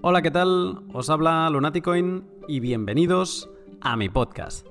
[0.00, 0.78] Hola, ¿qué tal?
[0.92, 3.50] Os habla Lunaticoin y bienvenidos
[3.80, 4.64] a mi podcast.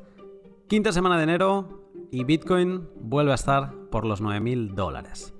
[0.67, 5.33] Quinta semana de enero y Bitcoin vuelve a estar por los 9.000 dólares.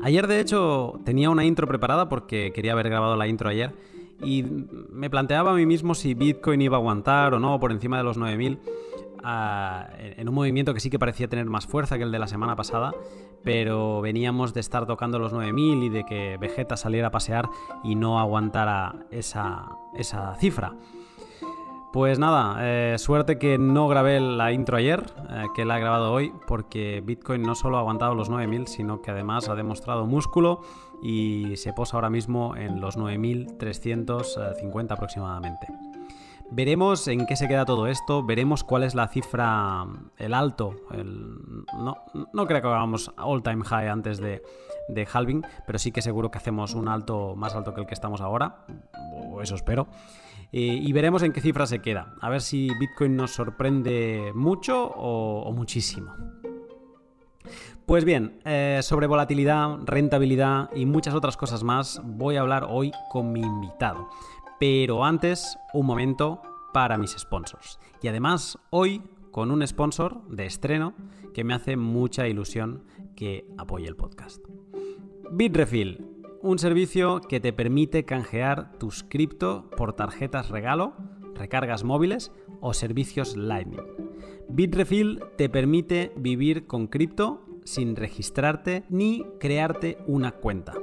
[0.00, 3.74] Ayer de hecho tenía una intro preparada porque quería haber grabado la intro ayer
[4.22, 4.44] y
[4.90, 8.04] me planteaba a mí mismo si Bitcoin iba a aguantar o no por encima de
[8.04, 8.60] los 9000
[9.22, 12.56] en un movimiento que sí que parecía tener más fuerza que el de la semana
[12.56, 12.92] pasada,
[13.42, 17.48] pero veníamos de estar tocando los 9000 y de que Vegeta saliera a pasear
[17.84, 20.74] y no aguantara esa, esa cifra.
[21.92, 26.12] Pues nada, eh, suerte que no grabé la intro ayer, eh, que la he grabado
[26.12, 30.60] hoy, porque Bitcoin no solo ha aguantado los 9000, sino que además ha demostrado músculo
[31.02, 35.68] y se posa ahora mismo en los 9350 aproximadamente.
[36.50, 39.84] Veremos en qué se queda todo esto, veremos cuál es la cifra,
[40.16, 40.76] el alto.
[40.92, 44.42] no, creo que hagamos all time high antes de,
[44.88, 47.94] de halving, pero sí que seguro que hacemos un alto más alto que el que
[47.94, 48.64] estamos ahora,
[49.12, 49.88] o eso espero.
[50.52, 52.14] Y veremos en qué cifra se queda.
[52.20, 56.14] A ver si Bitcoin nos sorprende mucho o, muchísimo.
[57.84, 62.90] Pues bien, eh, sobre volatilidad, rentabilidad y muchas otras cosas más voy a hablar hoy
[63.10, 64.08] con mi invitado.
[64.58, 67.78] Pero antes, un momento para mis sponsors.
[68.02, 70.94] Y además, hoy con un sponsor de estreno
[71.34, 74.42] que me hace mucha ilusión que apoye el podcast.
[75.30, 80.94] Bitrefill un servicio que te permite canjear tus cripto por tarjetas regalo,
[81.34, 83.82] recargas móviles o servicios Lightning.
[84.48, 90.74] Bitrefill te permite vivir con cripto sin registrarte ni crearte una cuenta.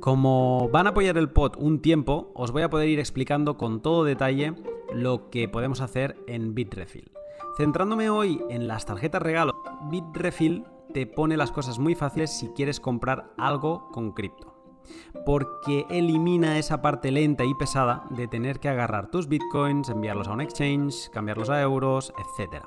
[0.00, 3.82] Como van a apoyar el pod un tiempo, os voy a poder ir explicando con
[3.82, 4.54] todo detalle
[4.92, 7.10] lo que podemos hacer en Bitrefill.
[7.56, 12.80] Centrándome hoy en las tarjetas regalo, Bitrefill te pone las cosas muy fáciles si quieres
[12.80, 14.58] comprar algo con cripto
[15.24, 20.32] porque elimina esa parte lenta y pesada de tener que agarrar tus bitcoins, enviarlos a
[20.32, 22.64] un exchange, cambiarlos a euros, etc.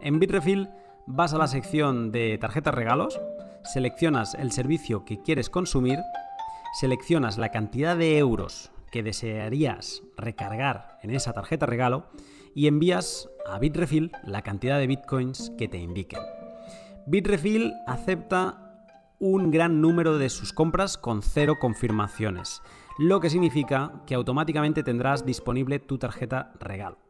[0.00, 0.68] En Bitrefill
[1.06, 3.20] vas a la sección de tarjetas regalos,
[3.64, 6.00] seleccionas el servicio que quieres consumir,
[6.72, 12.06] seleccionas la cantidad de euros que desearías recargar en esa tarjeta regalo
[12.54, 16.20] y envías a Bitrefill la cantidad de bitcoins que te indiquen.
[17.06, 18.62] Bitrefill acepta
[19.18, 22.60] un gran número de sus compras con cero confirmaciones,
[22.98, 27.01] lo que significa que automáticamente tendrás disponible tu tarjeta regalo.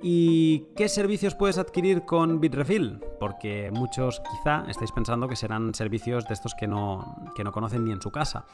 [0.00, 3.00] ¿Y qué servicios puedes adquirir con Bitrefill?
[3.18, 7.92] Porque muchos quizá estáis pensando que serán servicios de estos que no, no conocen ni
[7.92, 8.44] en su casa.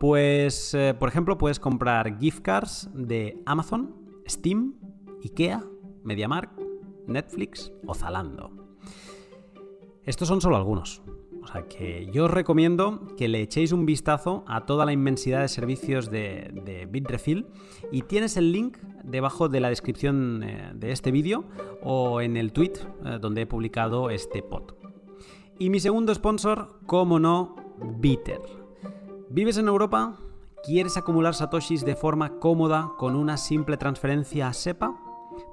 [0.00, 3.94] Pues, eh, por ejemplo, puedes comprar gift cards de Amazon,
[4.28, 4.74] Steam,
[5.22, 5.64] IKEA,
[6.02, 6.50] MediaMark,
[7.06, 8.50] Netflix o Zalando.
[10.02, 11.02] Estos son solo algunos.
[11.46, 15.42] O sea que yo os recomiendo que le echéis un vistazo a toda la inmensidad
[15.42, 17.46] de servicios de, Bitrefill
[17.92, 21.44] y tienes el link debajo de la descripción eh, de este vídeo
[21.84, 22.72] o en el tweet
[23.04, 24.72] eh, donde he publicado este pod.
[25.60, 27.54] Y mi segundo sponsor, como no,
[28.00, 28.40] Bitter.
[29.30, 30.16] ¿Vives en Europa?
[30.64, 34.98] ¿Quieres acumular satoshis de forma cómoda con una simple transferencia a SEPA?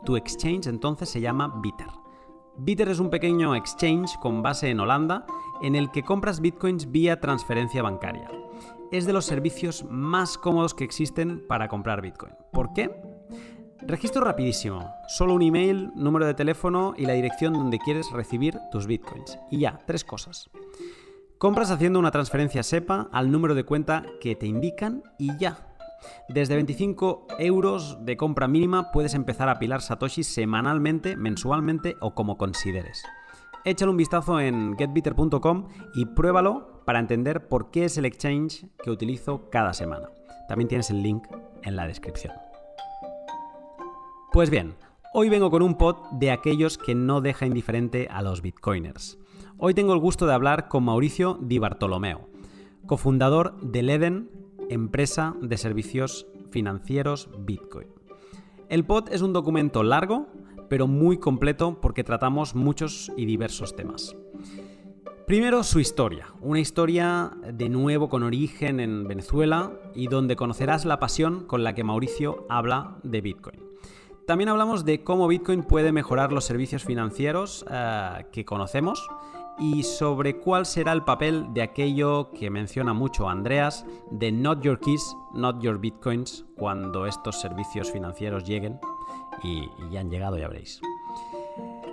[0.05, 1.87] Tu exchange entonces se llama Bitter.
[2.57, 5.25] Bitter es un pequeño exchange con base en Holanda
[5.63, 8.29] en el que compras bitcoins vía transferencia bancaria.
[8.91, 12.33] Es de los servicios más cómodos que existen para comprar bitcoin.
[12.51, 12.91] ¿Por qué?
[13.81, 18.85] Registro rapidísimo, solo un email, número de teléfono y la dirección donde quieres recibir tus
[18.85, 19.39] bitcoins.
[19.49, 20.49] Y ya, tres cosas.
[21.39, 25.73] Compras haciendo una transferencia SEPA al número de cuenta que te indican y ya,
[26.29, 32.37] desde 25 euros de compra mínima puedes empezar a pilar satoshis semanalmente, mensualmente o como
[32.37, 33.03] consideres.
[33.65, 38.91] Échale un vistazo en getbitter.com y pruébalo para entender por qué es el exchange que
[38.91, 40.09] utilizo cada semana.
[40.49, 41.23] También tienes el link
[41.61, 42.33] en la descripción.
[44.33, 44.75] Pues bien,
[45.13, 49.17] hoy vengo con un pod de aquellos que no deja indiferente a los bitcoiners.
[49.57, 52.27] Hoy tengo el gusto de hablar con Mauricio Di Bartolomeo,
[52.85, 54.29] cofundador de Leden,
[54.69, 57.87] empresa de servicios financieros Bitcoin.
[58.67, 60.27] El pod es un documento largo
[60.73, 64.15] pero muy completo porque tratamos muchos y diversos temas.
[65.27, 70.97] Primero su historia, una historia de nuevo con origen en Venezuela y donde conocerás la
[70.97, 73.59] pasión con la que Mauricio habla de Bitcoin.
[74.25, 79.07] También hablamos de cómo Bitcoin puede mejorar los servicios financieros eh, que conocemos
[79.59, 84.79] y sobre cuál será el papel de aquello que menciona mucho Andreas de Not Your
[84.79, 88.79] Keys, Not Your Bitcoins cuando estos servicios financieros lleguen
[89.43, 90.81] y, ya han llegado, ya veréis.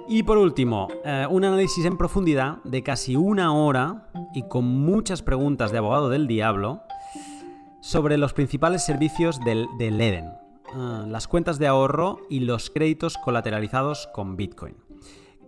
[0.09, 5.23] Y por último, eh, un análisis en profundidad de casi una hora y con muchas
[5.23, 6.83] preguntas de abogado del diablo
[7.81, 10.33] sobre los principales servicios del, del Eden,
[10.75, 14.77] ah, las cuentas de ahorro y los créditos colateralizados con Bitcoin.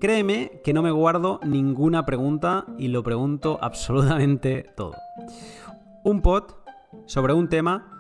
[0.00, 4.94] Créeme que no me guardo ninguna pregunta y lo pregunto absolutamente todo.
[6.02, 6.44] Un pod
[7.06, 7.92] sobre un tema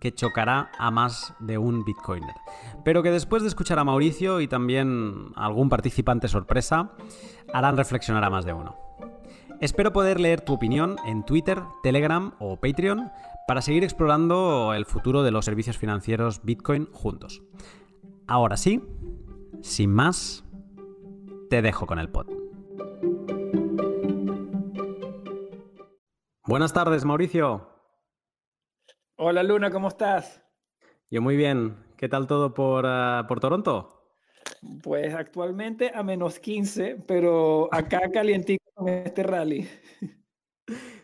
[0.00, 2.34] que chocará a más de un Bitcoiner.
[2.84, 6.92] Pero que después de escuchar a Mauricio y también a algún participante sorpresa,
[7.52, 8.76] harán reflexionar a más de uno.
[9.60, 13.10] Espero poder leer tu opinión en Twitter, Telegram o Patreon
[13.48, 17.42] para seguir explorando el futuro de los servicios financieros Bitcoin juntos.
[18.28, 18.82] Ahora sí,
[19.60, 20.44] sin más,
[21.50, 22.26] te dejo con el pod.
[26.46, 27.68] Buenas tardes, Mauricio.
[29.16, 30.42] Hola Luna, ¿cómo estás?
[31.10, 31.87] Yo muy bien.
[31.98, 34.04] ¿Qué tal todo por, ah, por Toronto?
[34.84, 39.68] Pues actualmente a menos 15, pero acá calientito con este rally.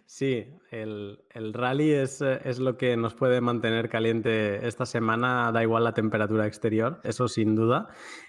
[0.06, 1.18] Sí, el,
[1.52, 6.46] rally es, es, lo que nos puede mantener caliente esta semana, da igual la temperatura
[6.46, 7.88] exterior, eso sin duda,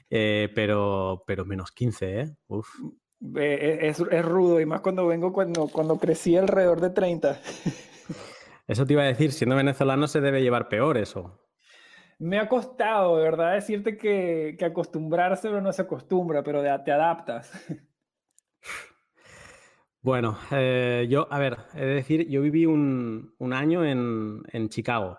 [0.09, 2.35] eh, pero, pero menos 15, ¿eh?
[2.47, 2.67] Uf.
[3.35, 7.39] Es, es, rudo y más cuando vengo cuando, cuando crecí alrededor de 30.
[8.67, 11.44] Eso te iba a decir, siendo venezolano se debe llevar peor eso.
[12.17, 17.51] Me ha costado, de verdad, decirte que, que acostumbrarse no se acostumbra, pero te adaptas.
[20.05, 24.69] Bueno, eh, yo, a ver, he de decir, yo viví un, un año en, en,
[24.69, 25.17] Chicago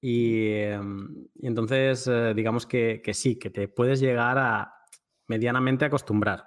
[0.00, 4.72] y, em, entonces eh, digamos que, que, sí, que te puedes llegar a
[5.26, 6.44] medianamente acostumbrar.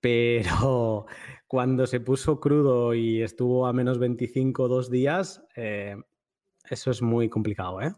[0.00, 1.06] Pero
[1.48, 5.96] cuando se puso crudo y estuvo a menos 25 dos días, eh,
[6.70, 7.92] eso es muy complicado, ¿eh?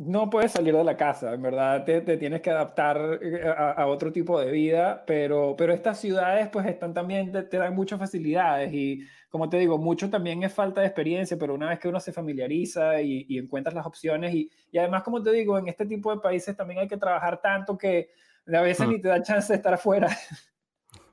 [0.00, 3.72] No puedes salir de la casa, en verdad te, te tienes que adaptar eh, a,
[3.72, 7.74] a, otro tipo de vida, pero, pero estas ciudades pues están también, te, te, dan
[7.74, 11.80] muchas facilidades y como te digo, mucho también es falta de experiencia, pero una vez
[11.80, 15.58] que uno se familiariza y, y encuentras las opciones y, y, además como te digo,
[15.58, 18.10] en este tipo de países también hay que trabajar tanto que
[18.46, 18.90] a veces mm.
[18.90, 20.08] ni te da chance de estar afuera.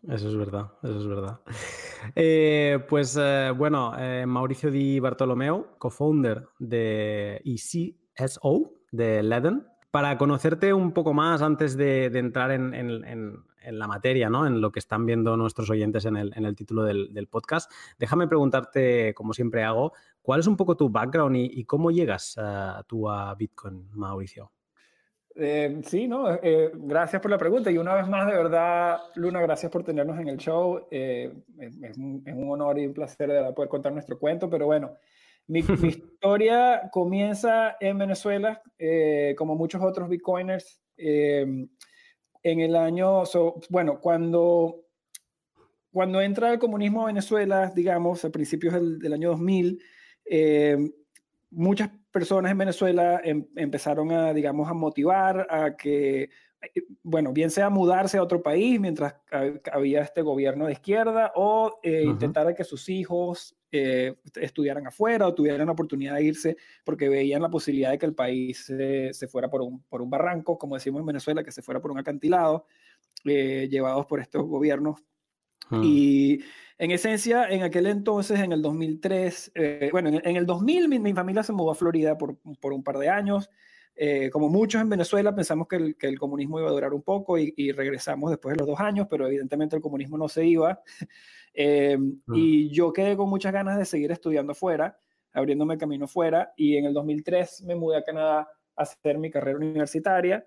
[0.07, 1.39] Eso es verdad, eso es verdad.
[2.15, 9.67] Eh, pues eh, bueno, eh, Mauricio Di Bartolomeo, co-founder de ECSO, de Leden.
[9.91, 14.45] Para conocerte un poco más antes de, entrar en, la materia, ¿no?
[14.45, 19.33] en lo que están viendo nuestros oyentes en el, título del, podcast, déjame preguntarte, como
[19.33, 23.89] siempre hago, ¿cuál es un poco tu background y, cómo llegas uh, tú a Bitcoin,
[23.93, 24.51] Mauricio?
[25.37, 29.41] Eh, sí, no, eh, gracias por la pregunta y una vez más, de verdad, Luna,
[29.41, 30.87] gracias por tenernos en el show.
[30.89, 34.65] Eh, es, un, es, un, honor y un placer de poder contar nuestro cuento, pero
[34.65, 34.95] bueno,
[35.47, 41.69] mi, mi historia comienza en Venezuela, eh, como muchos otros bitcoiners, en
[42.43, 44.85] el año, so, bueno, cuando,
[45.91, 49.81] cuando entra el comunismo a Venezuela, digamos, a principios del, del año 2000,
[51.51, 57.51] muchas personas en Venezuela em, empezaron a, digamos, a motivar a que, eh, bueno, bien
[57.51, 59.15] sea mudarse a otro país mientras
[59.71, 62.11] había este gobierno de izquierda o eh, uh -huh.
[62.11, 67.41] intentar que sus hijos eh, estudiaran afuera o tuvieran la oportunidad de irse porque veían
[67.41, 70.75] la posibilidad de que el país se, se fuera por un, por un barranco, como
[70.75, 72.65] decimos en Venezuela, que se fuera por un acantilado,
[73.25, 75.03] eh, llevados por estos gobiernos.
[75.69, 75.83] -huh.
[75.83, 76.43] Y
[76.77, 80.99] en esencia, en aquel entonces, en el 2003, eh, bueno, en, en, el 2000 mi,
[80.99, 83.49] mi, familia se mudó a Florida por, por un par de años.
[83.97, 87.01] Eh, como muchos en Venezuela, pensamos que el, que el, comunismo iba a durar un
[87.01, 90.45] poco y, y, regresamos después de los dos años, pero evidentemente el comunismo no se
[90.45, 90.81] iba.
[91.53, 92.35] eh, mm.
[92.35, 94.97] Y yo quedé con muchas ganas de seguir estudiando fuera,
[95.31, 99.57] abriéndome camino fuera, y en el 2003 me mudé a Canadá a hacer mi carrera
[99.57, 100.45] universitaria.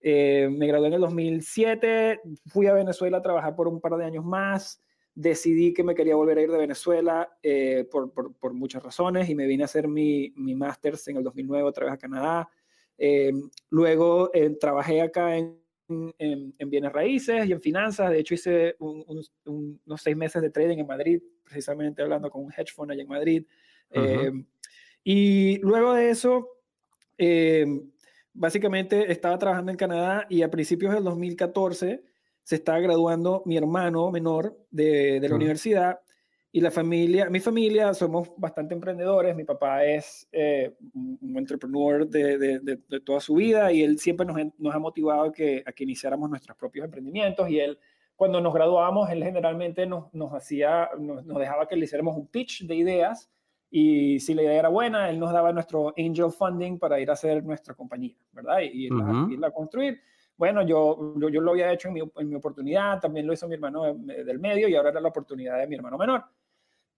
[0.00, 4.04] Eh, me gradué en el 2007, fui a Venezuela a trabajar por un par de
[4.04, 4.82] años más
[5.18, 9.28] decidí que me quería volver a ir de Venezuela eh, por, por, por, muchas razones
[9.28, 12.48] y me vine a hacer mi, mi máster en el 2009 otra vez a Canadá.
[12.98, 13.32] Eh,
[13.70, 15.56] luego eh, trabajé acá en,
[15.88, 18.10] en, en, bienes raíces y en finanzas.
[18.10, 19.04] De hecho, hice un,
[19.44, 23.02] un, unos seis meses de trading en Madrid, precisamente hablando con un hedge fund allá
[23.02, 23.46] en Madrid.
[23.90, 24.46] Uh -huh.
[25.02, 26.46] y luego de eso,
[28.34, 32.04] básicamente estaba trabajando en Canadá y a principios del 2014
[32.42, 35.36] se está graduando mi hermano menor de, de la uh -huh.
[35.36, 36.00] universidad
[36.50, 42.38] y la familia, mi familia somos bastante emprendedores, mi papá es eh, un entrepreneur de,
[42.38, 45.72] de, de, toda su vida y él siempre nos, nos ha motivado a que, a
[45.72, 47.78] que, iniciáramos nuestros propios emprendimientos y él
[48.16, 52.26] cuando nos graduábamos, él generalmente nos, nos hacía, nos, nos, dejaba que le hiciéramos un
[52.26, 53.30] pitch de ideas
[53.70, 57.12] y si la idea era buena, él nos daba nuestro angel funding para ir a
[57.12, 58.60] hacer nuestra compañía, ¿verdad?
[58.62, 59.32] Y, uh -huh.
[59.32, 60.00] irla a construir
[60.38, 63.48] bueno, yo, yo, yo, lo había hecho en mi, en mi, oportunidad, también lo hizo
[63.48, 66.24] mi hermano del medio y ahora era la oportunidad de mi hermano menor.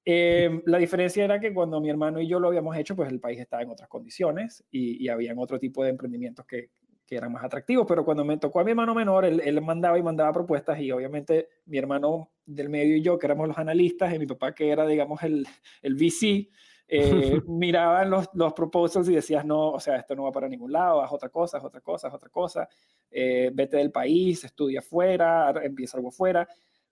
[0.04, 3.20] Em, la diferencia era que cuando mi hermano y yo lo habíamos hecho, pues el
[3.20, 6.70] país estaba en otras condiciones y, y habían otro tipo de emprendimientos que,
[7.06, 9.98] que, eran más atractivos, pero cuando me tocó a mi hermano menor, él, él, mandaba
[9.98, 14.14] y mandaba propuestas y obviamente mi hermano del medio y yo, que éramos los analistas,
[14.14, 15.46] y mi papá, que era, digamos, el,
[15.82, 16.48] el VC,
[16.92, 20.72] eh, miraban los, los proposals y decías, no, o sea, esto no va para ningún
[20.72, 22.68] lado, haz otra cosa, haz otra cosa, haz otra cosa,
[23.10, 26.48] eh, vete del país, estudia fuera, empieza algo fuera.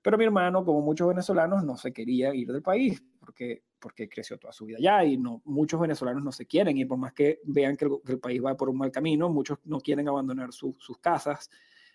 [0.09, 4.39] Pero mi hermano, como muchos venezolanos, no se quería ir del país porque, porque creció
[4.39, 7.41] toda su vida allá y no, muchos venezolanos no se quieren ir, por más que
[7.45, 11.51] vean que el, país va por un mal camino, muchos no quieren abandonar sus casas.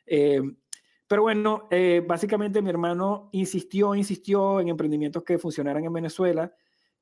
[0.05, 0.43] Eh,
[1.07, 6.53] pero bueno, eh, básicamente mi hermano insistió, insistió en emprendimientos que funcionaran en Venezuela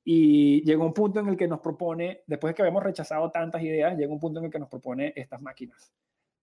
[0.05, 3.61] y llegó un punto en el que nos propone, después de que habíamos rechazado tantas
[3.61, 5.91] ideas, llegó un punto en el que nos propone estas máquinas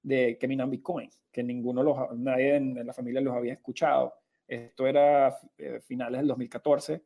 [0.03, 4.13] de que minan Bitcoin, que ninguno, los, nadie en la familia los había escuchado.
[4.49, 7.05] Esto era eh, finales del 2014.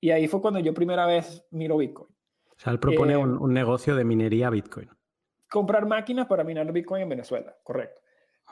[0.00, 2.08] Y ahí fue cuando yo primera vez miro Bitcoin.
[2.08, 4.88] O sea, él propone eh, un, negocio de minería Bitcoin.
[5.50, 8.00] Comprar máquinas para minar Bitcoin en Venezuela, correcto.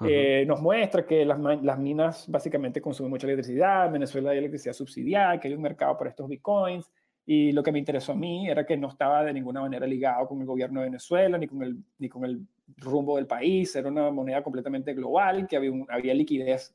[0.04, 4.72] Eh, nos muestra que las, las, minas básicamente consumen mucha electricidad, en Venezuela hay electricidad
[4.72, 6.90] subsidiada, que hay un mercado para estos Bitcoins.
[7.26, 10.26] Y lo que me interesó a mí era que no estaba de ninguna manera ligado
[10.26, 12.44] con el gobierno de Venezuela ni con el, ni con el
[12.78, 13.74] rumbo del país.
[13.76, 16.74] Era una moneda completamente global, que había, había liquidez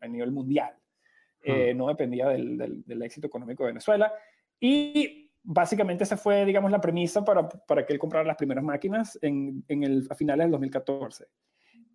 [0.00, 0.74] a nivel mundial.
[1.42, 4.12] Eh, no dependía del, del, éxito económico de Venezuela.
[4.58, 9.18] Y básicamente esa fue, digamos, la premisa para, para que él comprara las primeras máquinas
[9.20, 11.26] en, en el, a finales del 2014.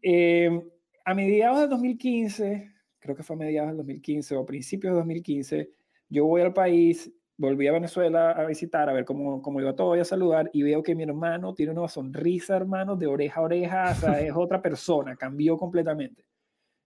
[0.02, 0.62] Eh,
[1.04, 4.98] a mediados del 2015, creo que fue a mediados del 2015 o a principios de
[5.00, 5.72] 2015,
[6.10, 9.96] yo voy al país, volví a Venezuela a visitar, a ver cómo, cómo iba todo
[9.96, 13.44] y a saludar, y veo que mi hermano tiene una sonrisa, hermano, de oreja a
[13.44, 16.24] oreja, o sea, es otra persona, cambió completamente.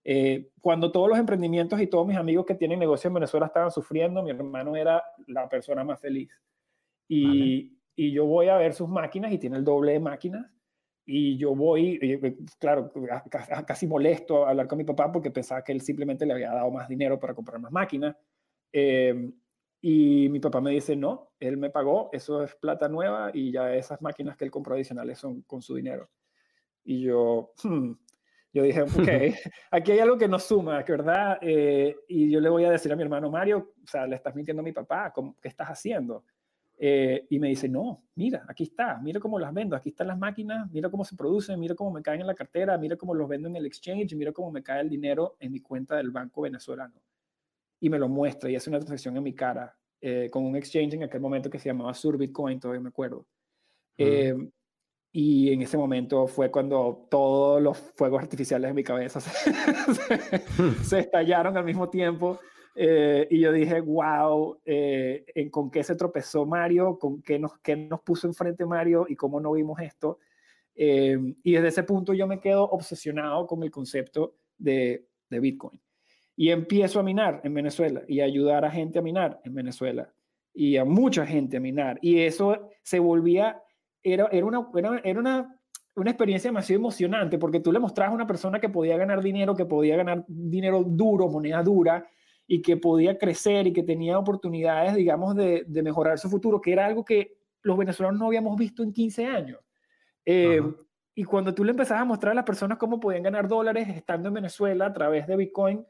[0.03, 3.72] Eh, cuando todos los emprendimientos y todos mis amigos que tienen negocio en Venezuela estaban
[3.72, 6.29] sufriendo, mi hermano era la persona más feliz.
[7.07, 10.45] Y, y yo voy a ver sus máquinas y tiene el doble de máquinas.
[11.05, 12.91] Y yo voy, eh, claro,
[13.67, 16.72] casi molesto a hablar con mi papá porque pensaba que él simplemente le había dado
[16.72, 18.15] más dinero para comprar más máquinas.
[18.72, 19.31] Eh,
[19.81, 23.75] y mi papá me dice, no, él me pagó, eso es plata nueva y ya
[23.75, 26.10] esas máquinas que él compró adicionales son con su dinero.
[26.86, 27.91] Y yo, hmm,
[28.53, 28.83] yo dije,
[29.33, 29.36] ok,
[29.72, 31.39] aquí hay algo que nos suma, ¿verdad?
[31.41, 34.36] Eh, y yo le voy a decir a mi hermano Mario, o sea, le estás
[34.36, 36.24] mintiendo a mi papá, ¿qué estás haciendo?
[36.77, 40.17] Eh, y me dice, no, mira, aquí está, mira cómo las vendo, aquí están las
[40.17, 43.27] máquinas, mira cómo se producen, mira cómo me caen en la cartera, mira cómo los
[43.27, 46.41] vendo en el exchange, mira cómo me cae el dinero en mi cuenta del banco
[46.41, 47.01] venezolano.
[47.79, 50.95] Y me lo muestra y hace una transacción en mi cara eh, con un exchange
[50.95, 53.25] en aquel momento que se llamaba Sur Bitcoin, todavía me acuerdo.
[55.15, 59.20] Y en ese momento fue cuando todos los fuegos artificiales en mi cabeza
[60.82, 62.39] se, estallaron al mismo tiempo.
[62.74, 66.98] Eh, y yo dije, wow, eh, ¿en ¿con qué se tropezó Mario?
[66.98, 69.05] ¿Con qué nos, qué nos puso enfrente Mario?
[69.08, 70.17] ¿Y cómo no vimos esto?
[70.74, 75.79] Eh, y desde ese punto yo me quedo obsesionado con el concepto de, de Bitcoin.
[76.36, 80.12] Y empiezo a minar en Venezuela y a ayudar a gente a minar en Venezuela
[80.55, 82.00] y a mucha gente a minar.
[82.01, 83.62] Y eso se volvía
[84.03, 84.67] era, era, una,
[85.03, 85.60] era, una,
[85.95, 89.55] una experiencia demasiado emocionante porque tú le mostrabas a una persona que podía ganar dinero,
[89.55, 92.07] que podía ganar dinero duro, moneda dura,
[92.45, 96.74] y que podía crecer y que tenía oportunidades, digamos, de, de mejorar su futuro, que
[96.74, 99.60] era algo que los venezolanos no habíamos visto en 15 años.
[100.25, 100.62] Eh,
[101.15, 104.27] y cuando tú le empezabas a mostrar a las personas cómo podían ganar dólares estando
[104.27, 105.86] en Venezuela a través de Bitcoin,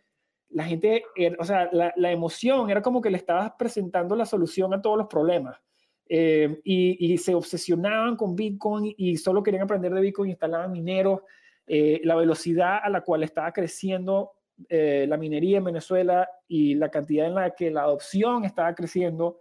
[0.49, 1.03] la gente,
[1.39, 4.97] o sea, la, la, emoción era como que le estabas presentando la solución a todos
[4.97, 5.59] los problemas.
[6.07, 11.21] Eh, y, se obsesionaban con Bitcoin y solo querían aprender de Bitcoin, instalaban mineros,
[11.65, 14.33] eh, la velocidad a la cual estaba creciendo
[14.69, 19.39] eh, la minería en Venezuela y la cantidad en la que la adopción estaba creciendo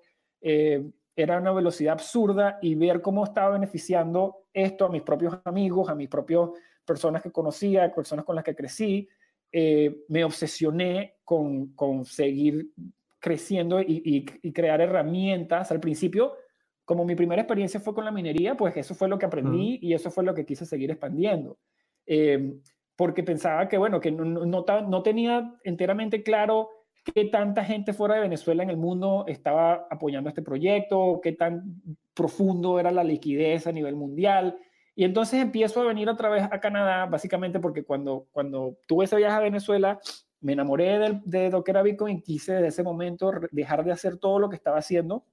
[1.14, 5.94] era una velocidad absurda y ver cómo estaba beneficiando esto a mis propios amigos, a
[5.94, 6.48] mis propias
[6.84, 9.08] personas que conocía, personas con las que crecí,
[9.52, 12.72] me obsesioné con, con seguir
[13.20, 15.70] creciendo y, y, crear herramientas.
[15.70, 16.34] Al principio
[16.84, 19.94] como mi primera experiencia fue con la minería, pues eso fue lo que aprendí y
[19.94, 21.58] eso fue lo que quise seguir expandiendo.
[22.06, 22.54] Eh,
[22.96, 26.68] porque pensaba que, bueno, que no, no, tenía enteramente claro
[27.14, 31.82] qué tanta gente fuera de Venezuela en el mundo estaba apoyando este proyecto, qué tan
[32.14, 34.58] profundo era la liquidez a nivel mundial.
[34.94, 39.16] Y entonces empiezo a venir otra vez a Canadá, básicamente porque cuando, cuando tuve ese
[39.16, 39.98] viaje a Venezuela,
[40.40, 43.92] me enamoré de, de lo que era Bitcoin y quise desde ese momento dejar de
[43.92, 45.24] hacer todo lo que estaba haciendo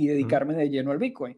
[0.00, 1.36] y dedicarme de lleno al Bitcoin.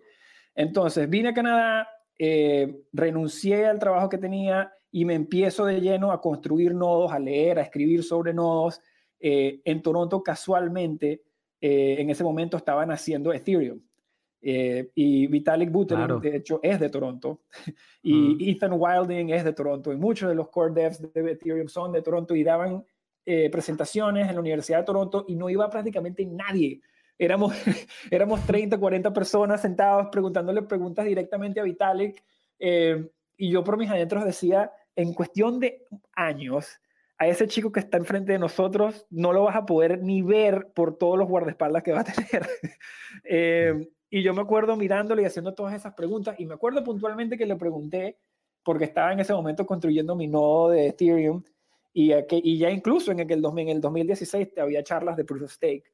[0.55, 1.89] Entonces, vine a Canadá,
[2.19, 7.19] eh, renuncié al trabajo que tenía y me empiezo de lleno a construir nodos, a
[7.19, 8.81] leer, a escribir sobre nodos.
[9.19, 11.23] Eh, en Toronto, casualmente,
[11.61, 13.81] en ese momento estaban haciendo Ethereum.
[14.41, 17.43] y Vitalik Buterin, de hecho, es de Toronto.
[18.03, 18.39] y mm.
[18.41, 19.93] Ethan Wilding es de Toronto.
[19.93, 22.85] Y muchos de los core devs de Ethereum son de Toronto y daban
[23.53, 26.83] presentaciones en la Universidad de Toronto y no iba prácticamente nadie.
[27.19, 27.55] Éramos,
[28.11, 32.23] éramos 30, 40 personas sentados preguntándole preguntas directamente a Vitalik.
[32.59, 36.81] y yo por mis adentros decía, en cuestión de años,
[37.23, 40.73] a ese chico que está enfrente de nosotros no lo vas a poder ni ver
[40.75, 42.49] por todos los guardaespaldas que va a tener.
[43.25, 47.39] eh, y yo me acuerdo mirándole y haciendo todas esas preguntas, y me acuerdo puntualmente
[47.39, 48.19] que le pregunté,
[48.65, 51.45] porque estaba en ese momento construyendo mi nodo de Ethereum,
[51.95, 55.92] y, y ya incluso en en el 2016 había charlas de Proof of Stake.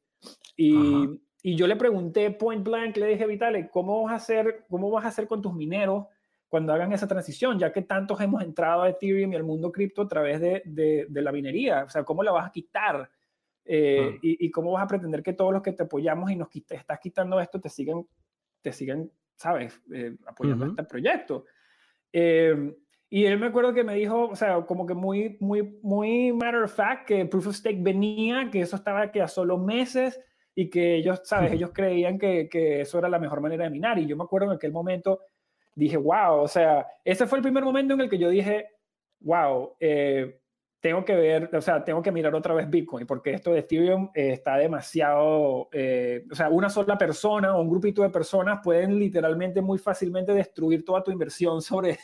[0.57, 4.91] Y, y yo le pregunté point blank, le dije, Vitale, ¿cómo vas a hacer, cómo
[4.91, 6.07] vas a hacer con tus mineros
[6.49, 10.03] cuando hagan esa transición, ya que tantos hemos entrado a Ethereum y al mundo cripto
[10.03, 11.85] a través de, de, la minería.
[11.85, 13.11] O sea, ¿cómo la vas a quitar?
[13.65, 14.19] Eh, mm.
[14.23, 17.39] y, cómo vas a pretender que todos los que te apoyamos y nos estás quitando
[17.39, 18.07] esto te sigan,
[18.63, 21.45] te sigan sabes, eh, apoyando este proyecto?
[22.13, 22.75] Eh,
[23.11, 26.63] y él me acuerdo que me dijo, o sea, como que muy, muy, muy matter
[26.63, 30.21] of fact, que Proof of Stake venía, que eso estaba que a solo meses
[30.55, 33.99] y que ellos, sabes, ellos creían que, que eso era la mejor manera de minar.
[33.99, 35.21] Y yo me acuerdo en aquel momento
[35.75, 38.67] dije, wow, o sea, ese fue el primer momento en el que yo dije,
[39.21, 40.41] wow, eh,
[40.81, 44.11] tengo que ver, o sea, tengo que mirar otra vez Bitcoin, porque esto de Ethereum
[44.15, 48.99] eh, está demasiado, eh, o sea, una sola persona o un grupito de personas pueden
[48.99, 51.99] literalmente muy fácilmente destruir toda tu inversión sobre,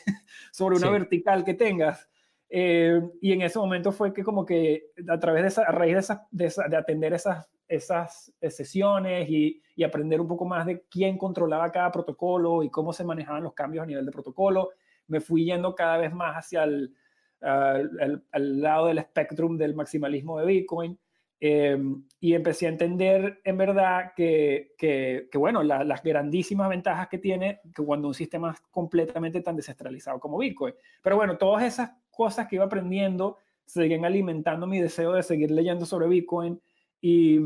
[0.52, 2.09] sobre una vertical que tengas.
[2.50, 6.00] y en ese momento fue que como que a través de esa, a raíz de,
[6.00, 11.19] esa, de, de atender esas esas eh, sesiones y, aprender un poco más de quién
[11.19, 14.71] controlaba cada protocolo y cómo se manejaban los cambios a nivel de protocolo.
[15.09, 16.95] Me fui yendo cada vez más hacia el
[17.41, 20.99] al, lado del espectrum del maximalismo de Bitcoin
[21.41, 27.61] em, y empecé a entender en verdad que, que, bueno, las grandísimas ventajas que tiene
[27.75, 30.75] que cuando un sistema es completamente tan descentralizado como Bitcoin.
[31.02, 35.87] Pero bueno, todas esas cosas que iba aprendiendo siguen alimentando mi deseo de seguir leyendo
[35.87, 36.61] sobre Bitcoin
[37.00, 37.37] y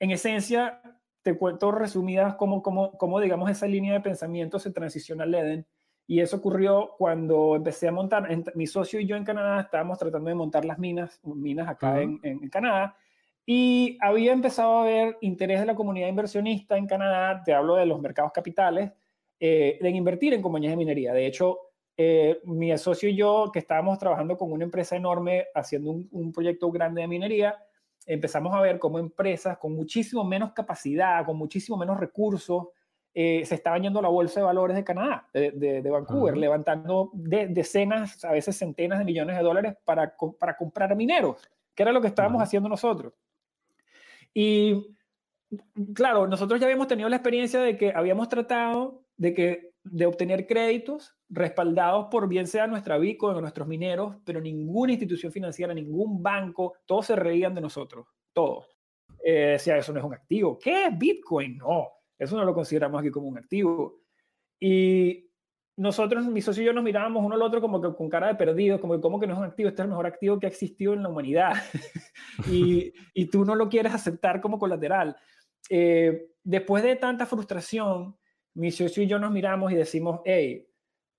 [0.00, 0.80] en esencia,
[1.22, 5.66] te cuento resumidas cómo, cómo, cómo, digamos, esa línea de pensamiento se transiciona al Eden.
[6.10, 10.30] Y eso ocurrió cuando empecé a montar, mi socio y yo en Canadá estábamos tratando
[10.30, 12.96] de montar las minas, minas acá en, en, Canadá,
[13.44, 17.84] y había empezado a haber interés de la comunidad inversionista en Canadá, te hablo de
[17.84, 18.90] los mercados capitales,
[19.38, 21.12] eh, de invertir en compañías de minería.
[21.12, 21.58] De hecho,
[21.94, 26.32] eh, mi socio y yo, que estábamos trabajando con una empresa enorme haciendo un, un
[26.32, 27.54] proyecto grande de minería,
[28.06, 32.68] empezamos a ver cómo empresas con muchísimo menos capacidad, con muchísimo menos recursos,
[33.20, 38.30] eh, se estaban yendo la bolsa de valores de Canadá, de, Vancouver, levantando decenas, a
[38.30, 42.40] veces centenas de millones de dólares para, para comprar mineros, que era lo que estábamos
[42.40, 43.12] haciendo nosotros.
[44.32, 44.94] Y
[45.96, 50.46] claro, nosotros ya habíamos tenido la experiencia de que habíamos tratado de, que, de obtener
[50.46, 56.22] créditos respaldados por bien sea nuestra Bitcoin o nuestros mineros, pero ninguna institución financiera, ningún
[56.22, 58.78] banco, todos se reían de nosotros, todos.
[59.24, 60.56] Eh, decía, eso no es un activo.
[60.56, 61.58] ¿Qué es Bitcoin?
[61.58, 64.00] No, eso no lo consideramos aquí como un activo.
[64.60, 65.30] Y
[65.76, 68.34] nosotros, mi socio y yo nos mirábamos uno al otro como que con cara de
[68.34, 70.50] perdidos, como que que no es un activo, este es el mejor activo que ha
[70.50, 71.52] existido en la humanidad.
[72.50, 75.16] y, y, tú no lo quieres aceptar como colateral.
[75.70, 78.16] Eh, después de tanta frustración,
[78.54, 80.68] mi socio y yo nos miramos y decimos, hey,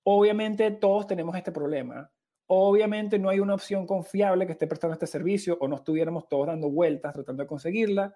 [0.02, 2.10] obviamente todos tenemos este problema.
[2.46, 6.48] Obviamente no hay una opción confiable que esté prestando este servicio o no estuviéramos todos
[6.48, 8.14] dando vueltas tratando de conseguirla.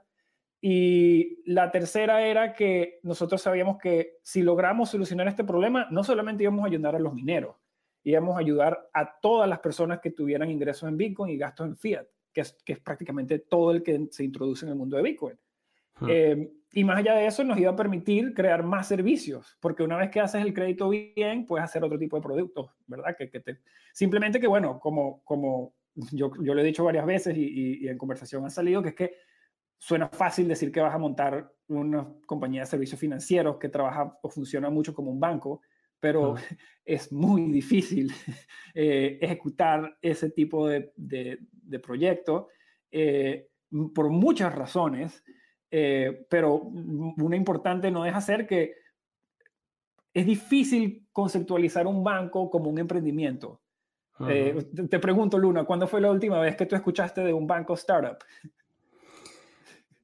[0.66, 6.44] Y la tercera era que nosotros sabíamos que si logramos solucionar este problema, no solamente
[6.44, 7.56] íbamos a ayudar a los mineros,
[8.02, 11.76] íbamos a ayudar a todas las personas que tuvieran ingresos en Bitcoin y gastos en
[11.76, 15.02] fiat, que es, que es prácticamente todo el que se introduce en el mundo de
[15.02, 15.38] Bitcoin.
[16.08, 19.98] Eh, y más allá de eso, nos iba a permitir crear más servicios, porque una
[19.98, 23.14] vez que haces el crédito bien, puedes hacer otro tipo de productos, ¿verdad?
[23.18, 23.60] Que, que te...
[23.92, 28.46] Simplemente que, bueno, como, como yo, yo lo he dicho varias veces y, en conversación
[28.46, 29.14] ha salido, que es que
[29.84, 34.30] suena fácil decir que vas a montar una compañía de servicios financieros que trabaja o
[34.30, 35.60] funciona mucho como un banco,
[36.00, 36.36] pero
[36.86, 38.10] es muy difícil
[38.74, 42.48] eh, ejecutar ese tipo de, de, de proyecto
[42.90, 43.50] eh,
[43.94, 45.22] por muchas razones.
[45.70, 48.76] Eh, pero una importante no deja ser que
[50.14, 53.60] es difícil conceptualizar un banco como un emprendimiento.
[54.28, 57.74] Eh, te, pregunto, Luna, ¿cuándo fue la última vez que tú escuchaste de un banco
[57.74, 58.16] startup?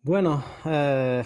[0.03, 1.23] Bueno, eh,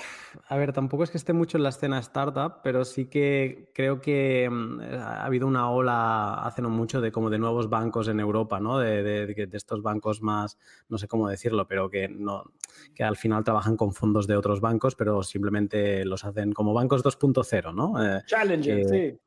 [0.49, 4.01] a ver, tampoco es que esté mucho en la escena startup, pero sí que creo
[4.01, 8.19] que mm, ha habido una ola hace no mucho de como de nuevos bancos en
[8.19, 8.81] Europa, ¿no?
[8.81, 10.59] De, de, estos bancos más,
[10.89, 12.51] no sé cómo decirlo, pero que no,
[12.97, 17.05] que al final trabajan con fondos de otros bancos, pero simplemente los hacen como bancos
[17.05, 18.05] 2.0, ¿no?
[18.05, 19.21] Eh, Challenger, sí.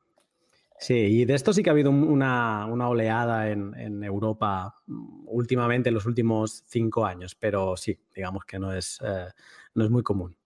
[0.80, 5.94] Sí, y de esto sí que ha habido una, oleada en, Europa mm, últimamente, en
[5.94, 9.26] los últimos cinco años, pero sí, digamos que no es, eh,
[9.74, 10.36] no es muy común.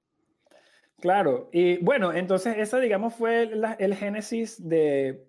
[1.01, 5.27] Claro, y bueno, entonces esa, digamos, fue el génesis de,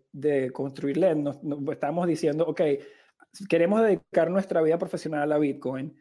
[0.53, 1.15] construir LED.
[1.15, 1.39] Nos,
[1.71, 2.61] estamos diciendo, ok,
[3.49, 5.97] queremos dedicar nuestra vida profesional a Bitcoin,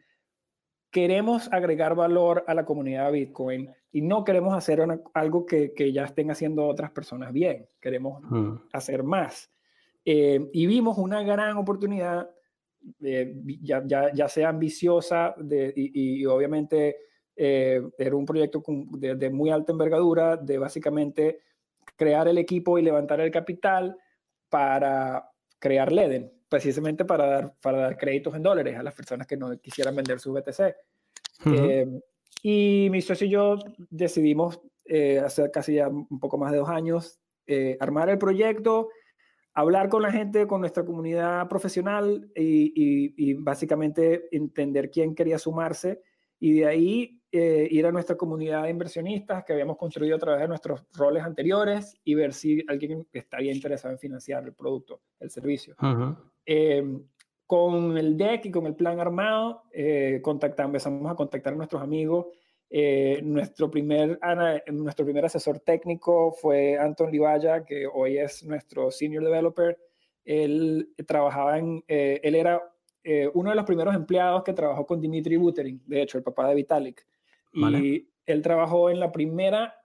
[0.93, 4.79] queremos agregar valor a la comunidad de Bitcoin y no queremos hacer
[5.15, 8.67] algo que, ya estén haciendo otras personas bien, queremos mm.
[8.71, 9.51] hacer más.
[10.05, 12.29] Eh, y vimos una gran oportunidad,
[13.01, 16.97] eh, ya, ya, sea ambiciosa de, y, obviamente
[17.35, 21.39] eh, era un proyecto de, muy alta envergadura, de básicamente
[21.95, 23.97] crear el equipo y levantar el capital
[24.47, 25.27] para
[25.57, 29.59] crear Leden, precisamente para dar, para dar créditos en dólares a las personas que no
[29.59, 30.75] quisieran vender su BTC.
[31.47, 31.99] Eh,
[32.43, 33.57] y mi socio y yo
[33.89, 38.89] decidimos, eh, hace casi ya un poco más de dos años, eh, armar el proyecto,
[39.55, 46.03] hablar con la gente, con nuestra comunidad profesional y, y, básicamente entender quién quería sumarse
[46.39, 50.47] y de ahí ir a nuestra comunidad de inversionistas que habíamos construido a través de
[50.47, 55.75] nuestros roles anteriores y ver si alguien estaría interesado en financiar el producto, el servicio.
[56.45, 56.83] Eh,
[57.45, 61.81] con el deck y con el plan armado, eh, contactamos, empezamos a contactar a nuestros
[61.81, 62.27] amigos.
[62.69, 64.19] Eh, nuestro, primer,
[64.71, 69.77] nuestro primer asesor técnico fue Anton Livaya, que hoy es nuestro senior developer.
[70.25, 72.61] Él trabajaba en, él era
[73.33, 76.55] uno de los primeros empleados que trabajó con Dimitri Buterin, de hecho, el papá de
[76.55, 77.05] Vitalik.
[77.53, 79.75] Y él trabajó en la primera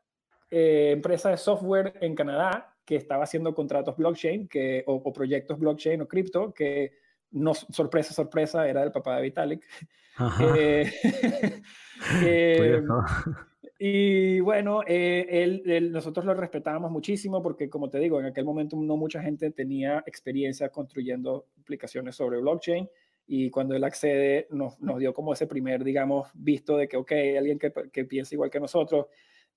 [0.50, 6.08] empresa de software en Canadá que estaba haciendo contratos blockchain que, o, proyectos blockchain o
[6.08, 6.92] cripto, que
[7.32, 9.62] no, sorpresa, sorpresa, era el papá de Vitalik.
[10.56, 10.90] Eh,
[12.24, 12.82] eh,
[13.78, 18.76] y bueno, eh, él, nosotros lo respetábamos muchísimo porque, como te digo, en aquel momento
[18.76, 22.90] no mucha gente tenía experiencia construyendo aplicaciones sobre blockchain
[23.28, 27.12] y cuando él accede nos, nos dio como ese primer, digamos, visto de que, ok,
[27.38, 29.06] alguien que, que piensa igual que nosotros,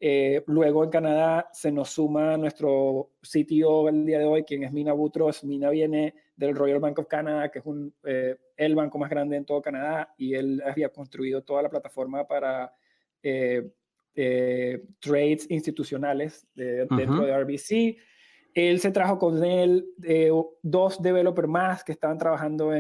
[0.04, 4.72] eh, luego en Canadá se nos suma nuestro CTO el día de hoy, quien es
[4.72, 5.44] Mina Butros.
[5.44, 9.38] Mina viene del Royal Bank of Canada, que es un, eh, el banco más grande
[9.38, 12.74] en todo Canadá, y él había construido toda la plataforma para
[13.22, 13.70] eh,
[15.00, 17.98] trades institucionales dentro de RBC.
[18.56, 19.86] Él se trajo con él
[20.64, 22.72] dos developers más que estaban trabajando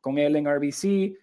[0.00, 1.18] con él en RBC,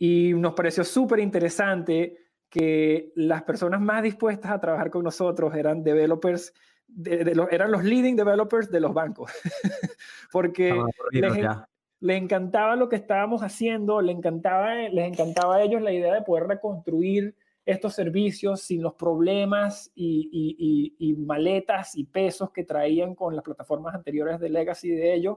[0.00, 5.82] y nos pareció súper interesante que las personas más dispuestas a trabajar con nosotros eran
[5.82, 6.52] developers,
[6.86, 9.30] de, eran los leading developers de los bancos,
[10.32, 10.74] porque
[11.12, 16.22] les, encantaba lo que estábamos haciendo, les encantaba, les encantaba a ellos la idea de
[16.22, 17.34] poder reconstruir
[17.66, 23.94] estos servicios sin los problemas y, y, maletas y pesos que traían con las plataformas
[23.94, 25.36] anteriores de Legacy de ellos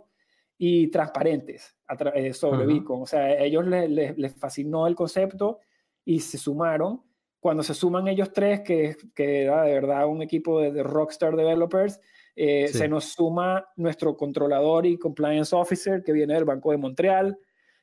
[0.58, 1.76] y transparentes
[2.14, 3.02] eh, sobre Bitcoin.
[3.02, 5.60] O sea, a ellos les, les fascinó el concepto
[6.06, 7.02] y se sumaron.
[7.40, 12.00] Cuando se suman ellos tres, que, que era de verdad un equipo de, Rockstar Developers,
[12.36, 17.38] eh, se nos suma nuestro controlador y compliance officer que viene del Banco de Montreal,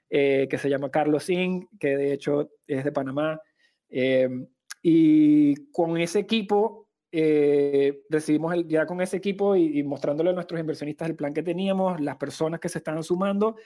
[0.09, 3.41] eh, que se llama Carlos Ing, que de hecho es de Panamá.
[3.89, 4.47] Em,
[4.81, 10.35] y con ese equipo, eh, recibimos el, ya con ese equipo y, y, mostrándole a
[10.35, 13.57] nuestros inversionistas el plan que teníamos, las personas que se estaban sumando,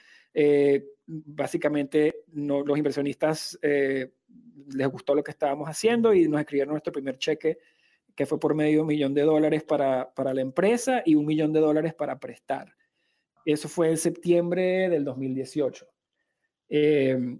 [1.07, 3.59] básicamente no, los inversionistas
[4.75, 7.59] les gustó lo que estábamos haciendo y nos escribieron nuestro primer cheque
[8.15, 11.25] que fue por medio de un millón de dólares para, para la empresa y un
[11.25, 12.75] millón de dólares para prestar.
[13.45, 15.87] Eso fue en septiembre del 2018.
[16.69, 17.39] Eh,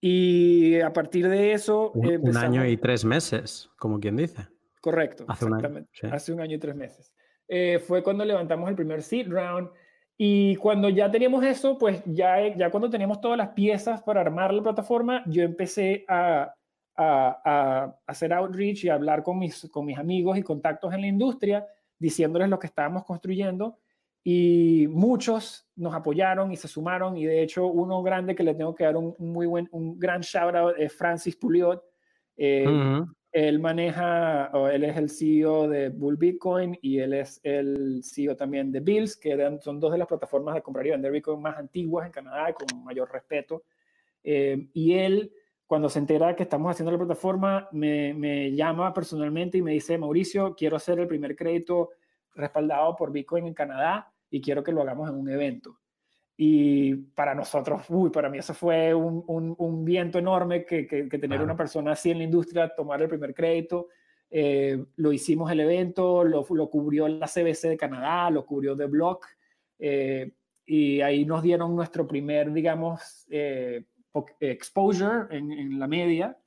[0.00, 1.90] y a partir de eso...
[1.92, 4.46] Un, año y tres meses, como quien dice.
[4.80, 5.90] Correcto, hace exactamente.
[6.02, 7.12] Un año, Hace un año y tres meses.
[7.48, 9.70] Eh, fue cuando levantamos el primer seed round
[10.16, 14.54] y cuando ya teníamos eso, pues ya, ya cuando teníamos todas las piezas para armar
[14.54, 16.54] la plataforma, yo empecé a,
[16.96, 21.06] a, hacer outreach y a hablar con mis, con mis amigos y contactos en la
[21.08, 21.66] industria,
[21.98, 23.78] diciéndoles lo que estábamos construyendo.
[24.26, 27.16] Y muchos nos apoyaron y se sumaron.
[27.16, 30.22] Y de hecho, uno grande que le tengo que dar un, muy buen, un gran
[30.22, 31.82] shout out es Francis Puliot.
[32.36, 32.64] Eh,
[33.34, 38.36] él maneja, o él es el CEO de Bull Bitcoin y él es el CEO
[38.36, 41.58] también de Bills, que son dos de las plataformas de comprar y vender Bitcoin más
[41.58, 43.64] antiguas en Canadá, con mayor respeto.
[44.22, 45.32] Eh, y él
[45.66, 49.98] cuando se entera que estamos haciendo la plataforma, me, me, llama personalmente y me dice,
[49.98, 51.90] Mauricio, quiero hacer el primer crédito
[52.36, 55.80] respaldado por Bitcoin en Canadá y quiero que lo hagamos en un evento.
[56.36, 61.40] Y para nosotros, uy, para mí eso fue un, un, viento enorme que, que, tener
[61.40, 63.88] una persona así en la industria, tomar el primer crédito.
[64.30, 68.86] Eh, lo hicimos el evento, lo, lo, cubrió la CBC de Canadá, lo cubrió The
[68.86, 69.26] Block,
[69.78, 70.32] eh,
[70.66, 73.84] y ahí nos dieron nuestro primer, digamos, eh,
[74.40, 76.38] exposure en, la media.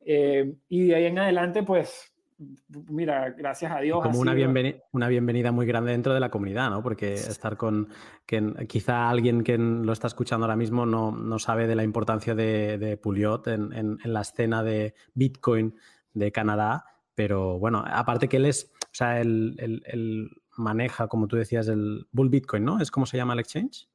[0.00, 2.09] Eh, y de ahí en adelante, pues,
[2.88, 4.02] mira, gracias a Dios.
[4.02, 6.82] Como una, bienvenida, una bienvenida muy grande dentro de la comunidad, ¿no?
[6.82, 7.88] Porque estar con
[8.26, 12.34] que quizá alguien que lo está escuchando ahora mismo no, no sabe de la importancia
[12.34, 15.74] de, de Puliot en, en, la escena de Bitcoin
[16.14, 21.36] de Canadá, pero bueno, aparte que él es, o sea, él, él maneja, como tú
[21.36, 22.80] decías, el Bull Bitcoin, ¿no?
[22.80, 23.88] ¿Es como se llama el exchange?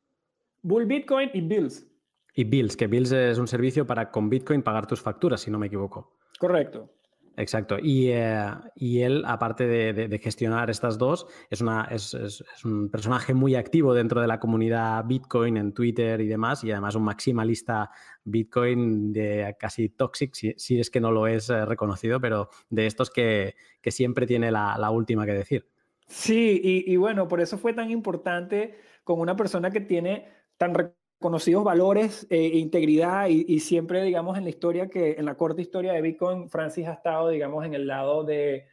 [0.61, 1.87] Bull Bitcoin y Bills.
[2.33, 5.57] Y Bills, que Bills es un servicio para con Bitcoin pagar tus facturas, si no
[5.57, 6.17] me equivoco.
[6.37, 6.94] Correcto.
[7.37, 7.77] Exacto.
[7.81, 8.45] Y, eh,
[8.75, 12.15] él, aparte de, gestionar estas dos, es, una, es,
[12.63, 16.95] un personaje muy activo dentro de la comunidad Bitcoin en Twitter y demás, y además
[16.95, 17.91] un maximalista
[18.23, 23.09] Bitcoin de casi toxic, si, es que no lo es eh, reconocido, pero de estos
[23.09, 23.55] que,
[23.87, 25.67] siempre tiene la, última que decir.
[26.07, 30.73] Sí, y, y, bueno, por eso fue tan importante con una persona que tiene tan
[31.19, 35.61] conocidos valores eh, e integridad y, siempre, digamos, en la historia que, en la corta
[35.61, 38.67] historia de Bitcoin, Francis ha estado, digamos, en el lado de,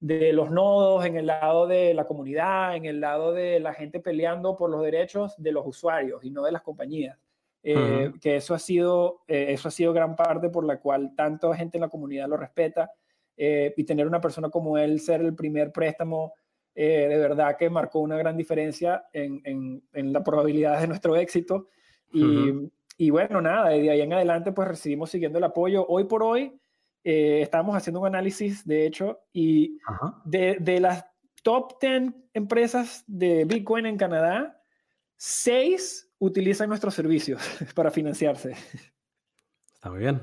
[0.00, 4.00] de los nodos, en el lado de la comunidad, en el lado de la gente
[4.00, 7.18] peleando por los derechos de los usuarios y no de las compañías.
[7.64, 11.54] Eh, que eso ha, sido, eh, eso ha sido gran parte por la cual tanta
[11.56, 12.90] gente en la comunidad lo respeta
[13.40, 16.32] y tener una persona como él ser el primer préstamo
[16.86, 21.68] de verdad que marcó una gran diferencia en, en, en la probabilidad de nuestro éxito
[22.98, 25.86] y, bueno, nada, de ahí en adelante pues recibimos siguiendo el apoyo.
[25.86, 26.60] Hoy por hoy
[27.04, 29.78] eh, estamos haciendo un análisis, de hecho, y
[30.24, 31.04] de, de, las
[31.42, 34.60] top 10 empresas de Bitcoin en Canadá,
[35.16, 37.40] 6 utilizan nuestros servicios
[37.74, 38.54] para financiarse.
[39.74, 40.20] Está muy bien.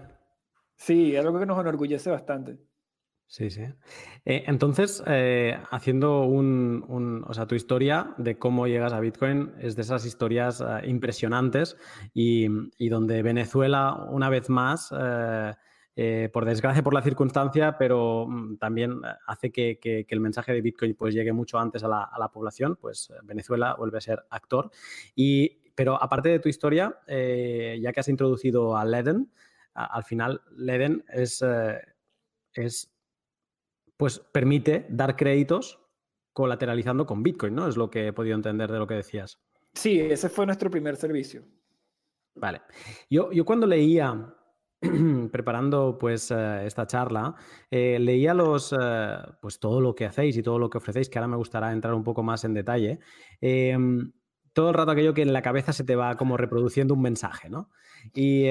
[0.76, 2.58] Sí, es algo que nos enorgullece bastante.
[3.28, 3.64] Sí, sí.
[4.24, 9.76] Eh, entonces, eh, haciendo un, o sea, tu historia de cómo llegas a Bitcoin es
[9.76, 11.76] de esas historias eh, impresionantes
[12.14, 12.48] y,
[12.88, 20.06] donde Venezuela, una vez más, por desgracia, por la circunstancia, pero mm, también hace que,
[20.08, 24.02] el mensaje de Bitcoin pues, llegue mucho antes a la, población, pues Venezuela vuelve a
[24.02, 24.70] ser actor.
[25.16, 29.32] Y, pero aparte de tu historia, ya que has introducido a Leden,
[29.74, 31.44] al final Leden es...
[32.54, 32.95] es
[33.98, 35.80] pues permite dar créditos
[36.34, 37.68] colateralizando con Bitcoin, ¿no?
[37.68, 39.40] Es lo que he podido entender de lo que decías.
[39.74, 41.44] Sí, ese fue nuestro primer servicio.
[42.36, 42.62] Vale.
[43.10, 44.34] Yo, yo cuando leía,
[45.32, 47.36] preparando pues eh, esta charla,
[47.72, 51.20] eh, leía los, eh, pues todo lo que hacéis y todo lo que ofrecéis, que
[51.20, 53.00] ahora me gustará entrar un poco más en detalle.
[53.40, 54.12] Em,
[54.52, 57.50] todo el rato aquello que en la cabeza se te va como reproduciendo un mensaje,
[57.50, 57.70] ¿no?
[58.14, 58.48] Y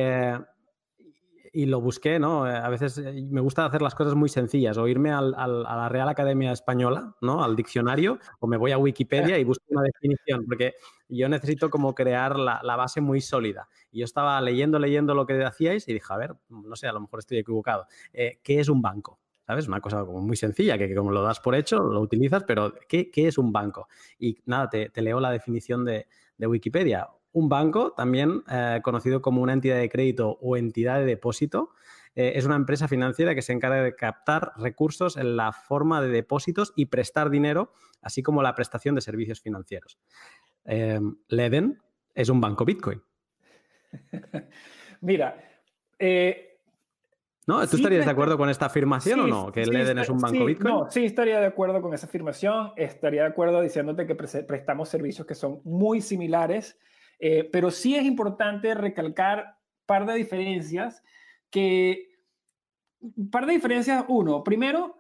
[1.55, 2.45] y lo busqué, ¿no?
[2.45, 5.89] A veces eh, me gusta hacer las cosas muy sencillas, o irme al, a la
[5.89, 7.45] Real Academia Española, ¿no?
[7.45, 10.75] Al diccionario, o me voy a Wikipedia y busco una definición, porque
[11.09, 13.69] yo necesito como crear la, la, base muy sólida.
[13.93, 16.93] Y yo estaba leyendo, leyendo lo que hacíais y dije, a ver, no sé, a
[16.93, 17.87] lo mejor estoy equivocado.
[18.13, 19.21] Eh, ¿Qué es un banco?
[19.47, 19.69] ¿Sabes?
[19.69, 23.11] Una cosa como muy sencilla, que, como lo das por hecho, lo utilizas, pero ¿qué,
[23.13, 23.89] qué es un banco?
[24.19, 29.21] Y nada, te, te leo la definición de, de Wikipedia un banco, también eh, conocido
[29.21, 31.71] como una entidad de crédito o entidad de depósito,
[32.15, 36.09] eh, es una empresa financiera que se encarga de captar recursos en la forma de
[36.09, 39.99] depósitos y prestar dinero, así como la prestación de servicios financieros.
[40.65, 41.83] Eh, Leden
[42.15, 43.03] es un banco Bitcoin.
[45.01, 45.37] Mira,
[47.47, 47.67] ¿No?
[47.67, 49.53] ¿Tú estarías de acuerdo con esta afirmación o no?
[49.53, 50.73] ¿Que Leden es un banco Bitcoin?
[50.73, 52.73] No, sí, estaría de acuerdo con esa afirmación.
[52.77, 56.79] Estaría de acuerdo diciéndote que prestamos servicios que son muy similares
[57.19, 61.03] eh, pero sí es importante recalcar un par de diferencias
[61.51, 62.11] que,
[63.01, 64.97] un par de diferencias, uno, primero,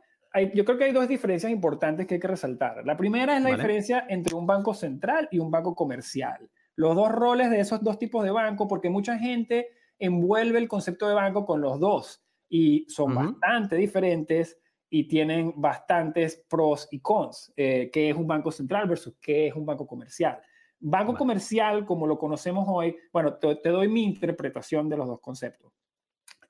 [0.54, 2.84] yo creo que hay dos diferencias importantes que hay que resaltar.
[2.84, 6.50] La primera es la diferencia entre un banco central y un banco comercial.
[6.74, 11.06] Los dos roles de esos dos tipos de banco, porque mucha gente envuelve el concepto
[11.06, 14.58] de banco con los dos y son bastante diferentes
[14.90, 17.52] y tienen bastantes pros y cons.
[17.56, 20.40] Eh, ¿Qué es un banco central versus qué es un banco comercial?
[20.86, 25.72] Banco comercial, como lo conocemos hoy, bueno, te, doy mi interpretación de los dos conceptos.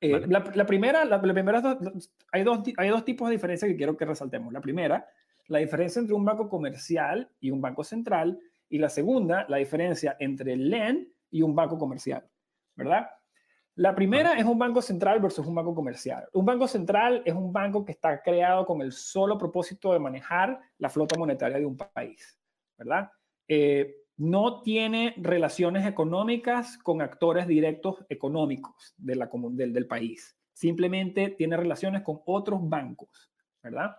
[0.00, 1.78] Eh, la, primera, la, primera
[2.32, 4.52] hay, dos, hay dos tipos de diferencias que quiero que resaltemos.
[4.52, 5.06] La primera,
[5.46, 8.40] la diferencia entre un banco comercial y un banco central.
[8.68, 12.28] Y la segunda, la diferencia entre el LEN y un banco comercial,
[12.74, 13.08] ¿verdad?
[13.76, 16.28] La primera es un banco central versus un banco comercial.
[16.32, 20.58] Un banco central es un banco que está creado con el solo propósito de manejar
[20.78, 22.36] la flota monetaria de un país,
[22.76, 23.12] ¿verdad?
[23.46, 30.36] Eh, no tiene relaciones económicas con actores directos económicos de la, del, del país.
[30.52, 33.96] Simplemente tiene relaciones con otros bancos, ¿verdad?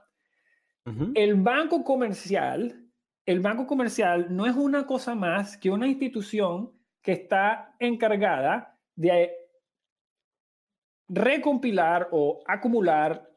[1.15, 2.87] El banco comercial,
[3.25, 9.31] el banco comercial no es una cosa más que una institución que está encargada de
[11.07, 13.27] recompilar o acumular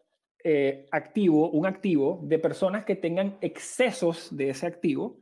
[0.44, 5.20] eh, activo, un activo de personas que tengan excesos de ese activo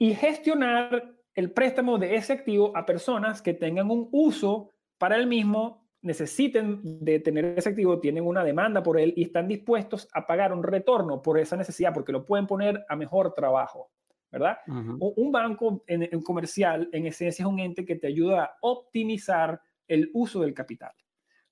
[0.00, 5.26] y gestionar el préstamo de ese activo a personas que tengan un uso para el
[5.26, 10.26] mismo necesiten de tener ese activo, tienen una demanda por él y están dispuestos a
[10.26, 13.90] pagar un retorno por esa necesidad, porque lo pueden poner a mejor trabajo,
[14.30, 14.56] ¿verdad?
[14.66, 20.10] Un banco en, comercial, en esencia, es un ente que te ayuda a optimizar el
[20.14, 20.92] uso del capital,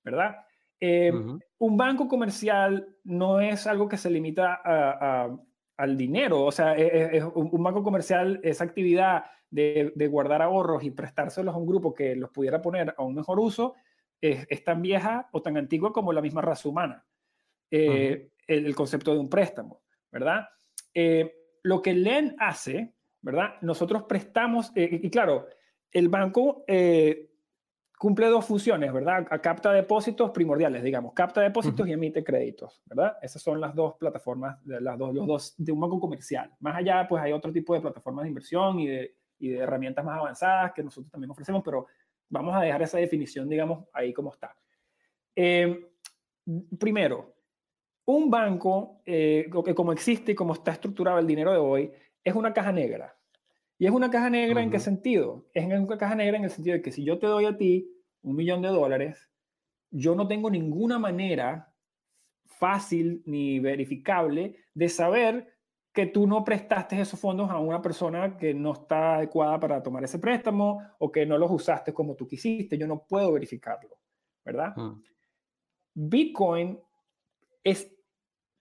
[0.03, 0.37] ¿verdad?
[0.81, 1.13] Eh,
[1.59, 4.63] un banco comercial no es algo que se limita
[5.79, 10.85] al dinero, o sea, e, e, un banco comercial, esa actividad de, de guardar ahorros
[10.85, 13.75] y prestárselos a un grupo que los pudiera poner a un mejor uso,
[14.21, 17.05] es, tan vieja o tan antigua como la misma raza humana.
[17.71, 20.49] Eh, el, concepto de un préstamo, ¿verdad?
[20.95, 23.55] Eh, lo que LEN hace, ¿verdad?
[23.61, 25.47] Nosotros prestamos, eh, y claro,
[25.93, 26.65] el banco
[27.99, 29.27] cumple dos funciones, ¿verdad?
[29.43, 33.17] capta depósitos primordiales, digamos, capta depósitos y emite créditos, ¿verdad?
[33.21, 36.51] Esas son las dos plataformas, las dos, los dos de un banco comercial.
[36.61, 40.05] Más allá, pues hay otro tipo de plataformas de inversión y de, y de herramientas
[40.05, 41.87] más avanzadas que nosotros también ofrecemos, pero
[42.31, 44.55] Vamos a dejar esa definición, digamos, ahí como está.
[45.35, 45.93] Eh,
[46.79, 47.35] primero,
[48.05, 52.35] un banco, eh, que como existe y como está estructurado el dinero de hoy, es
[52.35, 53.17] una caja negra.
[53.79, 55.47] ¿Y es una caja negra en qué sentido?
[55.55, 57.89] Es una caja negra en el sentido de que si yo te doy a ti
[58.23, 59.31] un millón de dólares,
[59.91, 61.73] yo no tengo ninguna manera
[62.45, 65.59] fácil ni verificable de saber
[65.93, 70.05] que tú no prestaste esos fondos a una persona que no está adecuada para tomar
[70.05, 72.77] ese préstamo o que no los usaste como tú quisiste.
[72.77, 73.99] Yo no puedo verificarlo,
[74.45, 74.77] ¿verdad?
[74.77, 75.03] Mm.
[75.95, 76.79] Bitcoin
[77.65, 77.93] es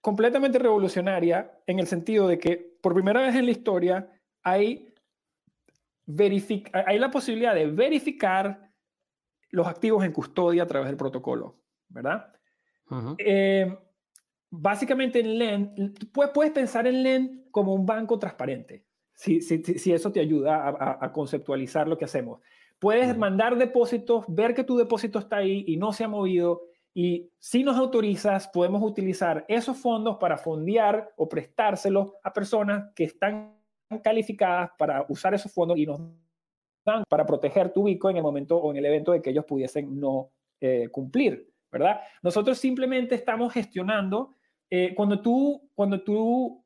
[0.00, 4.10] completamente revolucionaria en el sentido de que por primera vez en la historia
[4.42, 4.87] hay,
[6.72, 8.70] hay la posibilidad de verificar
[9.50, 12.32] los activos en custodia a través del protocolo, ¿verdad?
[14.50, 20.20] básicamente en LEN, puedes, pensar en LEN como un banco transparente, si, si, eso te
[20.20, 22.40] ayuda a, conceptualizar lo que hacemos.
[22.78, 26.62] Puedes mandar depósitos, ver que tu depósito está ahí y no se ha movido.
[26.94, 33.04] Y si nos autorizas, podemos utilizar esos fondos para fondear o prestárselos a personas que
[33.04, 33.57] están
[34.02, 36.00] calificadas para usar esos fondos y nos
[36.84, 39.44] dan para proteger tu Bitcoin en el momento o en el evento de que ellos
[39.44, 42.00] pudiesen no eh, cumplir, ¿verdad?
[42.22, 44.34] Nosotros simplemente estamos gestionando
[44.70, 46.64] eh, cuando, tú, cuando tú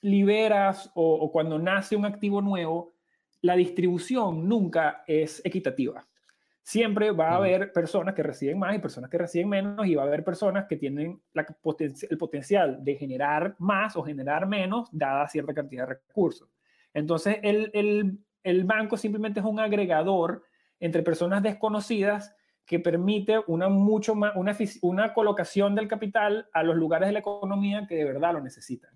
[0.00, 2.94] liberas o, cuando nace un activo nuevo,
[3.42, 6.06] la distribución nunca es equitativa.
[6.64, 10.04] Siempre va a haber personas que reciben más y personas que reciben menos y va
[10.04, 11.44] a haber personas que tienen la
[12.08, 16.48] el potencial de generar más o generar menos dada cierta cantidad de recursos.
[16.94, 20.44] Entonces, el, el, el banco simplemente es un agregador
[20.80, 22.34] entre personas desconocidas
[22.66, 27.18] que permite una, mucho más, una, una colocación del capital a los lugares de la
[27.20, 28.90] economía que de verdad lo necesitan.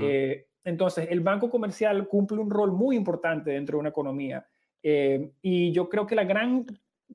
[0.00, 4.46] Eh, entonces, el banco comercial cumple un rol muy importante dentro de una economía
[4.82, 6.66] eh, y yo creo que la gran,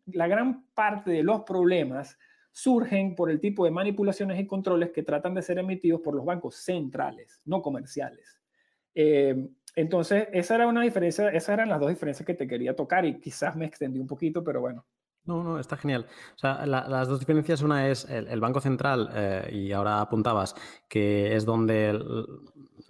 [0.07, 2.17] la gran parte de los problemas
[2.51, 6.25] surgen por el tipo de manipulaciones y controles que tratan de ser emitidos por los
[6.25, 8.41] bancos centrales, no comerciales.
[8.95, 13.05] Eh, entonces, esa era una diferencia, esas eran las dos diferencias que te quería tocar
[13.05, 14.85] y quizás me extendí un poquito, pero bueno.
[15.25, 16.05] No, no, está genial.
[16.35, 20.53] O sea, las dos diferencias, una es el, Banco Central, eh, y ahora apuntabas,
[20.87, 21.99] que es donde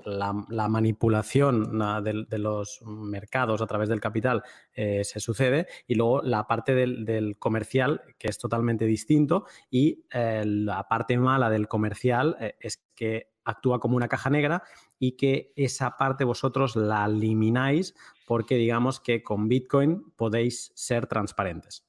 [0.03, 0.33] la,
[0.67, 4.43] manipulación de, los mercados a través del capital
[4.73, 10.43] eh, se sucede, y luego la parte del, comercial, que es totalmente distinto, y eh,
[10.45, 14.63] la parte mala del comercial es que actúa como una caja negra
[14.99, 21.85] y que esa parte vosotros la elimináis porque digamos que con Bitcoin podéis ser transparentes.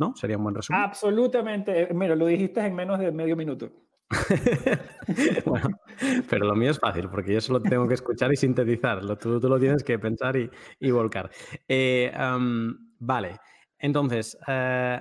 [0.00, 0.16] ¿no?
[0.16, 0.80] Sería un buen resumen.
[0.80, 1.82] Absolutamente.
[1.82, 3.70] Eh, mira, lo dijiste en menos de medio minuto.
[5.46, 5.68] bueno,
[6.28, 9.00] pero lo mío es fácil porque yo solo tengo que escuchar y sintetizar.
[9.18, 11.30] Tú, tú lo tienes que pensar y, volcar.
[11.68, 12.10] Eh,
[12.98, 13.36] vale,
[13.78, 15.00] entonces, eh,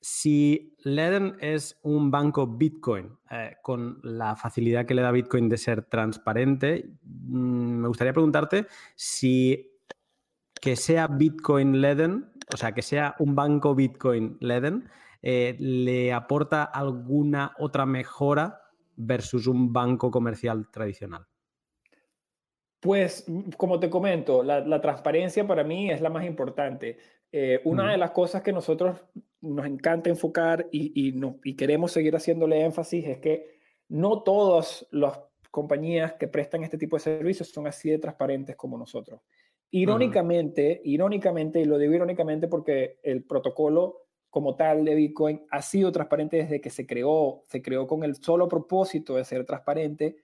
[0.00, 3.18] si Leden es un banco Bitcoin
[3.62, 9.66] con la facilidad que le da Bitcoin de ser transparente, mm, me gustaría preguntarte si
[10.60, 14.88] que sea Bitcoin Leden o sea, que sea un banco Bitcoin Leden,
[15.22, 18.62] eh, ¿le aporta alguna otra mejora
[18.96, 21.26] versus un banco comercial tradicional?
[22.80, 23.26] Pues,
[23.56, 26.98] como te comento, la, transparencia para mí es la más importante.
[27.32, 29.04] Eh, una de las cosas que nosotros
[29.40, 31.14] nos encanta enfocar y,
[31.44, 33.58] y queremos seguir haciéndole énfasis es que
[33.88, 35.20] no todas las
[35.50, 39.20] compañías que prestan este tipo de servicios son así de transparentes como nosotros.
[39.72, 45.92] Irónicamente, irónicamente, y lo digo irónicamente porque el protocolo como tal de Bitcoin ha sido
[45.92, 50.16] transparente desde que se creó, se creó con el solo propósito de ser transparente.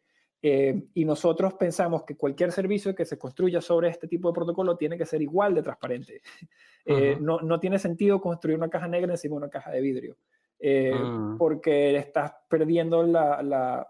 [0.43, 4.77] Eh, y nosotros pensamos que cualquier servicio que se construya sobre este tipo de protocolo
[4.77, 6.23] tiene que ser igual de transparente.
[6.89, 10.17] Eh, no, no, tiene sentido construir una caja negra encima de una caja de vidrio,
[10.61, 11.35] eh, ah.
[11.37, 13.89] porque estás perdiendo la, la,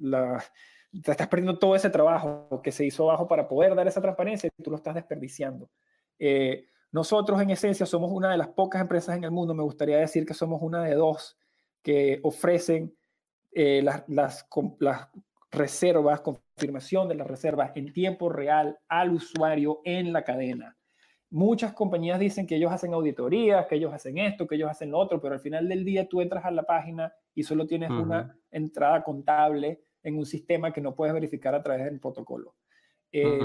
[0.00, 0.44] la
[1.02, 4.50] te estás perdiendo todo ese trabajo que se hizo abajo para poder dar esa transparencia
[4.56, 5.70] y tú lo estás desperdiciando.
[6.18, 9.98] Eh, nosotros en esencia somos una de las pocas empresas en el mundo, me gustaría
[9.98, 11.36] decir que somos una de dos
[11.82, 12.94] que ofrecen
[13.52, 14.46] eh, las, las,
[14.78, 15.08] las
[15.56, 20.76] reservas, confirmación de las reservas en tiempo real al usuario en la cadena.
[21.30, 24.98] Muchas compañías dicen que ellos hacen auditorías, que ellos hacen esto, que ellos hacen lo
[24.98, 28.36] otro, pero al final del día tú entras a la página y solo tienes una
[28.50, 32.54] entrada contable en un sistema que no puedes verificar a través del protocolo.
[33.10, 33.40] Eh,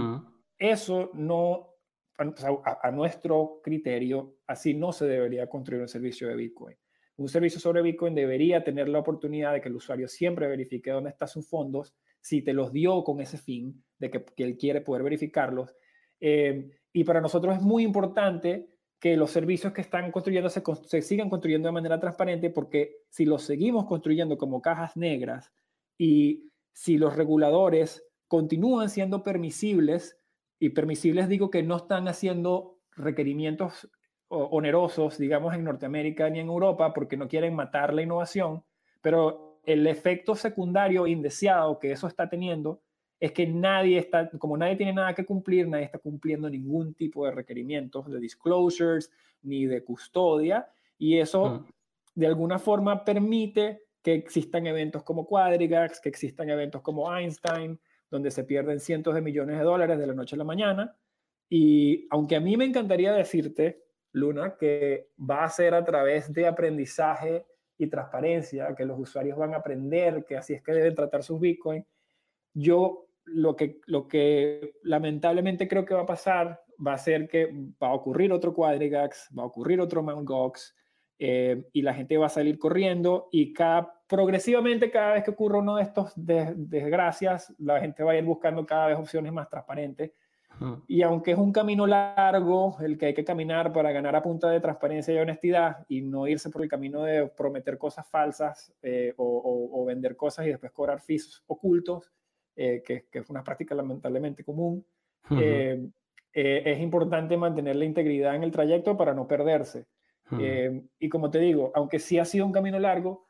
[0.57, 1.70] eso no,
[2.18, 6.78] a, nuestro criterio, así no se debería construir un servicio de Bitcoin.
[7.20, 11.09] Un servicio sobre Bitcoin debería tener la oportunidad de que el usuario siempre verifique dónde
[11.09, 15.03] están sus fondos, si te los dio con ese fin de que, él quiere poder
[15.03, 15.76] verificarlos.
[16.22, 18.70] Eh, y para nosotros es muy importante
[19.01, 23.43] que los servicios que están construyendo se, sigan construyendo de manera transparente, porque si los
[23.43, 25.51] seguimos construyendo como cajas negras
[25.97, 30.17] y si los reguladores continúan siendo permisibles,
[30.57, 33.89] y permisibles digo que no están haciendo requerimientos
[34.30, 38.64] onerosos, digamos, en Norteamérica ni en Europa, porque no quieren matar la innovación,
[39.02, 42.82] pero el efecto secundario indeseado que eso está teniendo
[43.20, 47.26] es que nadie está, como nadie tiene nada que cumplir, nadie está cumpliendo ningún tipo
[47.26, 49.12] de requerimientos de disclosures
[49.42, 51.66] ni de custodia, y eso
[52.16, 58.32] de alguna forma permite que existan eventos como Quadrigax, que existan eventos como Einstein, donde
[58.32, 60.96] se pierden cientos de millones de dólares de la noche a la mañana.
[61.50, 66.47] Y aunque a mí me encantaría decirte, Luna, que va a ser a través de
[66.47, 67.45] aprendizaje
[67.78, 71.39] y transparencia, que los usuarios van a aprender que así es que deben tratar sus
[71.39, 71.86] Bitcoin,
[72.53, 77.47] yo lo que, lo que lamentablemente creo que va a pasar va a ser que
[77.82, 80.32] va a ocurrir otro Quadrigax, va a ocurrir otro Mt.
[81.22, 85.57] Eh, y la gente va a salir corriendo y cada, progresivamente cada vez que ocurra
[85.60, 90.14] uno de estos desgracias, la gente va a ir buscando cada vez opciones más transparentes.
[90.88, 94.50] Y aunque es un camino largo el que hay que caminar para ganar a punta
[94.50, 99.14] de transparencia y honestidad y no irse por el camino de prometer cosas falsas eh,
[99.16, 102.12] o, vender cosas y después cobrar fees ocultos,
[102.56, 104.86] eh, que, que, es una práctica lamentablemente común,
[106.34, 109.88] es importante mantener la integridad en el trayecto para no perderse.
[110.38, 113.28] Eh, y como te digo, aunque sí ha sido un camino largo,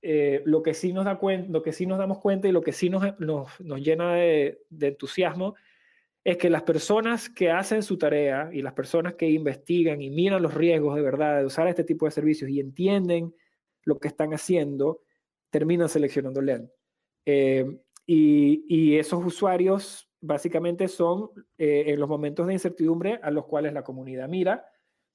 [0.00, 2.72] eh, lo, que sí nos da lo que sí nos damos cuenta y lo que
[2.72, 5.56] sí nos, nos, nos llena de, de, entusiasmo
[6.30, 10.42] es que las personas que hacen su tarea y las personas que investigan y miran
[10.42, 13.34] los riesgos de verdad de usar este tipo de servicios y entienden
[13.84, 15.00] lo que están haciendo,
[15.48, 16.70] terminan seleccionando LEN.
[17.24, 23.82] Eh, y, esos usuarios básicamente son en los momentos de incertidumbre a los cuales la
[23.82, 24.66] comunidad mira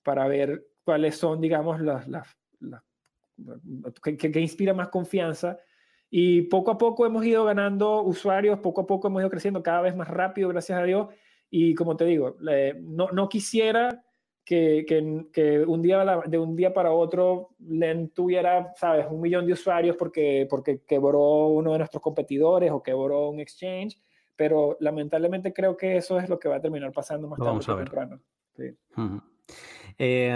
[0.02, 2.28] para ver cuáles son, digamos, las, las,
[4.02, 5.60] que, inspira más confianza.
[6.16, 9.82] Y poco a poco hemos ido ganando usuarios, poco a poco hemos ido creciendo cada
[9.82, 11.08] vez más rápido, gracias a Dios.
[11.50, 12.36] Y como te digo,
[12.84, 14.06] no, no quisiera
[14.46, 19.54] que, que, un día, de un día para otro Len tuviera, sabes, un millón de
[19.54, 24.00] usuarios porque, porque quebró uno de nuestros competidores o quebró un exchange,
[24.36, 27.70] pero lamentablemente creo que eso es lo que va a terminar pasando más tarde Vamos
[27.70, 27.86] a ver.
[27.86, 28.20] temprano.
[28.56, 28.78] Sí.
[29.98, 30.34] Eh,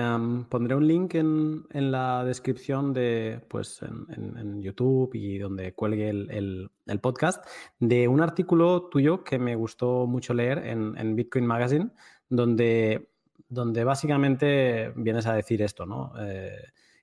[0.50, 6.70] pondré un link en, la descripción de, pues, en, YouTube y donde cuelgue el,
[7.02, 7.46] podcast
[7.80, 11.90] de un artículo tuyo que me gustó mucho leer en, Bitcoin Magazine,
[12.30, 13.10] donde,
[13.50, 16.14] donde básicamente vienes a decir esto, ¿no?
[16.20, 16.58] Eh,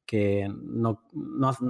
[0.07, 1.01] que no,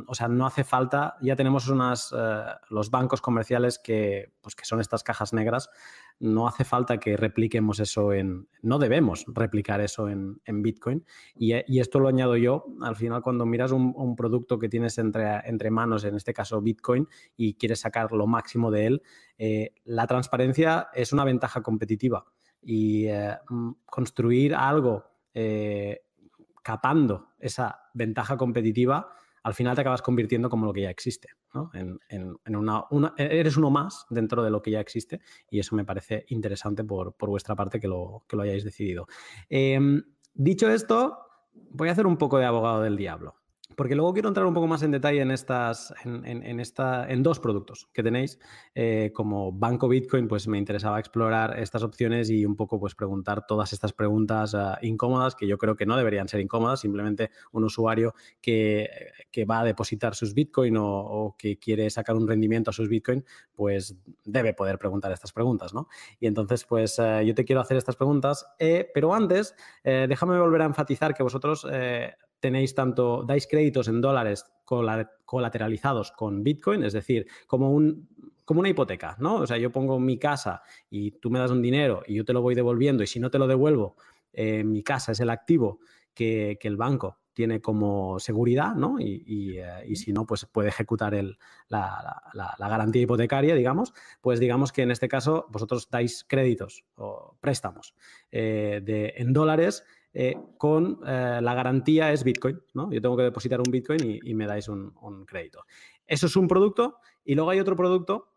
[0.07, 4.65] o sea, no hace falta, ya tenemos unas, eh, los bancos comerciales que, pues que
[4.65, 5.71] son estas cajas negras,
[6.19, 11.05] no hace falta que repliquemos eso en, no debemos replicar eso en, Bitcoin.
[11.35, 15.71] Y, esto lo añado yo, al final cuando miras un, producto que tienes entre, entre,
[15.71, 19.03] manos, en este caso Bitcoin, y quieres sacar lo máximo de él,
[19.39, 22.25] eh, la transparencia es una ventaja competitiva.
[22.63, 25.05] Y eh, mm, construir algo
[26.65, 29.11] capando esa ventaja competitiva,
[29.45, 31.29] al final te acabas convirtiendo como lo que ya existe.
[31.75, 32.01] En,
[32.57, 36.83] una, eres uno más dentro de lo que ya existe y eso me parece interesante
[36.83, 39.07] por, vuestra parte que lo, que lo hayáis decidido.
[39.49, 40.03] Em,
[40.33, 41.19] dicho esto,
[41.71, 43.37] voy a hacer un poco de abogado del diablo.
[43.77, 47.41] Porque luego quiero entrar un poco más en detalle en estas, en, esta, en dos
[47.41, 48.39] productos que tenéis.
[48.75, 53.47] Eh, como Banco Bitcoin, pues me interesaba explorar estas opciones y un poco pues preguntar
[53.47, 56.81] todas estas preguntas ah, incómodas que yo creo que no deberían ser incómodas.
[56.81, 58.89] Simplemente un usuario que,
[59.51, 63.97] va a depositar sus Bitcoin o, que quiere sacar un rendimiento a sus Bitcoin, pues
[64.25, 65.89] debe poder preguntar estas preguntas, ¿no?
[66.21, 70.63] Y entonces, pues eh, yo te quiero hacer estas preguntas, eh, pero antes, déjame volver
[70.63, 71.67] a enfatizar que vosotros
[72.45, 74.45] tenéis tanto, dais créditos en dólares
[75.25, 78.07] colateralizados con Bitcoin, es decir, como, un,
[78.45, 79.37] como una hipoteca, ¿no?
[79.37, 82.35] O sea, yo pongo mi casa y tú me das un dinero y yo te
[82.35, 83.97] lo voy devolviendo y si no te lo devuelvo,
[84.35, 85.81] eh, mi casa es el activo
[86.13, 89.01] que, el banco tiene como seguridad, ¿no?
[89.01, 91.39] Y, eh, si no, pues puede ejecutar el,
[91.69, 92.21] la,
[92.59, 93.95] garantía hipotecaria, digamos.
[94.21, 97.95] Pues digamos que en este caso vosotros dais créditos o préstamos
[98.31, 99.83] eh, de, en dólares
[100.17, 102.91] eh, con eh, la garantía es Bitcoin, ¿no?
[102.93, 104.93] Yo tengo que depositar un Bitcoin y, me dais un,
[105.27, 105.65] crédito.
[106.07, 108.29] Eso es un producto y luego hay otro producto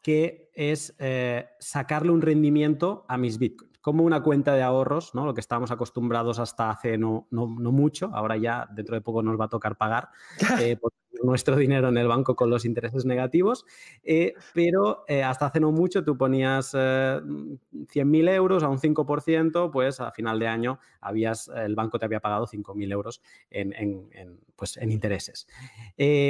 [0.00, 5.26] que es eh, sacarle un rendimiento a mis Bitcoins, como una cuenta de ahorros, ¿no?
[5.26, 9.38] Lo que estábamos acostumbrados hasta hace no, no, mucho, ahora ya dentro de poco nos
[9.38, 10.10] va a tocar pagar
[11.24, 13.64] nuestro dinero en el banco con los intereses negativos,
[14.02, 19.70] eh, pero eh, hasta hace no mucho tú ponías 100.000 eh, euros a un 5%,
[19.70, 23.20] pues a final de año habías, el banco te había pagado 5.000 euros
[23.50, 24.08] en,
[24.56, 25.46] pues, en intereses.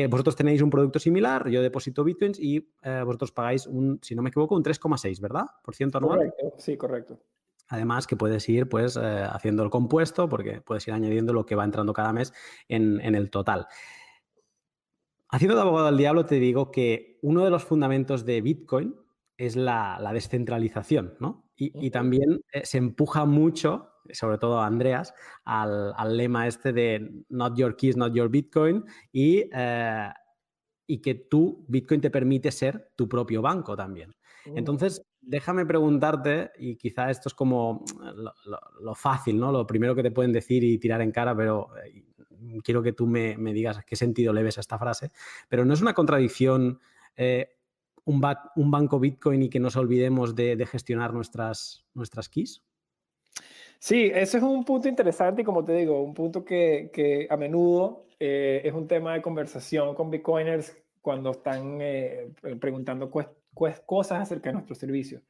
[0.09, 2.69] vosotros tenéis un producto similar, yo deposito bitcoins y
[3.05, 5.47] vosotros pagáis un, si no me equivoco, un 3,6, ¿verdad?
[5.63, 6.19] Por ciento anual.
[6.19, 7.19] Correcto, sí, correcto.
[7.69, 11.65] Además que puedes ir pues haciendo el compuesto porque puedes ir añadiendo lo que va
[11.65, 12.33] entrando cada mes
[12.69, 13.67] en, en el total.
[15.35, 18.95] Haciendo de abogado al diablo, te digo que uno de los fundamentos de Bitcoin
[19.37, 21.51] es la, descentralización, ¿no?
[21.57, 25.13] Y, también eh, se empuja mucho, sobre todo a Andreas,
[25.45, 30.09] al, lema este de not your keys, not your Bitcoin, y, eh,
[30.87, 34.15] y que tú, Bitcoin te permite ser tu propio banco también.
[34.47, 34.59] Mm.
[34.59, 37.85] Entonces, déjame preguntarte, y quizá esto es como
[38.81, 39.51] lo, fácil, ¿no?
[39.51, 42.05] Lo primero que te pueden decir y tirar en cara, pero eh,
[42.63, 45.11] quiero que tú me, digas qué sentido le ves a esta frase,
[45.49, 46.81] pero no es una contradicción
[47.17, 47.49] eh,
[48.05, 52.63] un, banco Bitcoin y que nos olvidemos de, gestionar nuestras, nuestras keys.
[53.79, 58.07] Sí, ese es un punto interesante y como te digo, un punto que, a menudo
[58.19, 62.31] eh, es un tema de conversación con Bitcoiners cuando están eh,
[62.61, 65.23] preguntando cosas acerca de nuestro servicio.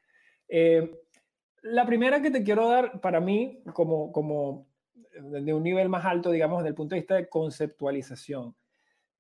[1.63, 6.31] la primera que te quiero dar para mí como, como de un nivel más alto,
[6.31, 8.55] digamos, desde el punto de vista de conceptualización.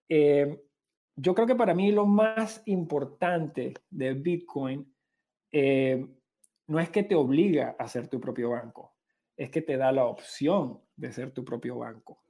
[0.09, 0.61] Eh,
[1.16, 4.93] yo creo que para mí lo más importante de Bitcoin
[5.53, 6.07] eh,
[6.66, 8.95] no es que te obliga a ser tu propio banco,
[9.37, 12.22] es que te da la opción de ser tu propio banco.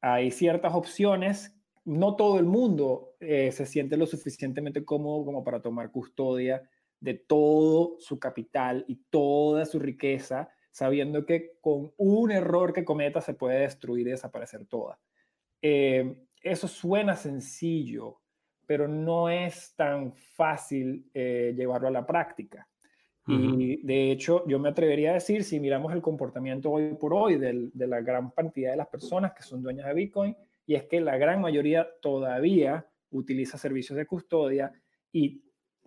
[0.00, 5.60] Hay ciertas opciones, no todo el mundo eh, se siente lo suficientemente cómodo como para
[5.60, 6.62] tomar custodia
[7.00, 13.20] de todo su capital y toda su riqueza sabiendo que con un error que cometa
[13.20, 14.98] se puede destruir y desaparecer toda.
[15.60, 18.20] Eh, eso suena sencillo,
[18.66, 22.66] pero no es tan fácil eh, llevarlo a la práctica.
[23.24, 27.36] Y de hecho, yo me atrevería a decir, si miramos el comportamiento hoy por hoy
[27.36, 31.00] de la gran cantidad de las personas que son dueñas de Bitcoin, y es que
[31.00, 34.72] la gran mayoría todavía utiliza servicios de custodia
[35.12, 35.40] y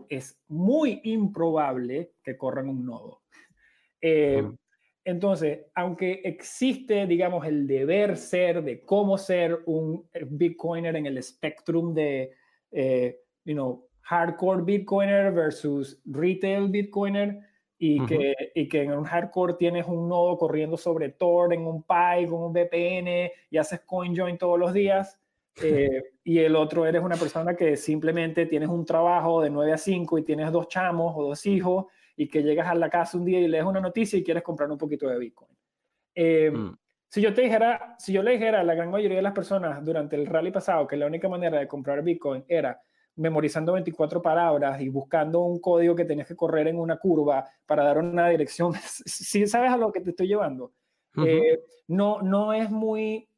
[0.08, 3.22] es muy improbable que corran un nodo.
[4.00, 4.50] Eh,
[5.06, 11.22] entonces, aunque existe, digamos, el deber ser de cómo ser un eh, Bitcoiner en el
[11.22, 12.32] spectrum de,
[12.72, 17.40] eh, you know, hardcore Bitcoiner versus retail Bitcoiner,
[17.78, 21.84] y, que, y que en un hardcore tienes un nodo corriendo sobre Tor en un
[21.84, 25.20] Pi con un VPN y haces CoinJoin todos los días,
[25.62, 29.78] eh, y el otro eres una persona que simplemente tienes un trabajo de 9 a
[29.78, 31.86] 5 y tienes dos chamos o dos hijos
[32.16, 34.72] y que llegas a la casa un día y lees una noticia y quieres comprar
[34.72, 35.52] un poquito de Bitcoin.
[36.14, 36.78] Eh, mm.
[37.08, 39.84] Si yo te dijera, si yo le dijera a la gran mayoría de las personas
[39.84, 42.82] durante el rally pasado que la única manera de comprar Bitcoin era
[43.18, 47.84] memorizando 24 palabras y buscando un código que tenías que correr en una curva para
[47.84, 48.74] dar una dirección,
[49.06, 50.74] si sabes a lo que te estoy llevando,
[51.26, 53.30] eh, no, no es muy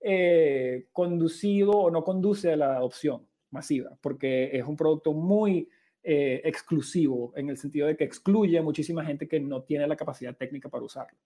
[0.00, 5.68] eh, conducido o no conduce a la adopción masiva, porque es un producto muy
[6.02, 9.96] eh, exclusivo, en el sentido de que excluye a muchísima gente que no tiene la
[9.96, 11.18] capacidad técnica para usarlo.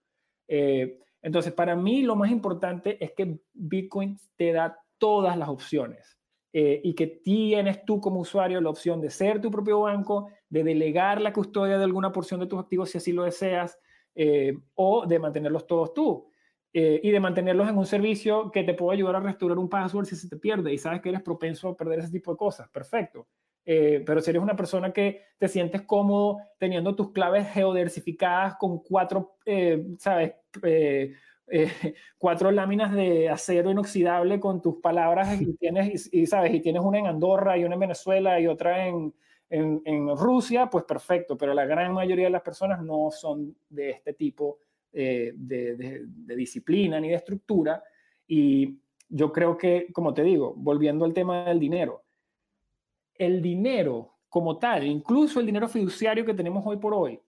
[0.49, 6.19] Eh, Entonces, para mí lo más importante es que Bitcoin te da todas las opciones
[6.53, 10.65] eh, y que tienes tú como usuario la opción de ser tu propio banco, de
[10.65, 13.79] delegar la custodia de alguna porción de tus activos si así lo deseas,
[14.75, 16.29] o de mantenerlos todos tú.
[16.73, 20.17] Y de mantenerlos en un servicio que te puede ayudar a restaurar un password si
[20.17, 22.69] se te pierde y sabes que eres propenso a perder ese tipo de cosas.
[22.69, 23.29] Perfecto.
[23.65, 29.37] Pero si eres una persona que te sientes cómodo teniendo tus claves geodiversificadas con cuatro,
[29.99, 30.35] ¿sabes?
[31.47, 31.71] Eh,
[32.19, 36.99] cuatro láminas de acero inoxidable con tus palabras y tienes, y, sabes, y tienes una
[36.99, 39.13] en Andorra y una en Venezuela y otra en,
[39.51, 44.15] en, Rusia, pues perfecto, pero la gran mayoría de las personas no son de este
[44.15, 44.59] tipo
[44.93, 47.83] eh, de, de, disciplina ni de estructura.
[48.27, 52.04] Y yo creo que, como te digo, volviendo al tema del dinero,
[53.17, 57.21] el dinero como tal, incluso el dinero fiduciario que tenemos hoy por hoy,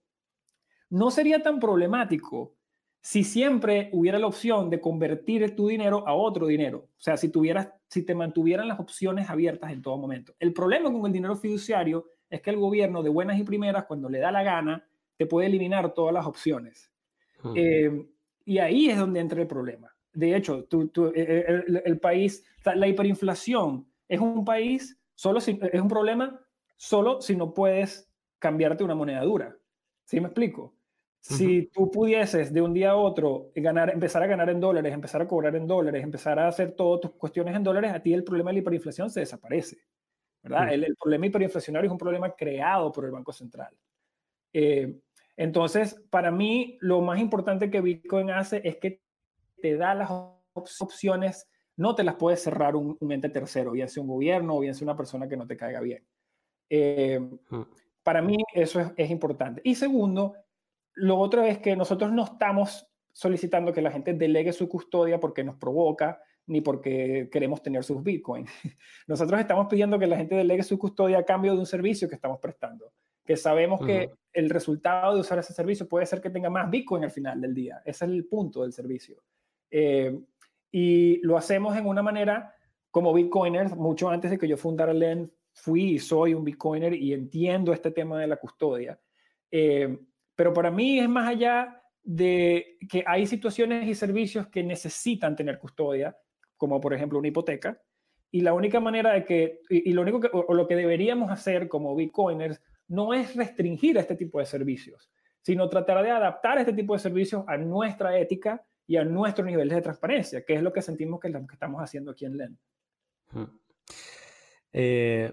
[0.90, 2.54] no sería tan problemático
[3.00, 7.28] si siempre hubiera la opción de convertir tu dinero a otro dinero, o sea, si,
[7.28, 10.34] tuvieras, si te mantuvieran las opciones abiertas en todo momento.
[10.40, 14.08] El problema con el dinero fiduciario es que el gobierno de buenas y primeras, cuando
[14.08, 14.84] le da la gana,
[15.16, 16.90] te puede eliminar todas las opciones.
[17.54, 18.08] Eh,
[18.44, 19.94] y ahí es donde entra el problema.
[20.12, 20.66] De hecho,
[21.14, 26.40] eh, eh, el, país, la hiperinflación es un país, solo si, es un problema
[26.76, 28.08] solo si no puedes
[28.38, 29.56] cambiarte una moneda dura.
[30.04, 30.76] ¿Sí me explico?
[31.20, 35.20] Si tú pudieses de un día a otro ganar, empezar a ganar en dólares, empezar
[35.22, 38.22] a cobrar en dólares, empezar a hacer todas tus cuestiones en dólares, a ti el
[38.22, 39.78] problema de la hiperinflación se desaparece.
[40.42, 40.72] ¿verdad?
[40.72, 43.76] El, problema hiperinflacionario es un problema creado por el Banco Central.
[44.52, 45.00] Eh,
[45.36, 49.02] entonces, para mí, lo más importante que Bitcoin hace es que
[49.60, 50.08] te da las
[50.52, 54.74] opciones, no te las puede cerrar un, ente tercero, bien sea un gobierno o bien
[54.74, 56.04] sea una persona que no te caiga bien.
[56.70, 57.20] Eh,
[58.02, 59.60] para mí, eso es, es importante.
[59.64, 60.34] Y segundo,
[60.94, 65.44] lo otro es que nosotros no estamos solicitando que la gente delegue su custodia porque
[65.44, 68.50] nos provoca ni porque queremos tener sus bitcoins.
[69.06, 72.14] Nosotros estamos pidiendo que la gente delegue su custodia a cambio de un servicio que
[72.14, 72.92] estamos prestando,
[73.24, 77.04] que sabemos que el resultado de usar ese servicio puede ser que tenga más bitcoin
[77.04, 77.80] al final del día.
[77.84, 79.22] Ese es el punto del servicio.
[79.70, 80.16] Eh,
[80.78, 82.54] y lo hacemos en una manera
[82.90, 87.14] como bitcoiners, mucho antes de que yo fundara LEN, fui y soy un bitcoiner y
[87.14, 89.00] entiendo este tema de la custodia.
[89.50, 89.98] Eh,
[90.34, 95.58] pero para mí es más allá de que hay situaciones y servicios que necesitan tener
[95.58, 96.14] custodia,
[96.58, 97.80] como por ejemplo una hipoteca,
[98.30, 101.68] y la única manera de que, y, lo único que, o, lo que deberíamos hacer
[101.68, 105.10] como Bitcoiners no es restringir este tipo de servicios,
[105.40, 109.68] sino tratar de adaptar este tipo de servicios a nuestra ética y a nuestro nivel
[109.68, 112.58] de transparencia, que es lo que sentimos que, que estamos haciendo aquí en LEN.
[114.72, 115.32] Eh,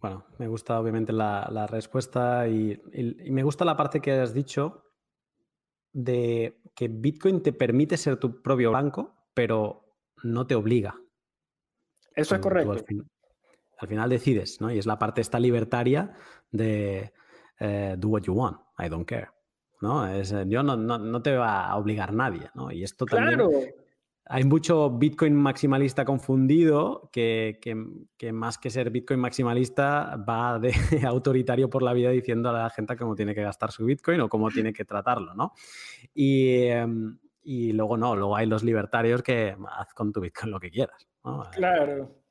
[0.00, 2.80] bueno, me gusta obviamente la, respuesta y,
[3.30, 4.84] me gusta la parte que has dicho
[5.92, 10.98] de que Bitcoin te permite ser tu propio banco, pero no te obliga.
[12.14, 12.72] Eso es correcto.
[13.78, 14.70] Al, final decides, ¿no?
[14.70, 16.14] Y es la parte esta libertaria
[16.50, 17.12] de
[17.58, 19.28] eh, do what you want, I don't care.
[19.82, 20.06] ¿No?
[20.06, 22.70] Es, eh, yo no, no, te va a obligar nadie, ¿no?
[22.70, 23.40] Y esto también
[24.24, 27.58] hay mucho Bitcoin maximalista confundido que,
[28.32, 30.72] más que ser Bitcoin maximalista va de
[31.06, 34.28] autoritario por la vida diciendo a la gente cómo tiene que gastar su Bitcoin o
[34.28, 35.52] cómo tiene que tratarlo, ¿no?
[36.14, 40.70] Y, em, luego no, luego hay los libertarios que haz con tu Bitcoin lo que
[40.70, 41.08] quieras.
[41.50, 42.21] Claro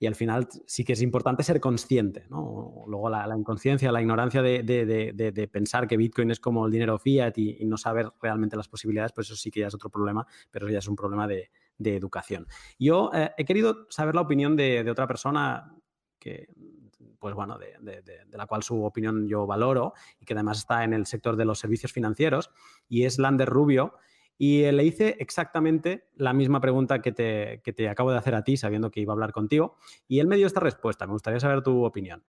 [0.00, 2.84] y al final sí que es importante ser consciente, ¿no?
[2.88, 7.66] Luego la, inconsciencia, la ignorancia de, pensar que Bitcoin es como el dinero fiat y,
[7.66, 10.78] no saber realmente las posibilidades, pues eso sí que ya es otro problema, pero ya
[10.78, 12.46] es un problema de, educación.
[12.78, 15.70] Yo eh, he querido saber la opinión de, otra persona
[16.18, 16.48] que,
[17.18, 21.04] pues bueno, de, la cual su opinión yo valoro y que además está en el
[21.04, 22.50] sector de los servicios financieros,
[22.88, 23.94] y es Lander Rubio,
[24.42, 28.42] y le hice exactamente la misma pregunta que te, que te acabo de hacer a
[28.42, 29.76] ti, sabiendo que iba a hablar contigo.
[30.08, 31.06] Y él me dio esta respuesta.
[31.06, 32.24] Me gustaría saber tu opinión.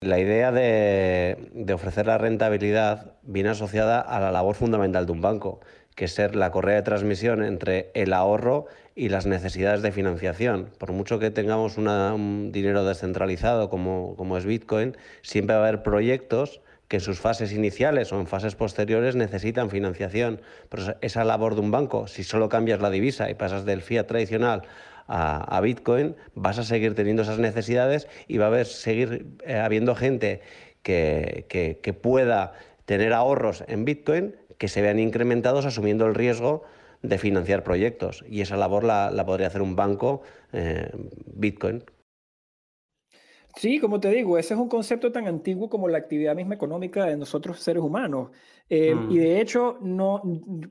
[0.00, 5.20] La idea de, de, ofrecer la rentabilidad viene asociada a la labor fundamental de un
[5.20, 5.60] banco,
[5.94, 8.64] que es ser la correa de transmisión entre el ahorro
[8.94, 10.70] y las necesidades de financiación.
[10.78, 15.82] Por mucho que tengamos un dinero descentralizado como, como es Bitcoin, siempre va a haber
[15.82, 20.40] proyectos que en sus fases iniciales o en fases posteriores necesitan financiación.
[20.70, 24.06] Pero esa labor de un banco, si solo cambias la divisa y pasas del fiat
[24.06, 24.62] tradicional
[25.06, 29.94] a, Bitcoin, vas a seguir teniendo esas necesidades y va a haber, seguir eh, habiendo
[29.94, 30.42] gente
[30.82, 32.52] que, que, pueda
[32.84, 36.64] tener ahorros en Bitcoin que se vean incrementados asumiendo el riesgo
[37.02, 38.24] de financiar proyectos.
[38.28, 40.22] Y esa labor la, podría hacer un banco
[40.52, 40.90] eh,
[41.26, 41.84] Bitcoin
[43.56, 47.06] Sí, como te digo, ese es un concepto tan antiguo como la actividad misma económica
[47.06, 48.30] de nosotros seres humanos.
[48.68, 49.18] Eh, y mm.
[49.18, 50.22] de hecho, no,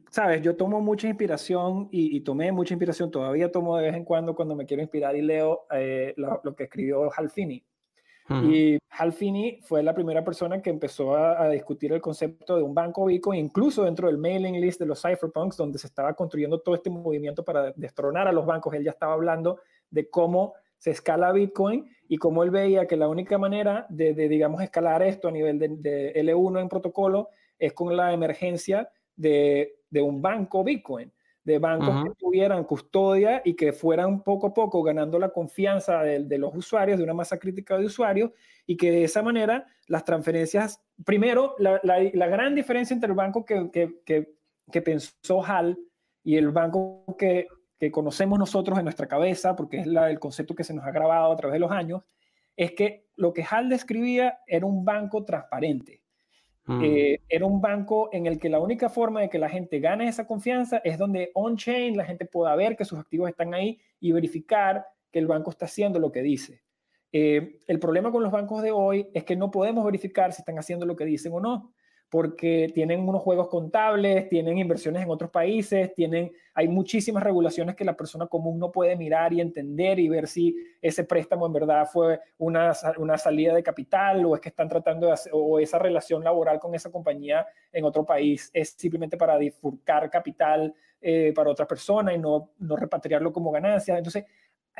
[0.10, 4.36] sabes, yo tomo mucha inspiración y, tomé mucha inspiración, todavía tomo de vez en cuando
[4.36, 7.64] cuando me quiero inspirar y leo eh, lo, que escribió Hal Finney.
[8.30, 12.74] Y Hal Finney fue la primera persona que empezó a, discutir el concepto de un
[12.74, 16.76] banco Bitcoin, incluso dentro del mailing list de los cypherpunks, donde se estaba construyendo todo
[16.76, 18.74] este movimiento para destronar a los bancos.
[18.74, 23.08] Él ya estaba hablando de cómo se escala Bitcoin y cómo él veía que la
[23.08, 28.14] única manera de, digamos, escalar esto a nivel de, L1 en protocolo es con la
[28.14, 31.12] emergencia de, un banco Bitcoin
[31.44, 36.38] de bancos que tuvieran custodia y que fueran poco a poco ganando la confianza de,
[36.38, 38.32] los usuarios, de una masa crítica de usuarios,
[38.66, 43.72] y que de esa manera las transferencias, primero, la, gran diferencia entre el banco que,
[43.72, 44.34] que,
[44.70, 45.78] que, pensó HAL
[46.22, 47.48] y el banco que,
[47.92, 51.36] conocemos nosotros en nuestra cabeza, porque es el concepto que se nos ha grabado a
[51.36, 52.04] través de los años,
[52.56, 56.02] es que lo que HAL describía era un banco transparente.
[56.66, 56.84] Mm.
[56.84, 60.08] Eh, era un banco en el que la única forma de que la gente gane
[60.08, 64.12] esa confianza es donde on-chain la gente pueda ver que sus activos están ahí y
[64.12, 66.62] verificar que el banco está haciendo lo que dice.
[67.14, 70.60] Eh, el problema con los bancos de hoy es que no podemos verificar si están
[70.60, 71.74] haciendo lo que dicen o no
[72.10, 77.84] porque tienen unos juegos contables, tienen inversiones en otros países, tienen, hay muchísimas regulaciones que
[77.84, 81.86] la persona común no puede mirar y entender y ver si ese préstamo en verdad
[81.92, 85.80] fue una, una salida de capital o es que están tratando de hacer, o esa
[85.80, 91.52] relación laboral con esa compañía en otro país es simplemente para difurcar capital eh, para
[91.52, 93.98] otra persona y no, no repatriarlo como ganancia.
[93.98, 94.26] Entonces,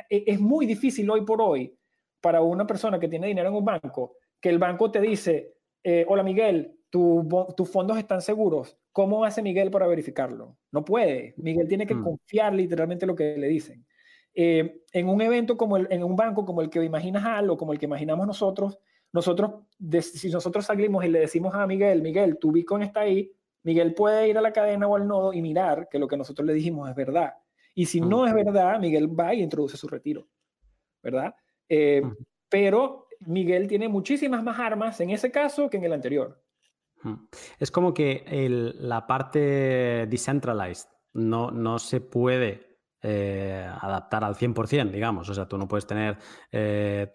[0.08, 1.74] e, es muy difícil hoy por hoy
[2.20, 6.04] para una persona que tiene dinero en un banco que el banco te dice, eh,
[6.08, 8.76] hola Miguel, tus fondos están seguros.
[8.92, 10.56] ¿Cómo hace Miguel para verificarlo?
[10.72, 11.34] No puede.
[11.36, 12.02] Miguel tiene que mm.
[12.02, 13.86] confiar literalmente lo que le dicen.
[14.34, 17.72] Eh, en un evento como el, en un banco como el que imaginas algo, como
[17.72, 18.78] el que imaginamos nosotros,
[19.12, 19.64] nosotros,
[20.00, 23.32] si nosotros salimos y le decimos a Miguel, Miguel, tu Bitcoin está ahí,
[23.62, 26.46] Miguel puede ir a la cadena o al nodo y mirar que lo que nosotros
[26.46, 27.34] le dijimos es verdad.
[27.74, 30.26] Y si no es verdad, Miguel va y introduce su retiro,
[31.02, 31.34] ¿verdad?
[31.68, 32.02] Eh,
[32.48, 36.40] pero Miguel tiene muchísimas más armas en ese caso que en el anterior.
[37.58, 38.24] Es como que
[38.78, 45.28] la parte decentralized no, no se puede eh, adaptar al 100%, digamos.
[45.28, 46.18] O sea, tú no puedes tener
[46.50, 47.10] eh,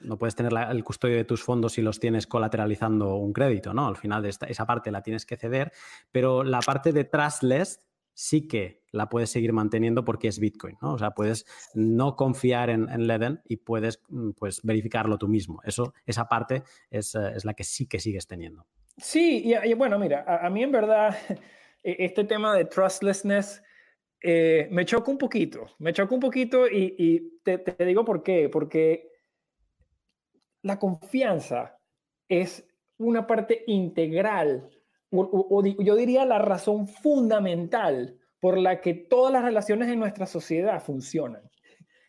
[0.00, 3.86] no puedes tener el custodio de tus fondos si los tienes colateralizando un crédito, ¿no?
[3.86, 5.72] Al final de esa parte la tienes que ceder,
[6.10, 7.89] pero la parte de trustless
[8.20, 10.92] sí que la puedes seguir manteniendo porque es Bitcoin, ¿no?
[10.92, 15.62] O sea, puedes no confiar en, en Leden y puedes mm, pues, verificarlo tú mismo.
[15.64, 18.66] Eso, esa parte es, eh, es la que sí que sigues teniendo.
[18.98, 21.16] Sí, y, bueno, mira, a, mí en verdad
[21.82, 23.62] e, este tema de trustlessness
[24.20, 28.50] eh, me choca un poquito, me choca un poquito y, te, te digo por qué,
[28.50, 29.08] porque
[30.60, 31.78] la confianza
[32.28, 32.68] es
[32.98, 34.68] una parte integral
[35.12, 40.82] o, yo diría la razón fundamental por la que todas las relaciones en nuestra sociedad
[40.82, 41.42] funcionan.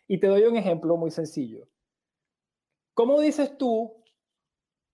[0.06, 1.68] Y te doy un ejemplo muy sencillo.
[2.94, 4.02] ¿Cómo dices tú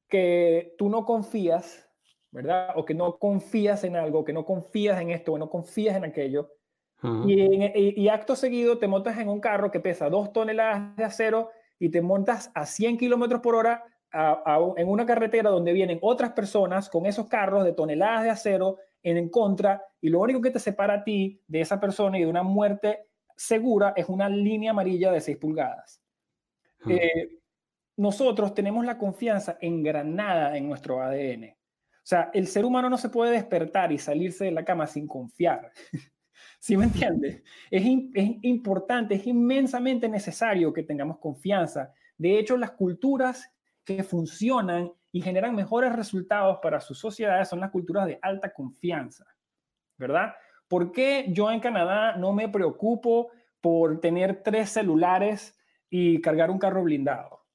[0.08, 1.88] que tú no confías,
[2.30, 2.70] verdad?
[2.76, 6.04] O que no confías en algo, que no confías en esto, que no confías en
[6.04, 6.52] aquello.
[7.26, 11.50] y, y, acto seguido te montas en un carro que pesa dos toneladas de acero
[11.78, 16.88] y te montas a 100 kilómetros por hora en una carretera donde vienen otras personas
[16.88, 20.94] con esos carros de toneladas de acero en, contra y lo único que te separa
[20.94, 23.06] a ti de esa persona y de una muerte
[23.36, 26.02] segura es una línea amarilla de 6 pulgadas.
[26.80, 26.90] Hmm.
[26.92, 27.38] Eh,
[27.96, 31.56] nosotros tenemos la confianza engranada en nuestro ADN.
[32.08, 35.06] O sea, el ser humano no se puede despertar y salirse de la cama sin
[35.06, 35.72] confiar.
[36.60, 37.42] ¿Sí me entiendes?
[37.70, 37.84] Es,
[38.14, 41.92] es importante, es inmensamente necesario que tengamos confianza.
[42.16, 43.52] De hecho, las culturas
[43.88, 49.24] que funcionan y generan mejores resultados para sus sociedades son las culturas de alta confianza,
[49.96, 50.34] ¿verdad?
[50.68, 53.30] ¿Por qué yo en Canadá no me preocupo
[53.62, 55.58] por tener tres celulares
[55.88, 57.46] y cargar un carro blindado?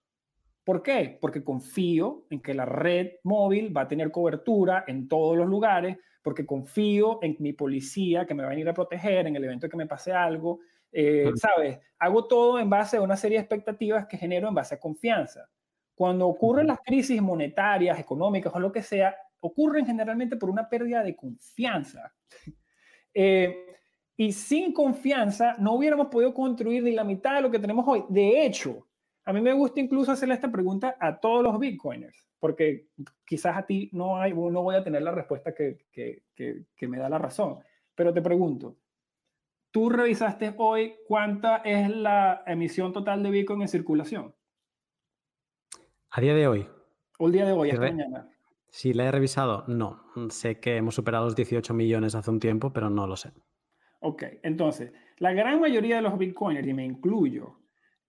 [0.63, 1.19] ¿Por qué?
[1.21, 5.99] Porque confío en que la red móvil va a tener cobertura en todos los lugares,
[6.23, 9.69] porque confío en mi policía que me va a venir a proteger en el evento
[9.69, 10.61] que me pase algo.
[10.91, 11.77] Eh, ¿Sabes?
[11.99, 15.47] Hago todo en base a una serie de expectativas que genero en base a confianza.
[15.95, 21.03] Cuando ocurren las crisis monetarias, económicas o lo que sea, ocurren generalmente por una pérdida
[21.03, 22.13] de confianza.
[23.15, 23.67] Eh,
[24.17, 28.03] y sin confianza no hubiéramos podido construir ni la mitad de lo que tenemos hoy.
[28.09, 28.87] De hecho,
[29.23, 32.87] a mí me gusta incluso hacerle esta pregunta a todos los bitcoiners, porque
[33.23, 36.23] quizás a ti no, hay, no voy a tener la respuesta que, que,
[36.75, 37.59] que me da la razón.
[37.93, 38.77] Pero te pregunto,
[39.69, 44.33] ¿tú revisaste hoy cuánta es la emisión total de bitcoin en circulación?
[46.15, 46.67] A día de hoy.
[47.17, 48.29] O el día de hoy, esta mañana.
[48.69, 50.03] Si la he revisado, no.
[50.29, 53.31] Sé que hemos superado los 18 millones hace un tiempo, pero no lo sé.
[53.99, 57.61] Ok, entonces, la gran mayoría de los bitcoiners, y me incluyo,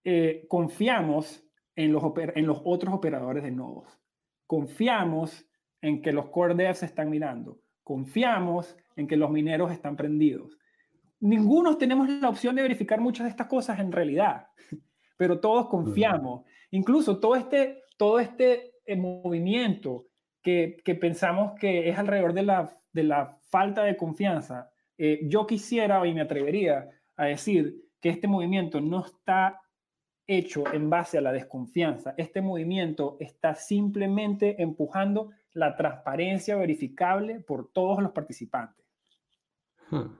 [0.05, 2.03] eh, confiamos en los,
[2.35, 3.99] en los otros operadores de nodos.
[4.47, 5.47] Confiamos
[5.81, 7.63] en que los core devs están mirando.
[7.83, 10.59] Confiamos en que los mineros están prendidos.
[11.21, 14.49] Ninguno tenemos la opción de verificar muchas de estas cosas en realidad,
[15.17, 16.45] pero todos confiamos.
[16.71, 20.07] Incluso todo este, todo este eh, movimiento
[20.43, 25.47] que, que, pensamos que es alrededor de la, de la falta de confianza eh, yo
[25.47, 29.61] quisiera y me atrevería a decir que este movimiento no está
[30.27, 32.15] hecho en base a la desconfianza.
[32.17, 38.85] Este movimiento está simplemente empujando la transparencia verificable por todos los participantes.
[39.91, 40.17] Hmm.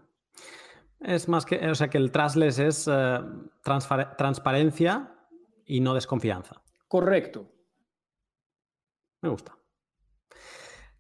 [1.01, 3.19] Es más que, o sea, que el trustless es eh,
[4.17, 5.13] transparencia
[5.67, 6.63] y no desconfianza.
[6.89, 7.51] Correcto.
[9.25, 9.57] Me gusta.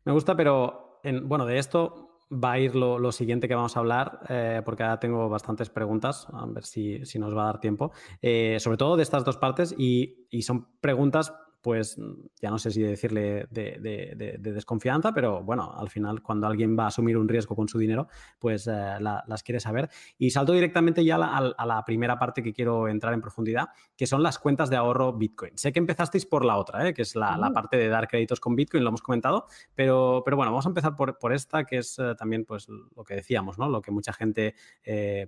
[0.06, 3.80] Me gusta, pero en, bueno, de esto va a ir lo, siguiente que vamos a
[3.80, 7.92] hablar, eh, porque ahora tengo bastantes preguntas, a ver si, nos va a dar tiempo,
[8.22, 11.34] eh, sobre todo de estas dos partes, y, y son preguntas
[11.64, 11.96] pues
[12.42, 16.86] ya no sé si decirle de, desconfianza, pero bueno, al final cuando alguien va a
[16.88, 18.06] asumir un riesgo con su dinero,
[18.38, 19.88] pues eh, las quiere saber.
[20.18, 24.22] Y salto directamente ya a la, primera parte que quiero entrar en profundidad, que son
[24.22, 25.56] las cuentas de ahorro Bitcoin.
[25.56, 26.92] Sé que empezasteis por la otra, ¿eh?
[26.92, 30.52] que es la, parte de dar créditos con Bitcoin, lo hemos comentado, pero, pero bueno,
[30.52, 33.70] vamos a empezar por, esta, que es eh, también pues lo que decíamos, ¿no?
[33.70, 34.54] lo que mucha gente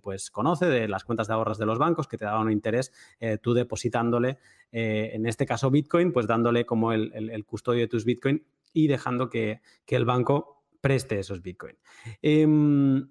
[0.03, 2.93] pues conoce de las cuentas de ahorros de los bancos, que te daban un interés
[3.41, 4.37] tú depositándole,
[4.72, 9.60] en este caso Bitcoin, pues dándole como el, custodio de tus Bitcoin y dejando que,
[9.86, 11.76] el banco preste esos Bitcoin.
[12.20, 13.08] Em,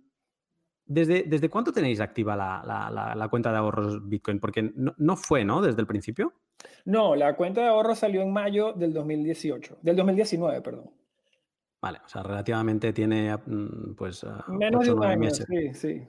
[0.85, 4.39] ¿desde, ¿Desde cuánto tenéis activa la, cuenta de ahorros Bitcoin?
[4.39, 5.61] Porque no, fue, ¿no?
[5.61, 6.33] Desde el principio.
[6.85, 10.89] No, la cuenta de ahorros salió en mayo del 2018, del 2019, perdón.
[11.81, 16.07] Vale, o sea, relativamente tiene mm, pues menos de un año, sí, sí.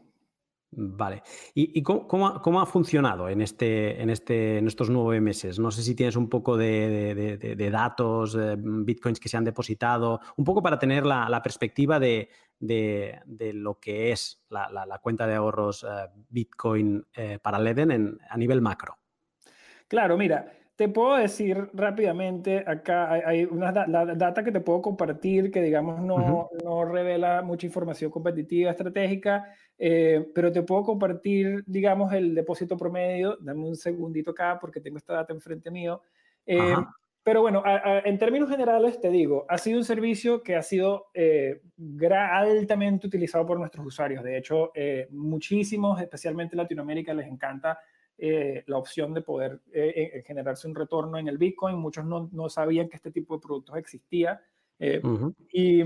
[0.73, 1.23] Vale.
[1.55, 5.59] ¿Y, cómo, ha funcionado en, este, en, este, en estos nueve meses?
[5.59, 10.63] No sé si tienes un poco de, datos, bitcoins que se han depositado, un poco
[10.63, 17.39] para tener la, perspectiva de, lo que es la, cuenta de ahorros eh, Bitcoin eh,
[17.41, 18.99] para Leden a nivel macro.
[19.89, 25.63] Claro, mira, te puedo decir rápidamente, acá hay, una data que te puedo compartir que
[25.63, 29.47] digamos no, no revela mucha información competitiva, estratégica,
[29.79, 33.39] eh, pero te puedo compartir, digamos, el depósito promedio.
[33.41, 36.03] Dame un segundito acá porque tengo esta data enfrente mío.
[36.45, 36.77] Eh,
[37.23, 37.63] pero bueno,
[38.05, 41.61] en términos generales te digo, ha sido un servicio que ha sido eh,
[42.13, 44.23] altamente utilizado por nuestros usuarios.
[44.23, 44.73] De hecho,
[45.11, 47.79] muchísimos, especialmente en Latinoamérica, les encanta
[48.19, 51.77] eh, la opción de poder eh, eh, generarse un retorno en el Bitcoin.
[51.77, 54.41] Muchos no, no, sabían que este tipo de productos existía.
[55.53, 55.83] y,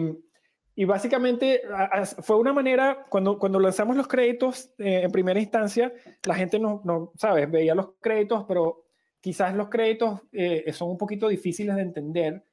[0.77, 1.63] y, básicamente
[2.23, 5.93] fue una manera, cuando, cuando lanzamos los créditos en primera instancia,
[6.25, 8.85] la gente no, no, sabes, veía los créditos, pero
[9.21, 10.21] quizás los créditos
[10.73, 12.45] son un poquito difíciles de entender.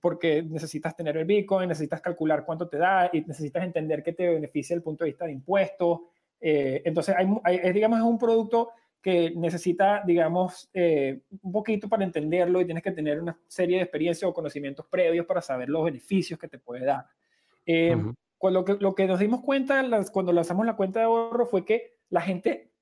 [0.00, 4.28] porque necesitas tener el Bitcoin, necesitas calcular cuánto te da y necesitas entender qué te
[4.28, 6.00] beneficia desde el punto de vista de impuestos,
[6.40, 8.70] eh, entonces, hay, es, digamos, es un producto
[9.00, 13.82] que necesita, digamos, eh, un poquito para entenderlo y tienes que tener una serie de
[13.82, 17.06] experiencias o conocimientos previos para saber los beneficios que te puede dar.
[17.64, 17.96] Eh,
[18.40, 21.98] lo, que, lo que nos dimos cuenta cuando lanzamos la cuenta de ahorro fue que
[22.08, 22.72] la gente,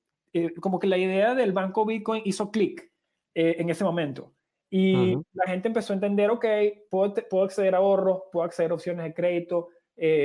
[0.61, 2.91] como que la idea del banco Bitcoin hizo clic
[3.33, 4.33] en ese momento.
[4.69, 6.45] Y la gente empezó a entender, ok,
[6.89, 9.69] puedo, puedo acceder a ahorros, puedo acceder a opciones de crédito,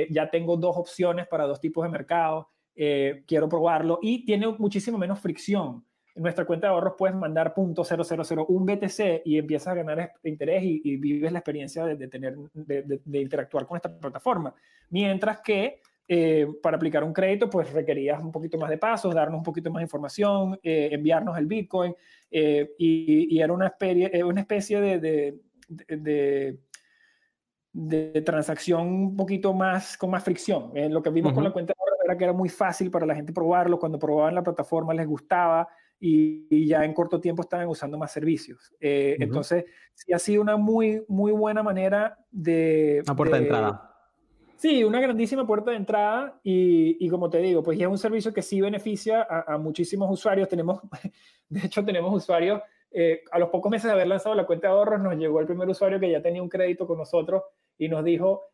[0.09, 2.47] ya tengo dos opciones para dos tipos de mercados.
[2.75, 5.85] Eh, quiero probarlo y tiene muchísimo menos fricción.
[6.15, 10.97] En nuestra cuenta de ahorros puedes mandar .0001 BTC y empiezas a ganar interés y,
[10.97, 14.53] vives la experiencia de, tener, de, interactuar con esta plataforma.
[14.89, 19.39] Mientras que eh, para aplicar un crédito, pues requerías un poquito más de pasos, darnos
[19.39, 21.95] un poquito más de información, eh, enviarnos el Bitcoin
[22.29, 25.39] y, era una, especie, una especie de,
[27.71, 30.71] de, transacción un poquito más con más fricción.
[30.91, 33.79] lo que vimos con la cuenta era que era muy fácil para la gente probarlo,
[33.79, 35.67] cuando probaban la plataforma les gustaba
[35.99, 38.73] y, ya en corto tiempo estaban usando más servicios.
[38.79, 43.01] Eh, entonces, sí ha sido una muy, muy buena manera de...
[43.05, 43.93] Una puerta de, entrada.
[44.57, 48.33] Sí, una grandísima puerta de entrada y, como te digo, pues ya es un servicio
[48.33, 50.49] que sí beneficia a, muchísimos usuarios.
[50.49, 50.81] Tenemos,
[51.49, 54.73] de hecho, tenemos usuarios, eh, a los pocos meses de haber lanzado la cuenta de
[54.73, 57.43] ahorros, nos llegó el primer usuario que ya tenía un crédito con nosotros
[57.77, 58.52] y nos dijo,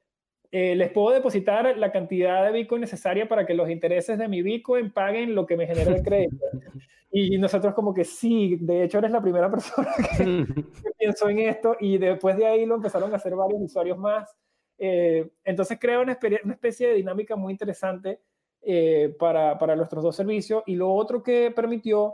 [0.52, 4.41] eh, les puedo depositar la cantidad de Bitcoin necesaria para que los intereses de mi
[4.41, 6.45] Bitcoin paguen lo que me genera el crédito.
[7.12, 10.45] Y nosotros como que sí, de hecho eres la primera persona que,
[11.00, 14.30] pensó en esto y después de ahí lo empezaron a hacer varios usuarios más.
[14.78, 18.22] Eh, entonces crea una, una, especie de dinámica muy interesante
[18.62, 20.62] eh, para, para nuestros dos servicios.
[20.68, 22.14] Y lo otro que permitió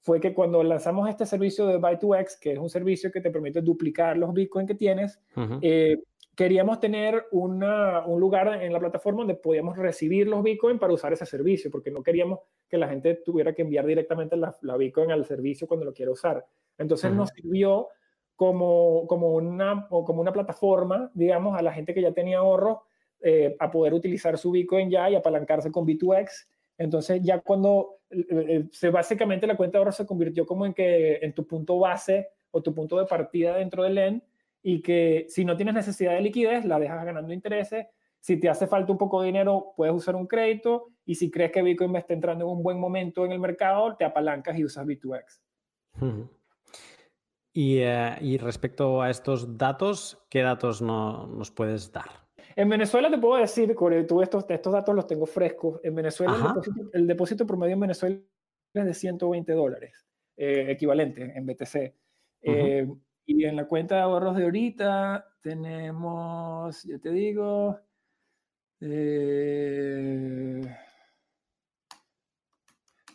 [0.00, 3.62] fue que cuando lanzamos este servicio de Buy2X, que es un servicio que te permite
[3.62, 5.20] duplicar los Bitcoin que tienes,
[5.60, 6.02] eh,
[6.34, 11.12] queríamos tener una, un lugar en la plataforma donde podíamos recibir los Bitcoin para usar
[11.12, 15.10] ese servicio, porque no queríamos que la gente tuviera que enviar directamente la, la Bitcoin
[15.10, 16.44] al servicio cuando lo quiera usar.
[16.78, 17.88] Entonces nos sirvió
[18.34, 22.78] como, como, una, como una plataforma, digamos, a la gente que ya tenía ahorros
[23.20, 26.48] eh, a poder utilizar su Bitcoin ya y apalancarse con B2X.
[26.78, 30.74] Entonces ya cuando eh, eh, se básicamente la cuenta de ahorros se convirtió como en
[30.74, 34.24] que en tu punto base o tu punto de partida dentro del LEN
[34.62, 37.86] y que si no tienes necesidad de liquidez, la dejas ganando intereses.
[38.20, 40.90] Si te hace falta un poco de dinero, puedes usar un crédito.
[41.04, 44.04] Y si crees que Bitcoin está entrando en un buen momento en el mercado, te
[44.04, 45.40] apalancas y usas B2X.
[47.54, 52.22] Eh, y, respecto a estos datos, ¿qué datos nos puedes dar?
[52.54, 53.74] En Venezuela te puedo decir,
[54.06, 55.80] tú estos, estos datos los tengo frescos.
[55.82, 56.54] En Venezuela
[56.92, 58.16] el depósito, promedio en Venezuela
[58.74, 60.06] es de 120 dólares,
[60.36, 61.94] eh, equivalente en BTC.
[63.24, 67.78] Y en la cuenta de ahorros de ahorita tenemos, ya te digo,
[68.80, 70.60] eh,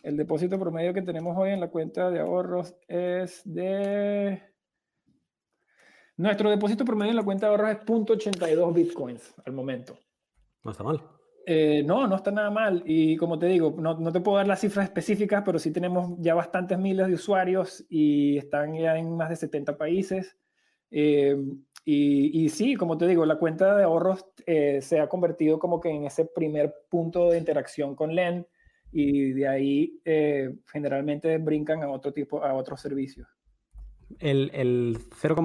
[0.02, 4.42] el depósito promedio que tenemos hoy en la cuenta de ahorros es de...
[6.16, 9.98] Nuestro depósito promedio en la cuenta de ahorros es 0.82 bitcoins al momento.
[10.64, 11.17] No está mal.
[11.50, 12.82] Eh, no, no está nada mal.
[12.84, 16.14] Y como te digo, no, no, te puedo dar las cifras específicas, pero sí tenemos
[16.18, 20.36] ya bastantes miles de usuarios y están ya en más de 70 países.
[20.90, 21.34] Eh,
[21.86, 25.80] y, y, sí, como te digo, la cuenta de ahorros eh, se ha convertido como
[25.80, 28.46] que en ese primer punto de interacción con LEN
[28.92, 30.02] y de ahí
[30.70, 33.26] generalmente brincan a otro tipo, a otros servicios.
[34.18, 35.36] El, el 0,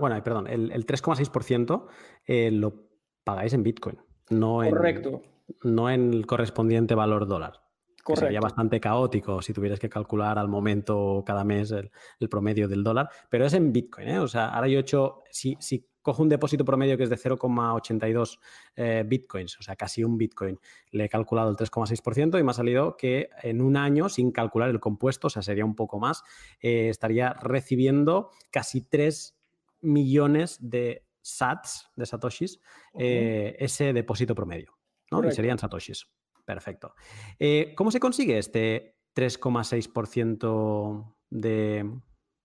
[0.00, 2.74] bueno, perdón, el, el 3,6% lo
[3.22, 3.98] pagáis en Bitcoin.
[4.28, 5.22] No Correcto
[5.62, 7.62] no en el correspondiente valor dólar.
[8.02, 8.26] Correcto.
[8.26, 13.08] sería bastante caótico si tuvieras que calcular al momento cada mes el, promedio del dólar,
[13.30, 14.08] pero es en Bitcoin.
[14.08, 14.18] ¿eh?
[14.18, 17.16] O sea, ahora yo he hecho, si, si cojo un depósito promedio que es de
[17.16, 18.40] 0,82
[18.74, 20.58] eh, Bitcoins, o sea, casi un Bitcoin,
[20.90, 24.68] le he calculado el 3,6% y me ha salido que en un año, sin calcular
[24.68, 26.24] el compuesto, o sea, sería un poco más,
[26.60, 29.38] eh, estaría recibiendo casi 3
[29.82, 32.60] millones de sats, de satoshis,
[32.94, 34.81] ese depósito promedio.
[35.20, 35.30] ¿No?
[35.30, 36.06] serían satoshis.
[36.44, 36.94] Perfecto.
[37.38, 41.90] Eh, ¿Cómo se consigue este 3,6% de,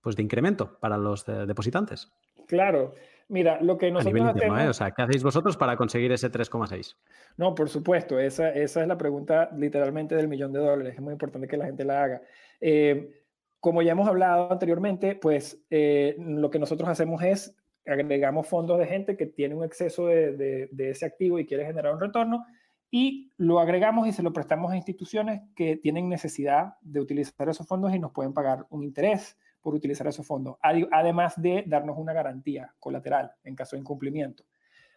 [0.01, 2.11] pues, de incremento para los depositantes?
[2.47, 2.93] Claro.
[3.29, 4.61] Mira, lo que nosotros A hacemos...
[4.61, 4.69] ¿eh?
[4.69, 6.95] O sea, ¿qué hacéis vosotros para conseguir ese 3,6?
[7.35, 8.19] No, por supuesto.
[8.19, 10.93] Esa, esa, es la pregunta literalmente del millón de dólares.
[10.95, 12.21] Es muy importante que la gente la haga.
[12.61, 13.23] Eh,
[13.59, 17.57] como ya hemos hablado anteriormente, pues lo que nosotros hacemos es
[17.87, 21.99] agregamos fondos de gente que tiene un exceso de, ese activo y quiere generar un
[21.99, 22.45] retorno
[22.89, 27.67] y lo agregamos y se lo prestamos a instituciones que tienen necesidad de utilizar esos
[27.67, 32.13] fondos y nos pueden pagar un interés por utilizar esos fondos, además de darnos una
[32.13, 34.45] garantía colateral en caso de incumplimiento.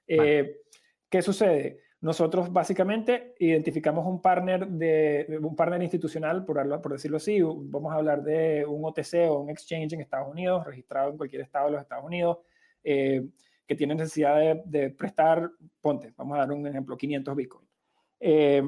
[0.07, 0.59] Eh,
[1.09, 1.81] ¿Qué sucede?
[2.03, 7.97] Nosotros básicamente identificamos un partner, de, un partner institucional, por, por decirlo así, vamos a
[7.97, 11.73] hablar de un OTC o un exchange en Estados Unidos, registrado en cualquier estado de
[11.73, 12.39] los Estados Unidos,
[12.83, 13.27] eh,
[13.67, 17.70] que tiene necesidad de, prestar, ponte, vamos a dar un ejemplo, 500 Bitcoin.
[18.21, 18.63] Eh,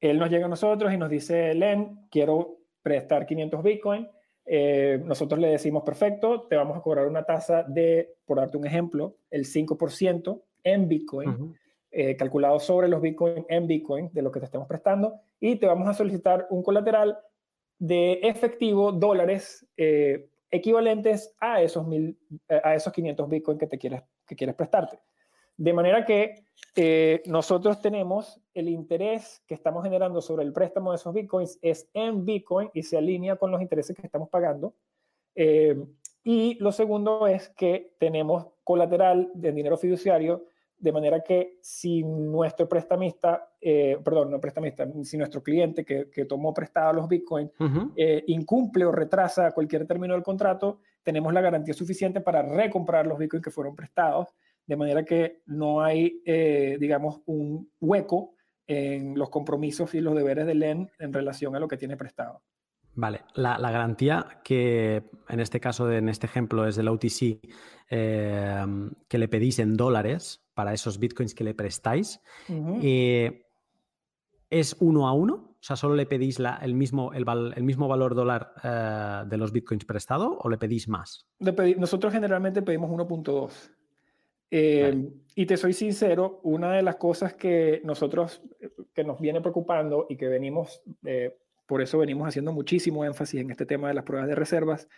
[0.00, 4.08] él nos llega a nosotros y nos dice, Len, quiero prestar 500 Bitcoin.
[4.44, 8.66] Eh, nosotros le decimos, perfecto, te vamos a cobrar una tasa de, por darte un
[8.66, 11.54] ejemplo, el 5% en Bitcoin,
[12.16, 15.88] calculado sobre los Bitcoin en Bitcoin de lo que te estemos prestando, y te vamos
[15.88, 17.18] a solicitar un colateral
[17.78, 19.66] de efectivo, dólares,
[20.50, 22.18] equivalentes a esos, mil,
[22.48, 24.98] eh, a esos 500 Bitcoin que, te quieres, que quieres prestarte.
[25.58, 26.46] De manera que
[26.76, 31.90] eh, nosotros tenemos el interés que estamos generando sobre el préstamo de esos Bitcoins es
[31.92, 34.74] en Bitcoin y se alinea con los intereses que estamos pagando.
[35.34, 35.76] Eh,
[36.22, 40.46] y lo segundo es que tenemos colateral de dinero fiduciario
[40.78, 46.54] de manera que si nuestro prestamista, eh, perdón, no prestamista, si nuestro cliente que, tomó
[46.54, 47.50] prestado los Bitcoin
[47.96, 53.18] eh, incumple o retrasa cualquier término del contrato, tenemos la garantía suficiente para recomprar los
[53.18, 54.28] Bitcoin que fueron prestados,
[54.68, 58.34] de manera que no hay, eh, digamos, un hueco
[58.68, 62.42] en los compromisos y los deberes del LEN en relación a lo que tiene prestado.
[62.94, 67.40] Vale, la, garantía que en este caso, en este ejemplo, es del OTC,
[67.88, 72.20] que le pedís en dólares, para esos bitcoins que le prestáis.
[72.82, 73.46] Eh,
[74.50, 75.34] ¿Es uno a uno?
[75.34, 79.36] O sea, ¿solo le pedís la, el, mismo, el, el, mismo valor dólar eh, de
[79.36, 81.28] los bitcoins prestado o le pedís más?
[81.38, 83.70] nosotros generalmente pedimos 1.2.
[84.50, 88.42] Eh, y te soy sincero, una de las cosas que nosotros,
[88.92, 91.36] que nos viene preocupando y que venimos, eh,
[91.66, 94.88] por eso venimos haciendo muchísimo énfasis en este tema de las pruebas de reservas,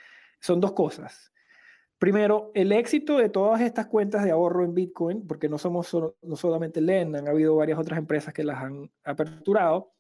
[0.41, 1.33] son dos cosas.
[1.99, 6.37] Primero, el éxito de todas estas cuentas de ahorro en Bitcoin, porque no somos no
[6.37, 9.93] solamente LEN, han habido varias otras empresas que las han aperturado,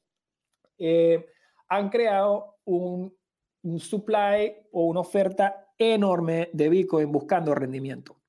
[0.78, 1.26] eh,
[1.68, 3.14] han creado un,
[3.62, 8.19] un supply o una oferta enorme de Bitcoin buscando rendimiento.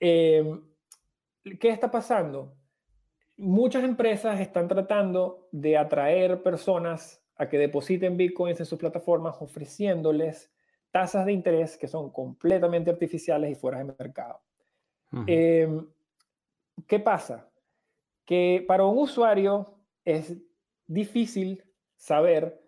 [0.00, 0.60] Eh,
[1.58, 2.56] ¿Qué está pasando?
[3.36, 10.52] Muchas empresas están tratando de atraer personas a que depositen bitcoins en sus plataformas ofreciéndoles
[10.90, 14.40] tasas de interés que son completamente artificiales y fuera de mercado.
[15.26, 15.86] Em,
[16.86, 17.50] ¿Qué pasa?
[18.24, 19.74] Que para un usuario
[20.04, 20.36] es
[20.86, 21.64] difícil
[21.96, 22.60] saber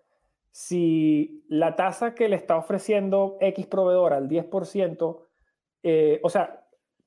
[0.50, 5.28] si la tasa que le está ofreciendo X proveedor al 10%,
[5.82, 6.61] eh, o sea,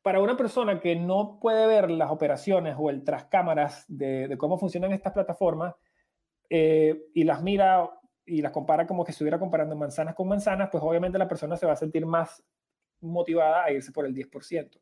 [0.05, 4.59] para una persona que no puede ver las operaciones o el tras cámaras de, cómo
[4.59, 5.73] funcionan estas plataformas
[6.47, 7.89] eh, y las mira
[8.23, 11.65] y las compara como que estuviera comparando manzanas con manzanas, pues obviamente la persona se
[11.65, 12.43] va a sentir más
[13.01, 14.79] motivada a irse por el 10%,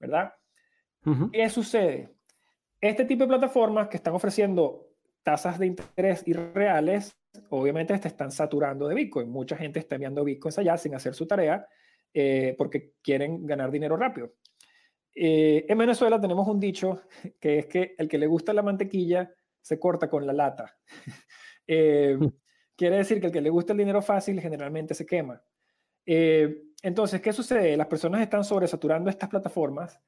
[0.00, 0.34] ¿verdad?
[1.32, 2.16] ¿Qué sucede?
[2.80, 4.88] Este tipo de plataformas que están ofreciendo
[5.22, 7.16] tasas de interés irreales,
[7.50, 9.30] obviamente te están saturando de Bitcoin.
[9.30, 11.68] Mucha gente está enviando Bitcoins allá sin hacer su tarea
[12.18, 14.32] eh, porque quieren ganar dinero rápido.
[15.14, 17.02] Eh, en Venezuela tenemos un dicho
[17.40, 20.76] que es que el que le gusta la mantequilla se corta con la lata.
[21.66, 22.18] eh,
[22.76, 25.42] Quiere decir que el que le gusta el dinero fácil generalmente se quema.
[26.04, 27.76] Eh, entonces, ¿qué sucede?
[27.76, 29.98] Las personas están sobresaturando estas plataformas.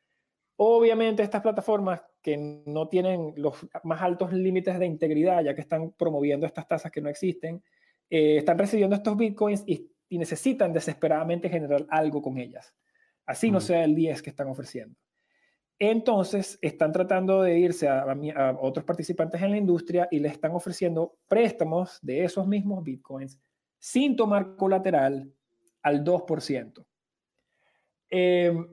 [0.56, 2.36] Obviamente estas plataformas que
[2.66, 7.00] no tienen los más altos límites de integridad, ya que están promoviendo estas tasas que
[7.00, 7.62] no existen,
[8.10, 12.74] eh, están recibiendo estos bitcoins y, necesitan desesperadamente generar algo con ellas.
[13.26, 14.96] Así no sea el 10 que están ofreciendo.
[15.78, 18.04] Entonces, están tratando de irse a,
[18.60, 23.38] otros participantes en la industria y le están ofreciendo préstamos de esos mismos bitcoins
[23.78, 25.30] sin tomar colateral
[25.82, 26.84] al 2%.
[28.10, 28.66] Em,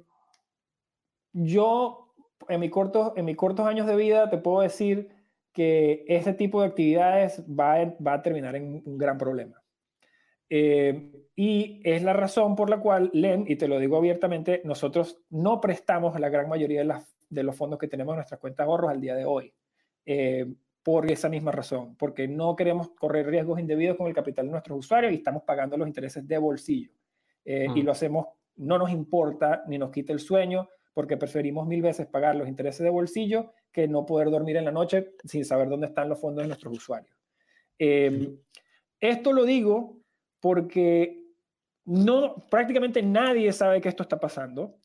[1.34, 2.14] yo,
[2.48, 5.10] en, mi corto, en mis cortos años de vida, te puedo decir
[5.54, 9.62] que este tipo de actividades va a terminar en un gran problema.
[10.50, 15.20] Eh, y es la razón por la cual, Len, y te lo digo abiertamente, nosotros
[15.30, 16.96] no prestamos la gran mayoría de,
[17.30, 19.54] de los fondos que tenemos en nuestras cuentas de ahorros al día de hoy.
[20.06, 20.46] Eh,
[20.84, 24.78] por esa misma razón, porque no queremos correr riesgos indebidos con el capital de nuestros
[24.78, 26.92] usuarios y estamos pagando los intereses de bolsillo.
[27.44, 27.86] Eh, y mm.
[27.86, 28.28] lo hacemos,
[28.58, 32.84] no nos importa ni nos quita el sueño, porque preferimos mil veces pagar los intereses
[32.84, 36.44] de bolsillo que no poder dormir en la noche sin saber dónde están los fondos
[36.44, 37.18] de nuestros usuarios.
[37.78, 40.05] esto lo digo
[40.46, 41.24] porque
[41.86, 44.76] no, prácticamente nadie sabe que esto está pasando.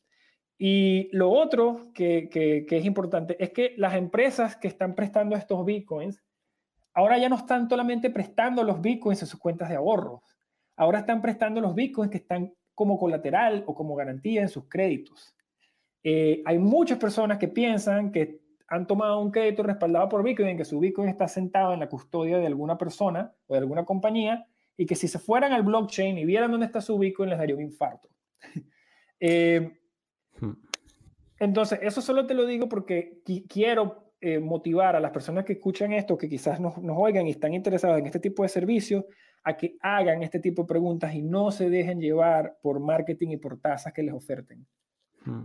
[0.57, 6.23] Y lo otro que, es importante es que las empresas que están prestando estos bitcoins,
[6.95, 10.21] ahora ya no están solamente prestando los bitcoins en sus cuentas de ahorros,
[10.77, 15.35] ahora están prestando los bitcoins que están como colateral o como garantía en sus créditos.
[16.03, 20.65] Eh, hay muchas personas que piensan que han tomado un crédito respaldado por Bitcoin, que
[20.65, 24.47] su Bitcoin está sentado en la custodia de alguna persona o de alguna compañía,
[24.77, 27.55] y que si se fueran al blockchain y vieran dónde está su Bitcoin, les daría
[27.55, 28.09] un infarto.
[29.23, 29.79] Eh,
[30.39, 30.53] hmm.
[31.37, 35.93] entonces, eso solo te lo digo porque quiero eh, motivar a las personas que escuchan
[35.93, 39.05] esto, que quizás nos, oigan y están interesados en este tipo de servicios,
[39.43, 43.37] a que hagan este tipo de preguntas y no se dejen llevar por marketing y
[43.37, 44.65] por tasas que les oferten.
[45.23, 45.43] Hmm.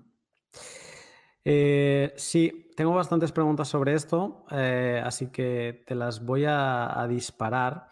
[1.45, 7.91] Eh, sí, tengo bastantes preguntas sobre esto, así que te las voy a, a disparar.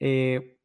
[0.00, 0.56] Eh,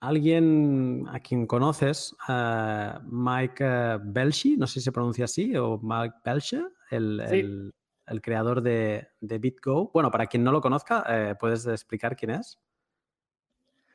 [0.00, 5.78] alguien a quien conoces, uh, Mike uh, Belshi, no sé si se pronuncia así, o
[5.82, 7.74] Mike Belshi, el, el,
[8.06, 9.90] el, creador de, de, BitGo.
[9.92, 12.58] Bueno, para quien no lo conozca, eh, ¿puedes explicar quién es?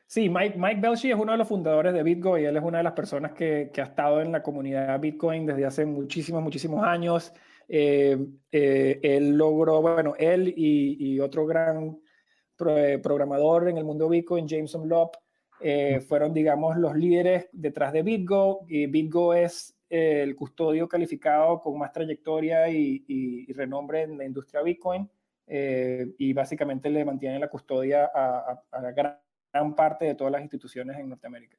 [0.06, 2.78] Sí, Mike, Mike Belshi es uno de los fundadores de BitGo y él es una
[2.78, 6.84] de las personas que, que ha estado en la comunidad Bitcoin desde hace muchísimos, muchísimos
[6.84, 7.32] años.
[7.68, 8.16] Eh,
[8.52, 11.98] eh, él logró, bueno, él y, y otro gran
[12.56, 15.16] programador en el mundo Bitcoin, Jameson Lopp,
[15.60, 18.66] eh, fueron, digamos, los líderes detrás de BitGo.
[18.68, 24.62] Y BitGo es eh, el custodio calificado con más trayectoria y, renombre en la industria
[24.62, 25.08] Bitcoin.
[25.46, 31.08] Eh, y básicamente le mantienen la custodia a, gran, parte de todas las instituciones en
[31.08, 31.56] Norteamérica.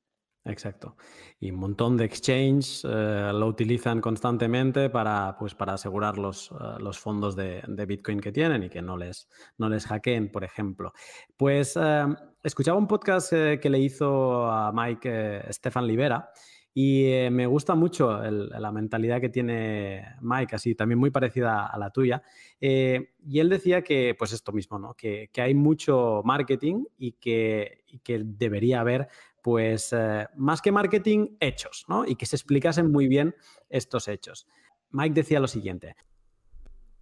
[0.48, 0.96] Exacto.
[1.40, 6.80] Y un montón de exchanges eh, lo utilizan constantemente para, pues, para asegurar los, eh,
[6.80, 10.94] los fondos de, Bitcoin que tienen y que no les, no les hackeen, por ejemplo.
[11.36, 12.06] Pues eh,
[12.44, 16.30] escuchaba un podcast que le hizo a Mike Stefan Libera
[16.74, 21.90] y me gusta mucho la mentalidad que tiene Mike, así también muy parecida a la
[21.90, 22.22] tuya.
[22.60, 24.94] y él decía que, pues esto mismo, ¿no?
[24.94, 29.08] que, que hay mucho marketing y que, y que debería haber
[29.48, 32.06] pues eh, más que marketing, hechos, ¿no?
[32.06, 33.34] Y que se explicasen muy bien
[33.70, 34.46] estos hechos.
[34.92, 35.96] Mike decía lo siguiente.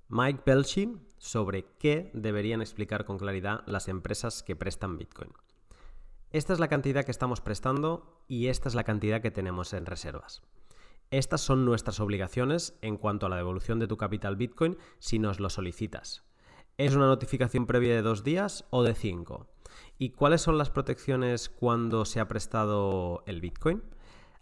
[0.09, 5.31] Mike Pelchi sobre qué deberían explicar con claridad las empresas que prestan Bitcoin.
[6.30, 9.88] Esta es la cantidad que estamos prestando y esta es la cantidad que tenemos en
[9.88, 10.43] reservas.
[11.09, 15.39] Estas son nuestras obligaciones en cuanto a la devolución de tu capital Bitcoin si nos
[15.39, 16.23] lo solicitas.
[16.77, 19.49] ¿Es una notificación previa de dos días o de cinco?
[19.97, 23.81] ¿Y cuáles son las protecciones cuando se ha prestado el Bitcoin?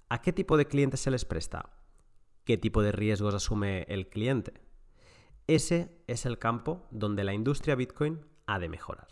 [0.09, 1.69] ¿A qué tipo de clientes se les presta?
[2.43, 4.53] ¿Qué tipo de riesgos asume el cliente?
[5.45, 9.07] Ese es el campo donde la industria Bitcoin ha de mejorar.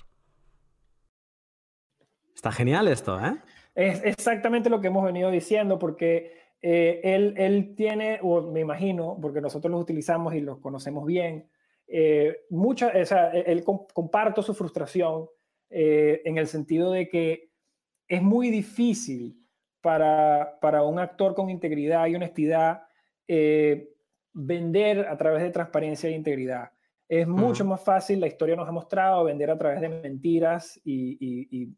[2.33, 3.37] Está genial esto, ¿eh?
[3.75, 9.41] Es exactamente lo que hemos venido diciendo, porque eh, él, tiene, o me imagino, porque
[9.41, 11.49] nosotros los utilizamos y los conocemos bien,
[11.87, 15.27] eh, mucha, o sea, él comparto su frustración
[15.73, 17.49] eh, en el sentido de que
[18.09, 19.37] es muy difícil
[19.79, 22.83] para, para un actor con integridad y honestidad
[23.25, 23.89] eh,
[24.33, 26.71] vender a través de transparencia e integridad.
[27.07, 31.17] Es mucho más fácil, la historia nos ha mostrado, vender a través de mentiras y,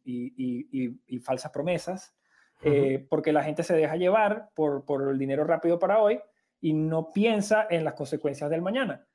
[0.04, 2.16] y, y, falsas promesas,
[2.64, 6.20] eh, porque la gente se deja llevar por, por, el dinero rápido para hoy
[6.62, 9.08] y no piensa en las consecuencias del mañana.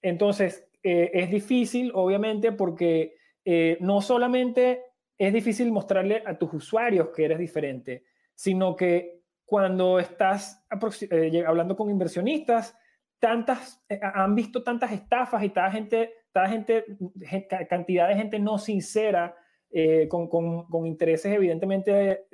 [0.00, 3.14] Entonces, es difícil, obviamente, porque
[3.44, 4.82] eh, no solamente
[5.18, 8.04] es difícil mostrarle a tus usuarios que eres diferente,
[8.34, 10.64] sino que cuando estás
[11.10, 12.76] eh, hablando con inversionistas,
[13.18, 16.14] tantas, eh, han visto tantas estafas y tanta gente,
[17.22, 19.36] gente, cantidad de gente no sincera,
[20.08, 22.26] con, intereses evidentemente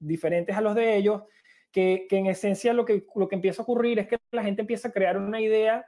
[0.00, 1.22] diferentes a los de ellos,
[1.70, 4.88] que, en esencia lo que, lo que empieza a ocurrir es que la gente empieza
[4.88, 5.86] a crear una idea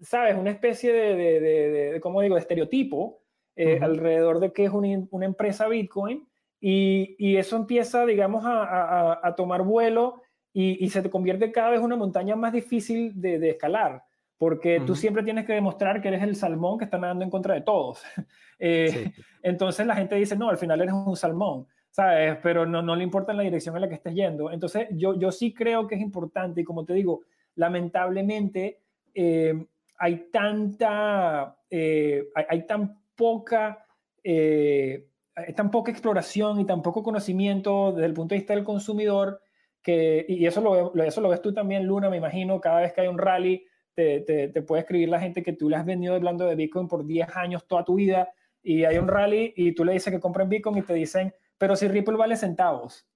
[0.00, 0.36] ¿sabes?
[0.36, 3.20] Una especie de, de, de, ¿cómo digo?, de estereotipo
[3.56, 6.26] eh, alrededor de qué es una, empresa Bitcoin
[6.60, 10.22] y, y, eso empieza, digamos, a, a, tomar vuelo
[10.52, 14.02] y, y, se te convierte cada vez una montaña más difícil de, escalar,
[14.38, 17.54] porque tú siempre tienes que demostrar que eres el salmón que está nadando en contra
[17.54, 18.02] de todos.
[18.62, 19.10] Eh,
[19.42, 21.66] entonces la gente dice, no, al final eres un salmón.
[21.90, 22.38] ¿sabes?
[22.42, 24.50] Pero no, no le importa la dirección en la que estés yendo.
[24.50, 27.22] Entonces, yo, yo sí creo que es importante y como te digo,
[27.56, 28.80] lamentablemente,
[29.14, 29.66] eh,
[30.00, 33.86] hay tanta, eh, hay, tan poca,
[34.24, 35.08] eh,
[35.54, 39.42] tan poca exploración y tan poco conocimiento desde el punto de vista del consumidor
[39.82, 43.02] que, y eso lo, eso lo ves tú también, Luna, me imagino, cada vez que
[43.02, 46.46] hay un rally, te, te, puede escribir la gente que tú le has venido hablando
[46.46, 48.30] de Bitcoin por 10 años, toda tu vida,
[48.62, 51.76] y hay un rally y tú le dices que compren Bitcoin y te dicen, pero
[51.76, 53.06] si Ripple vale centavos.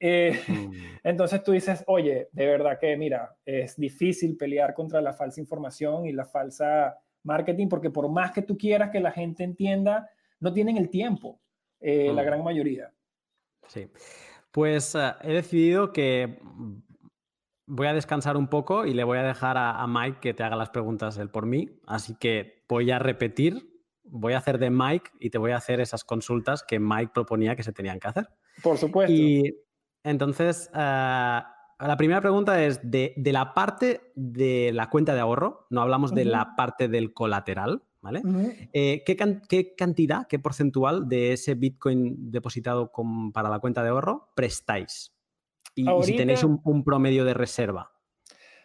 [0.00, 0.72] Eh, mm.
[1.04, 6.06] Entonces tú dices, oye, de verdad que mira, es difícil pelear contra la falsa información
[6.06, 10.08] y la falsa marketing, porque por más que tú quieras que la gente entienda,
[10.40, 11.40] no tienen el tiempo,
[11.80, 12.26] eh, la mm.
[12.26, 12.92] gran mayoría.
[13.66, 13.90] Sí,
[14.50, 16.38] pues eh, he decidido que
[17.66, 20.42] voy a descansar un poco y le voy a dejar a, a Mike que te
[20.42, 23.78] haga las preguntas él por mí, así que voy a repetir
[24.10, 27.56] voy a hacer de Mike y te voy a hacer esas consultas que Mike proponía
[27.56, 28.28] que se tenían que hacer.
[28.62, 29.12] Por supuesto.
[29.12, 29.54] Y
[30.08, 35.82] entonces, eh, la primera pregunta es de, la parte de la cuenta de ahorro, no
[35.82, 38.22] hablamos de la parte del colateral, ¿vale?
[38.72, 39.16] Eh, ¿qué,
[39.76, 42.90] cantidad, qué porcentual de ese Bitcoin depositado
[43.32, 45.14] para la cuenta de ahorro prestáis?
[45.74, 47.92] Y, si tenéis un, promedio de reserva.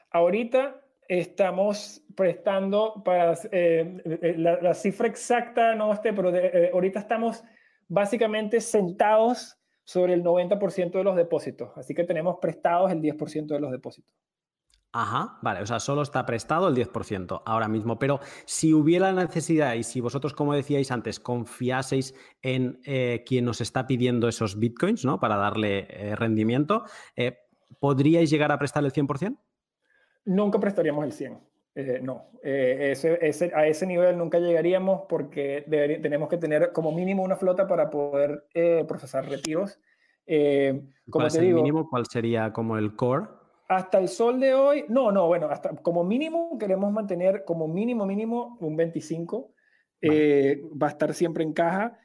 [0.10, 6.32] Ahorita estamos prestando para eh, la, cifra exacta, no esté, pero
[6.74, 7.44] ahorita estamos
[7.88, 11.72] básicamente sentados sobre el 90% de los depósitos.
[11.78, 14.12] Así que tenemos prestados el 10% de los depósitos.
[14.96, 19.74] Ajá, vale, o sea, solo está prestado el 10% ahora mismo, pero si hubiera necesidad
[19.74, 25.04] y si vosotros, como decíais antes, confiaseis en eh, quien nos está pidiendo esos bitcoins,
[25.04, 25.20] ¿no?
[25.20, 26.84] Para darle eh, rendimiento,
[27.16, 27.40] eh,
[27.80, 29.36] ¿podríais llegar a prestar el 100%?
[30.26, 31.42] Nunca prestaríamos el 100%.
[31.76, 35.66] Eh, no, eh, ese, a ese nivel nunca llegaríamos porque
[36.02, 39.80] tenemos que tener como mínimo una flota para poder eh, procesar retiros.
[40.26, 41.90] como ¿Cuál el mínimo?
[41.90, 43.26] ¿Cuál sería como el core?
[43.70, 48.06] Hasta el sol de hoy, no, no, bueno, hasta como mínimo queremos mantener como mínimo,
[48.06, 49.52] mínimo un 25.
[50.04, 51.98] va a estar siempre en caja,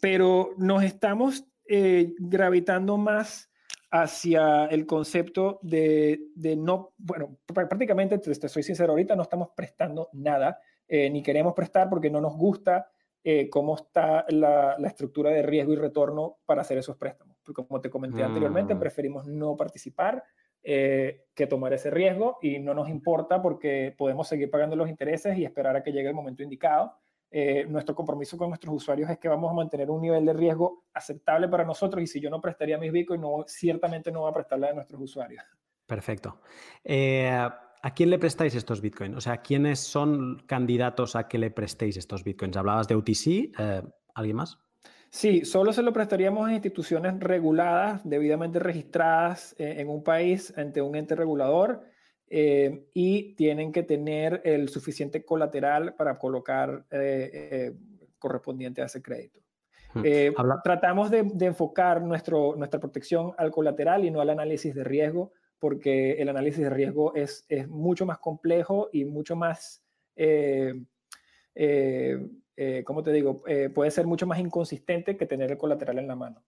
[0.00, 3.50] pero nos estamos eh, gravitando más
[3.90, 6.18] hacia el concepto de,
[6.56, 11.88] no, bueno, prácticamente, te, soy sincero, ahorita no estamos prestando nada, eh, ni queremos prestar
[11.88, 12.90] porque no nos gusta
[13.24, 17.36] eh, cómo está la, estructura de riesgo y retorno para hacer esos préstamos.
[17.42, 18.78] Porque como te comenté anteriormente, mm.
[18.78, 20.22] preferimos no participar
[20.62, 25.36] eh, que tomar ese riesgo y no nos importa porque podemos seguir pagando los intereses
[25.38, 26.94] y esperar a que llegue el momento indicado.
[27.30, 30.84] Eh, nuestro compromiso con nuestros usuarios es que vamos a mantener un nivel de riesgo
[30.94, 34.34] aceptable para nosotros y si yo no prestaría mis Bitcoin, no, ciertamente no va a
[34.34, 35.44] prestarle a nuestros usuarios.
[35.86, 36.40] Perfecto.
[36.84, 39.16] Eh, ¿A quién le prestáis estos Bitcoins?
[39.16, 42.56] O sea, ¿quiénes son candidatos a que le prestéis estos Bitcoins?
[42.56, 43.52] Hablabas de UTC,
[44.14, 44.58] ¿alguien más?
[45.10, 50.82] Sí, solo se lo prestaríamos a instituciones reguladas, debidamente registradas eh, en un país ante
[50.82, 51.84] un ente regulador
[52.28, 57.72] eh, y tienen que tener el suficiente colateral para colocar eh,
[58.18, 59.40] correspondiente a ese crédito.
[59.94, 60.02] Hmm.
[60.62, 66.12] Tratamos de, enfocar nuestro, nuestra protección al colateral y no al análisis de riesgo, porque
[66.12, 69.82] el análisis de riesgo es, es mucho más complejo y mucho más
[72.56, 76.08] eh, como te digo, eh, puede ser mucho más inconsistente que tener el colateral en
[76.08, 76.42] la mano.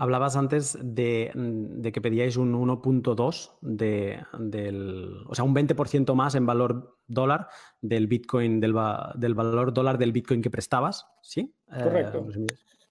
[0.00, 6.34] Hablabas antes de, mm, que pedíais un 1.2 de, del, o sea, un 20% más
[6.34, 7.48] en valor dólar
[7.82, 11.54] del Bitcoin, del, valor dólar del Bitcoin que prestabas, ¿sí?
[11.70, 12.26] Eh, Correcto.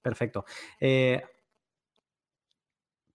[0.04, 0.46] perfecto.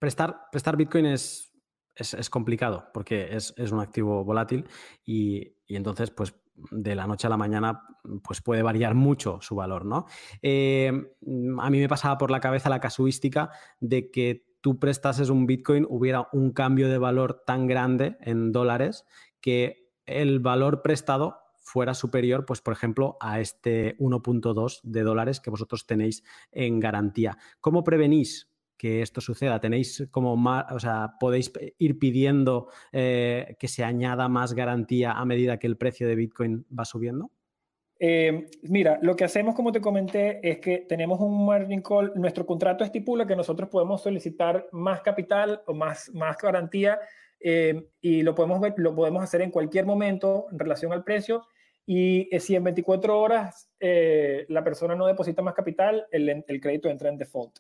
[0.01, 1.53] prestar, prestar Bitcoin es,
[1.95, 4.67] es, complicado porque es, un activo volátil
[5.05, 6.35] y, y entonces, pues
[6.71, 7.83] de la noche a la mañana
[8.23, 10.07] pues puede variar mucho su valor, ¿no?
[10.43, 13.51] Eh, a mí me pasaba por la cabeza la casuística
[13.81, 19.05] de que tú prestases un Bitcoin, hubiera un cambio de valor tan grande en dólares
[19.41, 25.51] que el valor prestado fuera superior, pues por ejemplo, a este 1.2 de dólares que
[25.51, 26.23] vosotros tenéis
[26.53, 27.39] en garantía.
[27.61, 29.61] ¿Cómo prevenís que esto suceda?
[29.61, 35.25] ¿Tenéis como más, o sea, podéis ir pidiendo eh, que se añada más garantía a
[35.25, 37.31] medida que el precio de Bitcoin va subiendo?
[37.99, 42.13] Eh, mira, lo que hacemos, como te comenté, es que tenemos un margin call.
[42.17, 46.99] Nuestro contrato estipula que nosotros podemos solicitar más capital o más, más garantía
[47.41, 51.47] eh, y lo podemos, lo podemos hacer en cualquier momento en relación al precio.
[51.87, 57.11] Y si en 24 horas la persona no deposita más capital, el, el crédito entra
[57.11, 57.59] en default.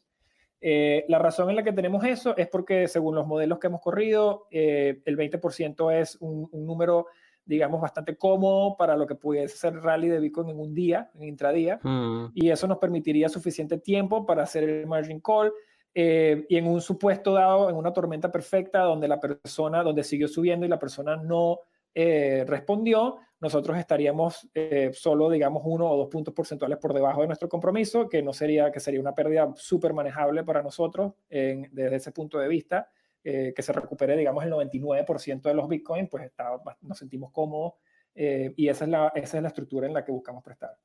[0.66, 3.82] Eh, la razón en la que tenemos eso es porque según los modelos que hemos
[3.82, 7.08] corrido, eh, el 20% es un, número,
[7.44, 11.24] digamos, bastante cómodo para lo que pudiese ser rally de Bitcoin en un día, en
[11.24, 12.30] intradía, mm.
[12.32, 15.52] y eso nos permitiría suficiente tiempo para hacer el margin call.
[15.94, 20.28] Eh, y en un supuesto dado, en una tormenta perfecta donde la persona, donde siguió
[20.28, 21.60] subiendo y la persona no
[21.94, 27.48] respondió, nosotros estaríamos eh, solo, digamos, uno o dos puntos porcentuales por debajo de nuestro
[27.48, 32.38] compromiso, que no sería, que sería una pérdida súper manejable para nosotros desde ese punto
[32.38, 32.88] de vista,
[33.26, 37.72] eh, que se recupere, digamos, el 99% de los bitcoins, pues está, nos sentimos cómodos
[38.14, 40.76] eh, y esa es, la, esa es la estructura en la que buscamos prestar.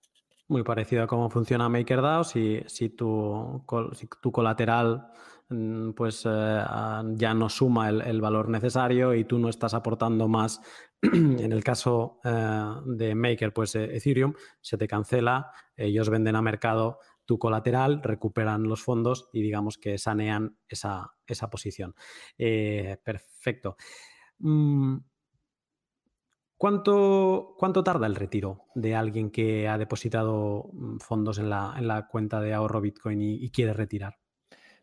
[0.47, 3.61] Muy parecido a cómo funciona MakerDAO, si, si, tu,
[3.91, 5.11] si tu colateral
[5.49, 10.61] mm, pues ya no suma el, el, valor necesario y tú no estás aportando más
[11.13, 16.41] en el caso eh, de Maker, pues eh, Ethereum se te cancela, ellos venden a
[16.41, 16.99] mercado
[17.29, 21.13] tu colateral, recuperan los fondos y digamos que sanean esa,
[21.51, 21.93] posición.
[22.39, 23.77] Eh, perfecto.
[24.39, 24.97] Mm,
[26.57, 32.41] ¿Cuánto, ¿Cuánto, tarda el retiro de alguien que ha depositado mm, fondos en la, cuenta
[32.41, 34.17] de ahorro Bitcoin y, quiere retirar?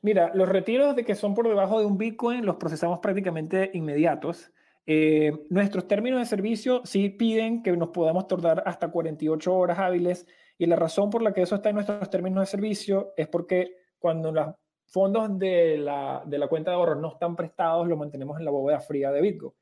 [0.01, 4.53] Mira, los retiros de que son por debajo de un Bitcoin los procesamos prácticamente inmediatos.
[4.87, 10.27] Eh, nuestros términos de servicio sí piden que nos podamos tardar hasta 48 horas hábiles
[10.59, 13.75] y la razón por la que eso está en nuestros términos de servicio es porque
[13.99, 14.55] cuando los
[14.87, 18.53] fondos de la, de la cuenta de ahorro no están prestados, lo mantenemos en la
[18.53, 19.57] bóveda fría de BitGo.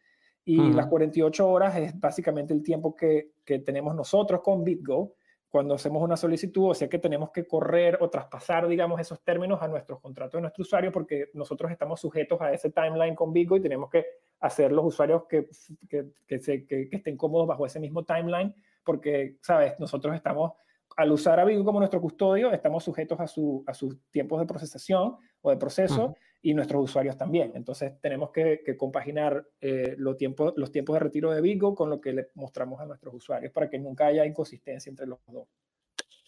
[0.46, 5.14] Y las 48 horas es básicamente el tiempo que, que tenemos nosotros con BitGo
[5.55, 9.62] cuando hacemos una solicitud, o sea que tenemos que correr o traspasar, digamos, esos términos
[9.62, 13.56] a nuestros contratos de nuestro usuario, porque nosotros estamos sujetos a ese timeline con Bitgo
[13.56, 14.05] y tenemos que
[14.40, 15.47] hacer los usuarios que,
[15.89, 18.52] que, que, se, que, estén cómodos bajo ese mismo timeline,
[18.82, 19.78] porque, ¿sabes?
[19.78, 20.55] Nosotros estamos,
[20.97, 24.47] al usar a Bitgo como nuestro custodio, estamos sujetos a, su, a sus tiempos de
[24.47, 27.52] procesación o de proceso y nuestros usuarios también.
[27.54, 32.02] Entonces tenemos que, compaginar eh, los, tiempos, los tiempos de retiro de Vigo con lo
[32.02, 35.48] que le mostramos a nuestros usuarios para que nunca haya inconsistencia entre los dos.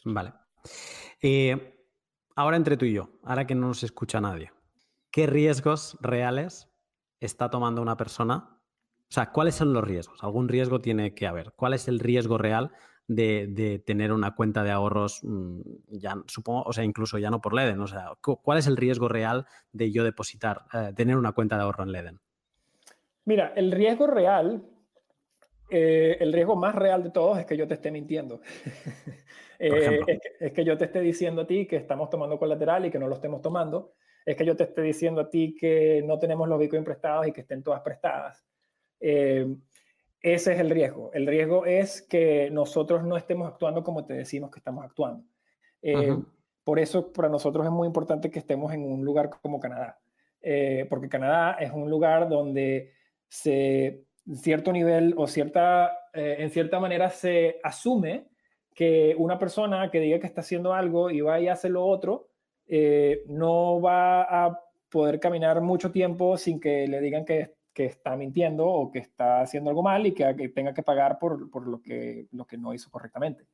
[0.06, 0.32] Vale.
[1.20, 1.84] Eh,
[2.34, 4.52] ahora entre tú y yo, ahora que no nos escucha nadie,
[5.10, 6.70] ¿qué riesgos reales
[7.20, 8.58] está tomando una persona?
[9.02, 10.24] O sea, ¿cuáles son los riesgos?
[10.24, 11.52] Algún riesgo tiene que haber.
[11.52, 12.72] ¿Cuál es el riesgo real
[13.08, 17.54] de, tener una cuenta de ahorros, mm, ya supongo, o sea, incluso ya no por
[17.54, 17.80] Leden?
[17.80, 21.62] O sea, ¿cuál es el riesgo real de yo depositar, eh, tener una cuenta de
[21.62, 22.20] ahorro en Leden?
[23.24, 24.64] Mira, el riesgo real,
[25.70, 28.40] eh, el riesgo más real de todos es que yo te esté mintiendo.
[29.58, 30.00] Eh,
[30.38, 33.08] es, que, yo te esté diciendo a ti que estamos tomando colateral y que no
[33.08, 33.94] lo estemos tomando.
[34.26, 37.32] Es que yo te esté diciendo a ti que no tenemos los Bitcoin prestados y
[37.32, 38.44] que estén todas prestadas.
[40.20, 41.10] Ese es el riesgo.
[41.12, 45.24] El riesgo es que nosotros no estemos actuando como te decimos que estamos actuando.
[46.64, 50.00] Por eso para nosotros es muy importante que estemos en un lugar como Canadá,
[50.88, 52.92] porque Canadá es un lugar donde
[53.28, 58.26] se, cierto nivel o cierta, eh, en cierta manera se asume
[58.74, 62.28] que una persona que diga que está haciendo algo y va y hace lo otro,
[62.66, 64.60] eh, no va a
[64.90, 69.42] poder caminar mucho tiempo sin que le digan que, que está mintiendo o que está
[69.42, 72.72] haciendo algo mal y que, tenga que pagar por, por, lo, que, lo que no
[72.72, 73.44] hizo correctamente.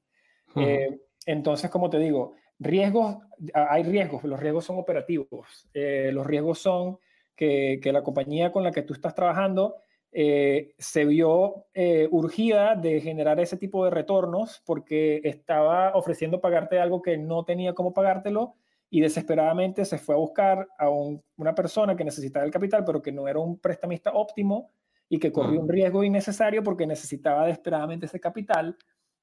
[0.55, 0.97] Eh,
[1.27, 3.16] entonces, como te digo, riesgos,
[3.53, 6.99] hay riesgos, los riesgos son operativos, los riesgos son
[7.35, 9.74] que, la compañía con la que tú estás trabajando
[10.12, 16.78] eh, se vio eh, urgida de generar ese tipo de retornos porque estaba ofreciendo pagarte
[16.78, 18.55] algo que no tenía cómo pagártelo
[18.94, 23.10] y desesperadamente se fue a buscar a una persona que necesitaba el capital, pero que
[23.10, 24.70] no era un prestamista óptimo
[25.09, 28.77] y que corrió un riesgo innecesario porque necesitaba desesperadamente ese capital,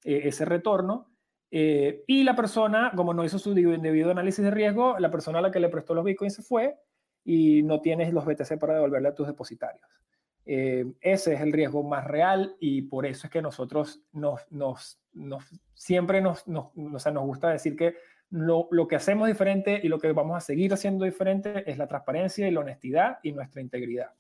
[0.04, 1.12] eh, ese retorno.
[1.52, 5.52] y la persona, como no hizo su debido análisis de riesgo, la persona a la
[5.52, 6.76] que le prestó los bitcoins se fue
[7.24, 9.88] y no tienes los BTC para devolverle a tus depositarios.
[10.48, 15.00] Eh, ese es el riesgo más real y por eso es que nosotros nos, nos,
[15.14, 15.44] nos
[15.76, 17.94] siempre nos, nos, nos gusta decir que
[18.32, 21.88] lo, lo, que hacemos diferente y lo que vamos a seguir haciendo diferente es la
[21.88, 24.12] transparencia y la honestidad y nuestra integridad.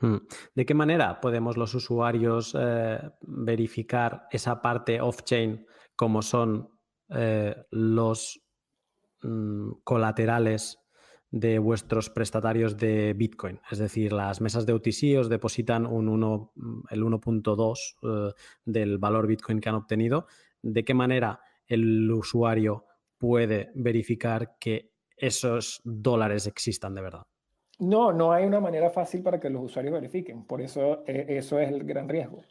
[0.00, 0.16] Hmm.
[0.54, 5.64] ¿De qué manera podemos los usuarios eh, verificar esa parte off-chain
[5.94, 6.70] como son
[7.08, 8.42] eh, los
[9.22, 10.78] mm, colaterales
[11.30, 13.58] de vuestros prestatarios de Bitcoin.
[13.70, 16.52] Es decir, las mesas de OTC os depositan un 1,
[16.90, 18.34] el 1.2 eh,
[18.66, 20.26] del valor Bitcoin que han obtenido.
[20.60, 22.84] ¿De qué manera el usuario
[23.22, 27.22] puede verificar que esos dólares existan de verdad?
[27.78, 30.44] No, no hay una manera fácil para que los usuarios verifiquen.
[30.44, 32.42] Por eso eh, eso es el gran riesgo.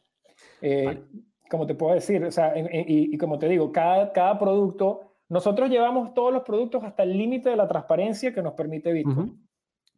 [0.62, 1.04] Eh,
[1.50, 6.14] como te puedo decir, o sea, y, como te digo, cada, cada producto nosotros llevamos
[6.14, 9.46] todos los productos hasta el límite de la transparencia que nos permite Bitcoin,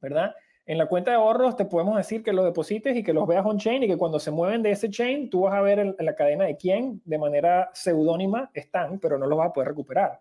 [0.01, 0.33] ¿verdad?
[0.65, 3.45] En la cuenta de ahorros te podemos decir que los deposites y que los veas
[3.45, 6.15] on-chain y que cuando se mueven de ese chain, tú vas a ver en, la
[6.15, 10.19] cadena de quién de manera seudónima están, pero no los vas a poder recuperar.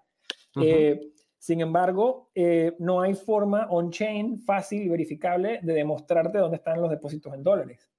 [0.60, 1.12] Eh,
[1.42, 6.88] sin embargo, eh, no hay forma on-chain fácil y verificable de demostrarte dónde están los
[6.88, 7.90] depósitos en dólares.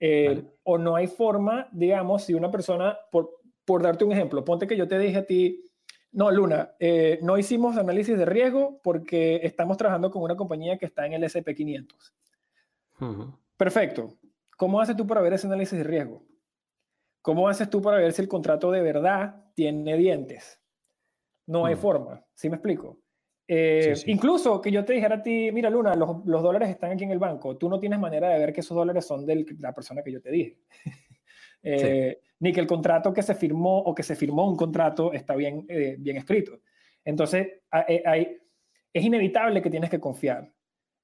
[0.00, 4.66] Eh, o no hay forma, digamos, si una persona, por, por darte un ejemplo, ponte
[4.66, 5.64] que yo te dije a ti,
[6.10, 10.86] no, Luna, eh, no hicimos análisis de riesgo porque estamos trabajando con una compañía que
[10.86, 12.12] está en el SP500.
[13.56, 14.18] Perfecto.
[14.56, 16.24] ¿Cómo haces tú para ver ese análisis de riesgo?
[17.22, 20.60] ¿Cómo haces tú para ver si el contrato de verdad tiene dientes?
[21.48, 23.00] No hay forma, ¿sí me explico?
[23.50, 27.12] Eh, incluso que yo te dijera a ti, mira Luna, los, dólares están aquí en
[27.12, 30.02] el banco, tú no tienes manera de ver que esos dólares son de la persona
[30.02, 30.58] que yo te dije.
[31.60, 35.34] Eh, ni que el contrato que se firmó o que se firmó un contrato está
[35.34, 36.60] bien, eh, bien escrito.
[37.04, 38.38] Entonces, hay,
[38.92, 40.48] es inevitable que tienes que confiar.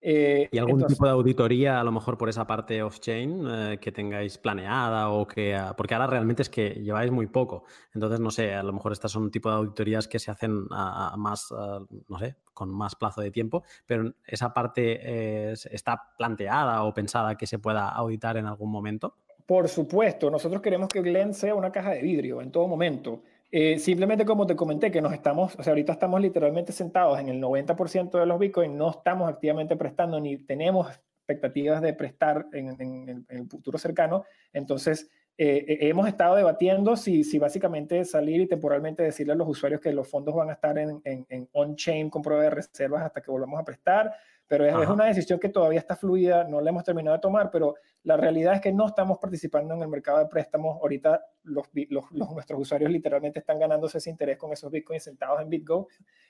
[0.07, 5.09] ¿Y algún tipo de auditoría, a lo mejor por esa parte off-chain, que tengáis planeada
[5.09, 5.59] o que...
[5.79, 7.65] Porque ahora realmente es que lleváis muy poco.
[7.95, 10.67] Entonces, no sé, a lo mejor estas son un tipo de auditorías que se hacen
[10.71, 16.93] a, más, no sé, con más plazo de tiempo, pero esa parte está planteada o
[16.93, 19.17] pensada que se pueda auditar en algún momento.
[19.47, 23.23] Por supuesto, nosotros queremos que Glen sea una caja de vidrio en todo momento.
[23.57, 27.29] Eh, simplemente como te comenté, que nos estamos, o sea, ahorita estamos literalmente sentados en
[27.29, 33.25] el 90% de los Bitcoin, no estamos activamente prestando ni tenemos expectativas de prestar en,
[33.29, 34.25] el futuro cercano.
[34.53, 35.09] Entonces,
[35.39, 39.81] eh, eh, hemos estado debatiendo si, si básicamente salir y temporalmente decirle a los usuarios
[39.81, 43.61] que los fondos van a estar en, on-chain con prueba de reservas hasta que volvamos
[43.61, 44.13] a prestar
[44.47, 47.77] pero es, una decisión que todavía está fluida, no la hemos terminado de tomar, pero
[48.03, 50.79] la realidad es que no estamos participando en el mercado de préstamos.
[50.83, 51.67] Ahorita los,
[52.11, 55.89] nuestros usuarios literalmente están ganándose ese interés con esos bitcoins sentados en BitGo.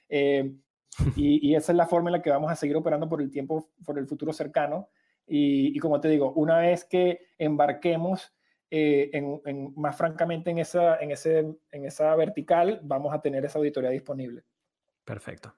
[0.09, 0.55] Eh,
[1.17, 3.71] y, esa es la forma en la que vamos a seguir operando por el tiempo,
[3.85, 4.91] por el futuro cercano.
[5.27, 8.33] Y, como te digo, una vez que embarquemos
[8.71, 13.59] eh, en, más francamente en esa, en, ese, en esa vertical, vamos a tener esa
[13.59, 14.45] auditoría disponible.
[15.05, 15.55] Perfecto.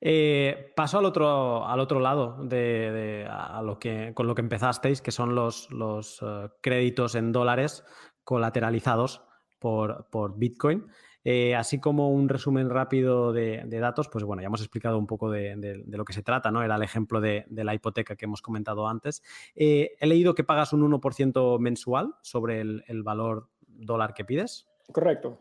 [0.00, 5.02] Eh, paso al otro, al otro lado de, a lo que, con lo que empezasteis,
[5.02, 7.84] que son los, los eh, créditos en dólares
[8.22, 9.22] colateralizados
[9.58, 10.86] por, por Bitcoin.
[11.24, 15.30] Eh, así como un resumen rápido de, datos, pues bueno, ya hemos explicado un poco
[15.30, 16.62] de, lo que se trata, ¿no?
[16.62, 19.22] Era el ejemplo de, la hipoteca que hemos comentado antes.
[19.54, 24.68] Eh, he leído que pagas un 1% mensual sobre el, valor dólar que pides.
[24.90, 25.38] Correcto.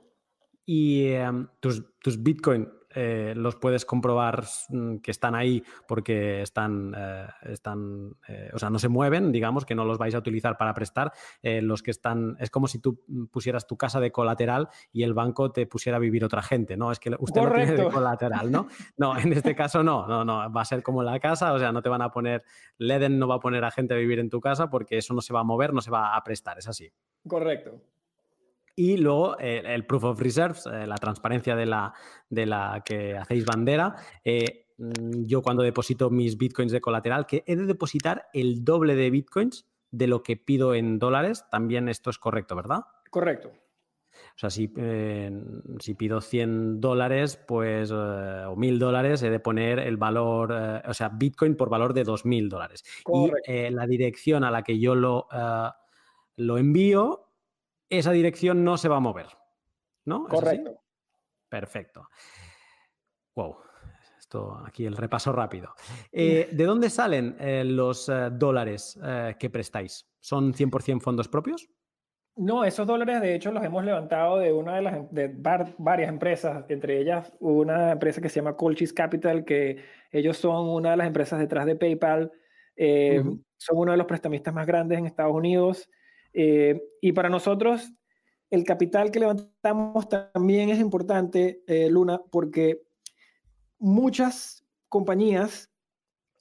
[0.66, 2.68] Y em, tus, tus Bitcoin
[3.00, 8.72] eh, los puedes comprobar mm, que están ahí porque están, eh, están eh, o sea,
[8.72, 11.14] no se mueven, digamos, que no los vais a utilizar para prestar.
[11.44, 15.52] los que están, es como si tú pusieras tu casa de colateral y el banco
[15.52, 16.92] te pusiera a vivir otra gente, ¿no?
[16.92, 18.68] Es que usted no tiene de colateral, ¿no?
[18.98, 21.72] No, en este caso no, no, no, va a ser como la casa, o sea,
[21.72, 22.44] no te van a poner,
[22.80, 25.22] Leden no va a poner a gente a vivir en tu casa porque eso no
[25.22, 26.92] se va a mover, no se va a prestar, es así.
[27.28, 27.80] Correcto.
[28.80, 31.96] Y luego eh, el proof of reserves, eh, la transparencia de la,
[32.30, 33.96] de la que hacéis bandera.
[34.24, 38.96] Eh, mm, yo cuando deposito mis bitcoins de colateral, que he de depositar el doble
[38.96, 42.82] de bitcoins de lo que pido en dólares, también esto es correcto, ¿verdad?
[43.10, 43.50] Correcto.
[43.50, 44.72] O sea, si,
[45.80, 51.10] si pido 100 dólares, pues, o 1000 dólares, he de poner el valor, o sea,
[51.10, 52.84] Bitcoin por valor de 2000 dólares.
[53.08, 55.28] Y la dirección a la que yo lo,
[56.36, 57.27] lo envío
[57.90, 59.28] esa dirección no se va a mover.
[60.06, 60.26] ¿No?
[60.26, 60.82] Correcto.
[61.50, 62.10] Perfecto.
[63.36, 63.58] Wow.
[64.20, 65.74] Esto aquí el repaso rápido.
[66.12, 69.00] Eh, ¿De dónde salen eh, los eh, dólares
[69.40, 70.06] que prestáis?
[70.20, 71.70] ¿Son 100% fondos propios?
[72.36, 75.34] No, esos dólares de hecho los hemos levantado de una de las de
[75.78, 80.92] varias empresas, entre ellas una empresa que se llama Colchis Capital, que ellos son una
[80.92, 82.32] de las empresas detrás de PayPal,
[82.76, 85.90] son uno de los prestamistas más grandes en Estados Unidos
[86.40, 87.92] eh, y para nosotros,
[88.52, 92.84] el capital que levantamos también es importante, eh, Luna, porque
[93.80, 95.72] muchas compañías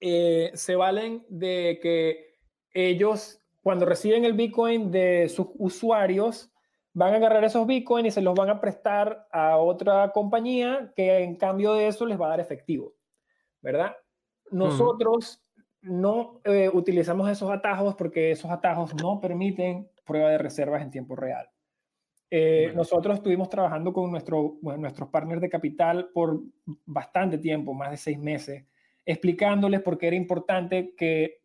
[0.01, 2.37] eh, se valen de que
[2.75, 6.53] ellos, cuando reciben el Bitcoin de sus usuarios,
[6.93, 11.21] van a agarrar esos Bitcoin y se los van a prestar a otra compañía que
[11.21, 12.95] en cambio de eso les va a dar efectivo,
[13.63, 13.97] ¿verdad?
[14.51, 15.43] Nosotros
[15.87, 21.17] no eh, utilizamos esos atajos porque esos atajos no permiten prueba de reservas en tiempo
[21.17, 21.49] real.
[22.31, 26.43] Eh, nosotros estuvimos trabajando con nuestro, nuestros partners de capital por
[26.85, 28.65] bastante tiempo, más de seis meses,
[29.05, 31.41] explicándoles por qué era importante que,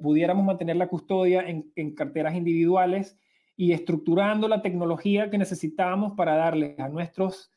[0.00, 3.18] pudiéramos mantener la custodia en, carteras individuales
[3.56, 7.50] y estructurando la tecnología que necesitábamos para darles a nuestros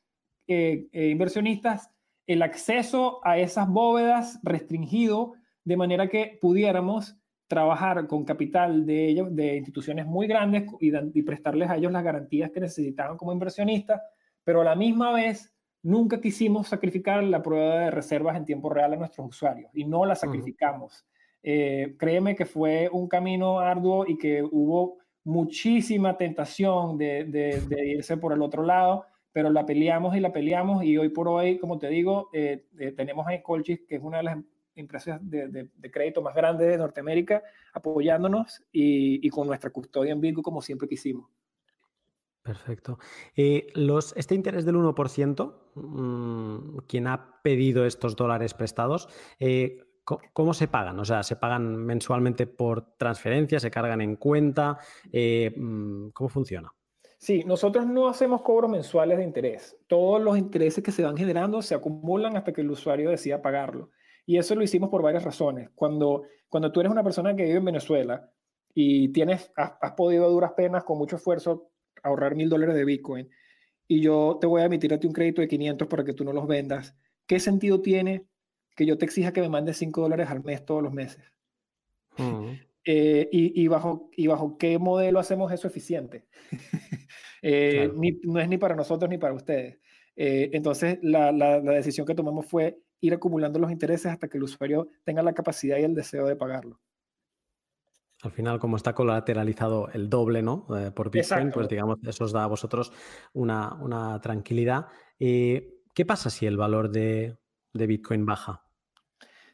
[0.48, 1.92] eh, inversionistas
[2.26, 5.34] el acceso a esas bóvedas restringido
[5.70, 7.16] de manera que pudiéramos
[7.46, 12.50] trabajar con capital de ellos, de instituciones muy grandes y, prestarles a ellos las garantías
[12.50, 14.02] que necesitaban como inversionistas,
[14.44, 18.94] pero a la misma vez nunca quisimos sacrificar la prueba de reservas en tiempo real
[18.94, 21.06] a nuestros usuarios y no la sacrificamos.
[21.44, 28.34] Eh, créeme que fue un camino arduo y que hubo muchísima tentación de, irse por
[28.34, 31.90] el otro lado, pero la peleamos y la peleamos y hoy por hoy, como te
[31.90, 34.38] digo, eh, eh, tenemos a Colchis, que es una de las
[34.80, 37.44] empresas de, crédito más grandes de Norteamérica
[37.74, 41.30] apoyándonos y, con nuestra custodia en Bitcoin como siempre quisimos.
[42.42, 42.98] Perfecto.
[43.36, 49.08] Eh, los, este interés del 1%, mm, quien ha pedido estos dólares prestados,
[49.40, 51.00] eh, ¿cómo, se pagan?
[51.00, 53.60] O sea, ¿se pagan mensualmente por transferencia?
[53.60, 54.80] ¿Se cargan en cuenta?
[55.12, 56.74] Eh, mm, ¿Cómo funciona?
[57.20, 59.78] Sí, nosotros no hacemos cobros mensuales de interés.
[59.88, 63.92] Todos los intereses que se van generando se acumulan hasta que el usuario decida pagarlo.
[64.30, 65.72] Y eso lo hicimos por varias razones.
[65.74, 68.30] Cuando, cuando tú eres una persona que vive en Venezuela
[68.76, 71.72] y tienes, has, podido a duras penas, con mucho esfuerzo,
[72.04, 73.28] ahorrar mil dólares de Bitcoin,
[73.88, 76.24] y yo te voy a emitir a ti un crédito de 500 para que tú
[76.24, 76.96] no los vendas,
[77.26, 78.28] ¿qué sentido tiene
[78.76, 81.24] que yo te exija que me mandes 5 dólares al mes todos los meses?
[82.20, 82.52] Mm.
[82.86, 86.28] Eh, y, bajo, ¿Y bajo qué modelo hacemos eso eficiente?
[87.42, 87.90] Eh,
[88.24, 89.80] no es ni para nosotros ni para ustedes.
[90.18, 94.38] Eh, entonces, la, la, la, decisión que tomamos fue ir acumulando los intereses hasta que
[94.38, 96.80] el usuario tenga la capacidad y el deseo de pagarlo.
[98.22, 100.68] Al final, como está colateralizado el doble, ¿no?
[100.78, 102.92] Eh, por Bitcoin, pues digamos, eso os da a vosotros
[103.34, 104.88] una, tranquilidad.
[105.20, 107.38] Eh, ¿Qué pasa si el valor de,
[107.74, 108.66] de, Bitcoin baja?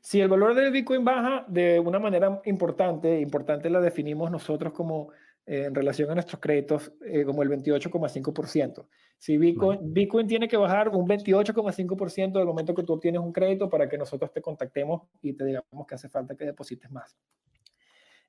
[0.01, 5.11] Si el valor de Bitcoin baja de una manera importante, importante la definimos nosotros como
[5.45, 8.87] en relación a nuestros créditos eh, como el 28,5%.
[9.17, 13.69] Si Bitcoin, Bitcoin tiene que bajar un 28,5% del momento que tú obtienes un crédito
[13.69, 17.15] para que nosotros te contactemos y te digamos que hace falta que deposites más.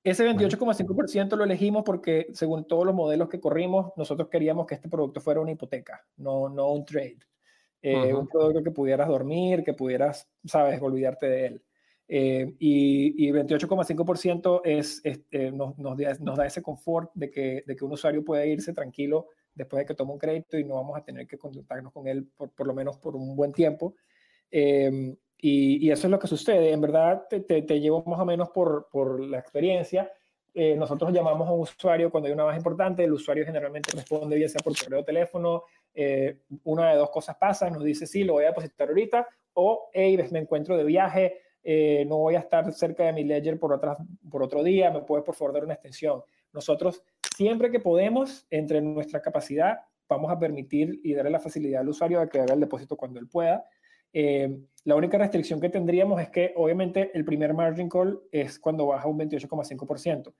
[0.04, 4.88] Ese 28,5% lo elegimos porque según todos los modelos que corrimos, nosotros queríamos que este
[4.88, 7.18] producto fuera una hipoteca, no, no un trade.
[7.82, 11.62] Eh, un producto que pudieras dormir, que pudieras, sabes, olvidarte de él.
[12.08, 17.92] Eh, y, 28,5% es, eh, nos, nos, da ese confort de que, de que un
[17.92, 21.26] usuario puede irse tranquilo después de que toma un crédito y no vamos a tener
[21.26, 23.94] que contactarnos con él por, por lo menos por un buen tiempo.
[24.50, 26.70] Em, y, eso es lo que sucede.
[26.72, 30.10] En verdad, te, te, llevo más o menos por, por la experiencia.
[30.54, 34.36] Eh, nosotros llamamos a un usuario cuando hay una baja importante, el usuario generalmente responde
[34.36, 38.24] bien sea por correo o teléfono, eh, una de dos cosas pasa, nos dice sí,
[38.24, 42.38] lo voy a depositar ahorita, o hey, me encuentro de viaje, eh, no voy a
[42.38, 43.72] estar cerca de mi ledger por,
[44.40, 46.22] otro día, me puedes por favor dar una extensión.
[46.52, 47.02] Nosotros,
[47.36, 52.20] siempre que podemos, entre nuestra capacidad, vamos a permitir y darle la facilidad al usuario
[52.20, 53.64] de que haga el depósito cuando él pueda.
[54.12, 58.86] Eh, la única restricción que tendríamos es que obviamente el primer margin call es cuando
[58.86, 60.32] baja un 28,5%.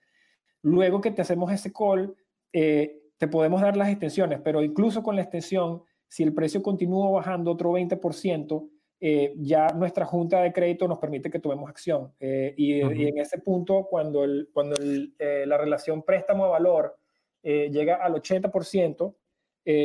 [0.63, 2.15] Luego que te hacemos ese call,
[2.53, 7.11] eh, te podemos dar las extensiones, pero incluso con la extensión, si el precio continúa
[7.11, 8.69] bajando otro 20%,
[9.01, 12.13] eh, ya nuestra junta de crédito nos permite que tomemos acción.
[12.21, 16.99] y, en ese punto, cuando, el, cuando la relación préstamo a valor
[17.43, 19.15] llega al 80%,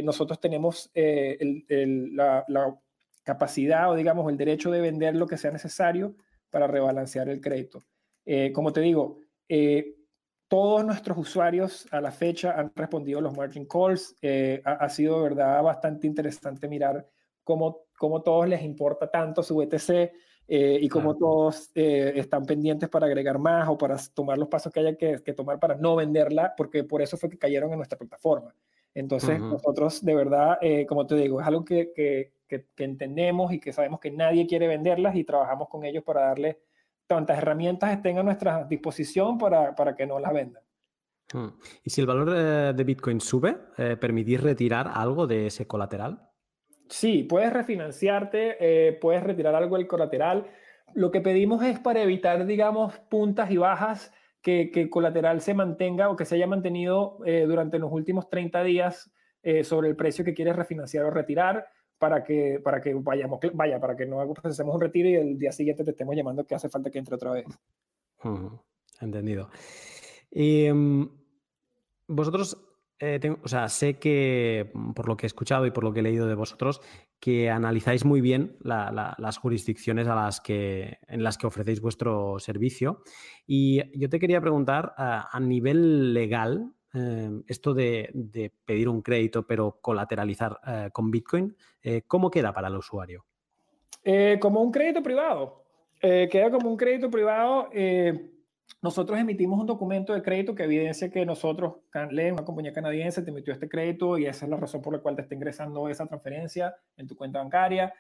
[0.04, 2.80] nosotros tenemos la, la
[3.24, 6.16] capacidad o digamos el derecho de vender lo que sea necesario
[6.50, 7.84] para rebalancear el crédito.
[8.26, 9.96] Eh, como te digo, eh,
[10.48, 14.16] todos nuestros usuarios a la fecha han respondido los margin calls.
[14.22, 17.08] Eh, ha, sido, verdad, bastante interesante mirar
[17.44, 20.12] cómo, cómo todos les importa tanto su BTC
[20.48, 24.96] y cómo todos están pendientes para agregar más o para tomar los pasos que haya
[24.98, 28.54] que, tomar para no venderla, porque por eso fue que cayeron en nuestra plataforma.
[28.94, 30.58] Entonces, nosotros, de verdad,
[30.90, 32.34] como te digo, es algo que, que
[32.76, 36.58] que, entendemos y que sabemos que nadie quiere venderlas y trabajamos con ellos para darles
[37.08, 40.64] tantas herramientas estén a nuestra disposición para, para que no las vendan.
[41.34, 41.50] Hmm.
[41.84, 46.30] ¿Y si el valor de Bitcoin sube, eh, permitís retirar algo de ese colateral?
[46.92, 50.46] Sí, puedes refinanciarte, eh, puedes retirar algo del colateral.
[50.94, 55.54] Lo que pedimos es para evitar, digamos, puntas y bajas, que, que el colateral se
[55.54, 59.12] mantenga o que se haya mantenido eh, durante los últimos 30 días
[59.64, 61.66] sobre el precio que quieres refinanciar o retirar
[61.98, 65.52] para que, para que vayamos, vaya, para que no hacemos un retiro y el día
[65.52, 67.46] siguiente te estemos llamando que hace falta que entre otra vez.
[69.00, 69.50] Entendido.
[70.32, 71.10] Y, em,
[72.08, 72.58] vosotros,
[73.02, 76.00] eh, o sea, sé que mm, por lo que he escuchado y por lo que
[76.00, 76.82] he leído de vosotros,
[77.20, 83.04] que analizáis muy bien las jurisdicciones a las que, en las que ofrecéis vuestro servicio.
[83.46, 89.80] Y yo te quería preguntar, a nivel legal, Em, esto de, pedir un crédito pero
[89.82, 93.26] colateralizar eh, con Bitcoin, eh, ¿cómo queda para el usuario?
[94.04, 95.64] Eh, como un crédito privado.
[96.02, 97.70] queda como un crédito privado.
[98.82, 103.30] Nosotros emitimos un documento de crédito que evidencia que nosotros, Canle, una compañía canadiense, te
[103.30, 106.06] emitió este crédito y esa es la razón por la cual te está ingresando esa
[106.08, 107.94] transferencia en tu cuenta bancaria.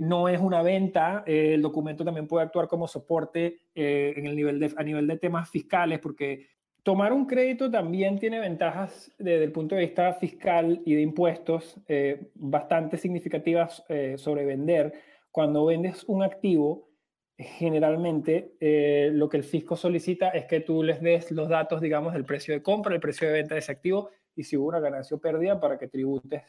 [0.00, 4.72] no es una venta, el documento también puede actuar como soporte en el nivel de,
[4.76, 6.46] a nivel de temas fiscales, porque
[6.82, 11.76] Tomar un crédito también tiene ventajas desde el punto de vista fiscal y de impuestos
[11.86, 14.92] eh, bastante significativas eh, sobre vender.
[15.30, 16.88] Cuando vendes un activo,
[17.42, 22.12] generalmente eh, lo que el fisco solicita es que tú les des los datos, digamos,
[22.12, 24.80] del precio de compra, el precio de venta de ese activo y si hubo una
[24.80, 26.42] ganancia o pérdida para que tributes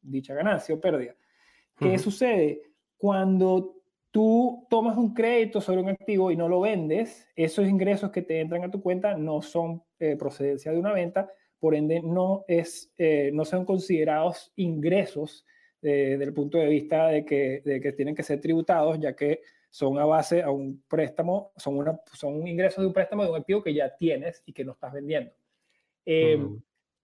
[0.00, 1.14] dicha ganancia o pérdida.
[1.78, 2.62] ¿Qué sucede?
[2.96, 3.82] Cuando
[4.12, 8.40] tú tomas un crédito sobre un activo y no lo vendes, esos ingresos que te
[8.40, 12.92] entran a tu cuenta no son eh, procedencia de una venta, por ende no, es,
[12.98, 15.46] eh, no son considerados ingresos
[15.80, 19.16] eh, desde el punto de vista de que, de que, tienen que ser tributados, ya
[19.16, 19.40] que
[19.72, 23.36] son a base a un préstamo, son, una, son ingresos de un préstamo de un
[23.36, 25.32] activo que ya tienes y que no estás vendiendo.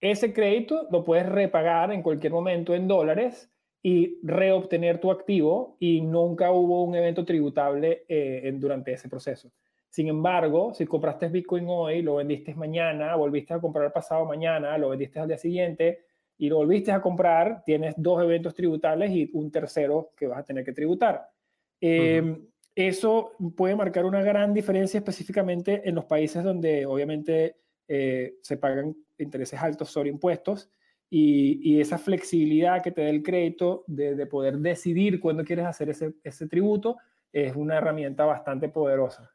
[0.01, 3.51] Ese crédito lo puedes repagar en cualquier momento en dólares
[3.83, 9.51] y reobtener tu activo y nunca hubo un evento tributable eh, durante ese proceso.
[9.89, 14.91] Sin embargo, si compraste Bitcoin hoy, lo vendiste mañana, volviste a comprar pasado mañana, lo
[14.91, 16.05] vendiste al día siguiente
[16.37, 20.45] y lo volviste a comprar, tienes dos eventos tributables y un tercero que vas a
[20.45, 21.29] tener que tributar.
[21.81, 22.47] Em,
[22.87, 27.57] eso puede marcar una gran diferencia específicamente en los países donde obviamente
[27.89, 30.71] eh, se pagan intereses altos sobre impuestos
[31.11, 36.15] y, esa flexibilidad que te da el crédito de, poder decidir cuándo quieres hacer ese,
[36.23, 36.99] ese, tributo
[37.33, 39.35] es una herramienta bastante poderosa.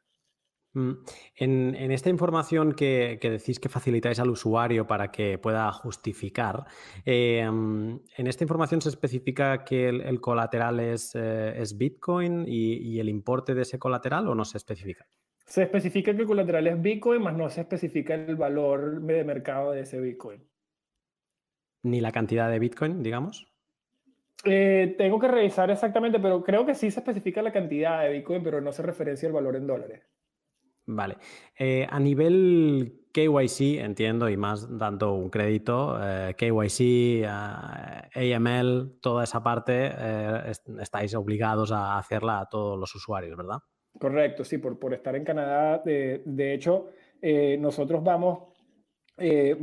[0.74, 0.92] Mm,
[1.36, 6.64] en, en esta información que, que, decís que facilitáis al usuario para que pueda justificar,
[7.04, 13.00] em, ¿en esta información se especifica que el, colateral es, eh, es Bitcoin y, y,
[13.00, 15.06] el importe de ese colateral o no se especifica?
[15.46, 19.72] Se especifica que el colateral es Bitcoin, más no se especifica el valor de mercado
[19.72, 20.42] de ese Bitcoin
[21.84, 23.46] ni la cantidad de Bitcoin, digamos?
[24.44, 28.42] Eh, tengo que revisar exactamente, pero creo que sí se especifica la cantidad de Bitcoin,
[28.42, 30.02] pero no se referencia el valor en dólares.
[30.86, 31.16] Vale.
[31.58, 39.40] Eh, a nivel KYC, entiendo, y más dando un crédito, eh, KYC, AML, toda esa
[39.40, 43.58] parte, eh, estáis obligados a hacerla a todos los usuarios, ¿verdad?
[44.00, 45.78] Correcto, sí, por, por estar en Canadá.
[45.78, 46.88] De, de hecho,
[47.22, 48.52] eh, nosotros vamos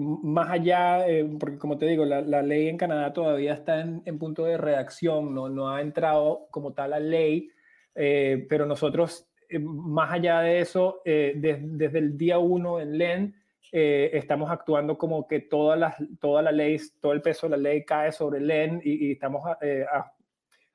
[0.07, 1.05] más allá,
[1.37, 4.57] porque como te digo, la, la, ley en Canadá todavía está en, en, punto de
[4.57, 7.49] redacción, no, no ha entrado como tal la ley,
[7.93, 9.29] pero nosotros,
[9.59, 13.35] más allá de eso, desde el día uno en LEN,
[13.73, 17.57] eh, estamos actuando como que toda la, toda la ley, todo el peso de la
[17.57, 19.85] ley cae sobre LEN y, y estamos eh,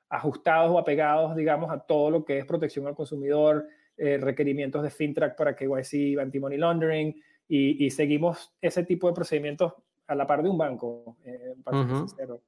[0.09, 3.67] ajustados o apegados, digamos, a todo lo que es protección al consumidor,
[3.97, 9.73] eh, requerimientos de FinTrack para KYC, anti-money laundering, y, y, seguimos ese tipo de procedimientos
[10.07, 11.17] a la par de un banco,
[11.63, 12.41] para ser sincero.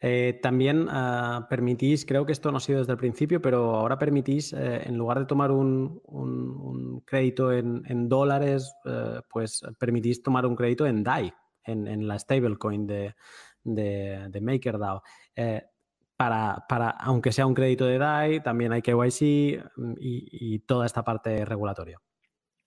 [0.00, 3.98] Eh, también uh, permitís, creo que esto no ha sido desde el principio, pero ahora
[3.98, 9.62] permitís, eh, en lugar de tomar un, un, un crédito en, en dólares, eh, pues
[9.78, 11.32] permitís tomar un crédito en DAI,
[11.64, 13.14] en, en la stablecoin de,
[13.62, 15.02] de, de MakerDAO.
[15.34, 15.62] Eh,
[16.16, 20.84] para, para, aunque sea un crédito de DAI, también hay KYC mm, y, y toda
[20.84, 21.98] esta parte regulatoria.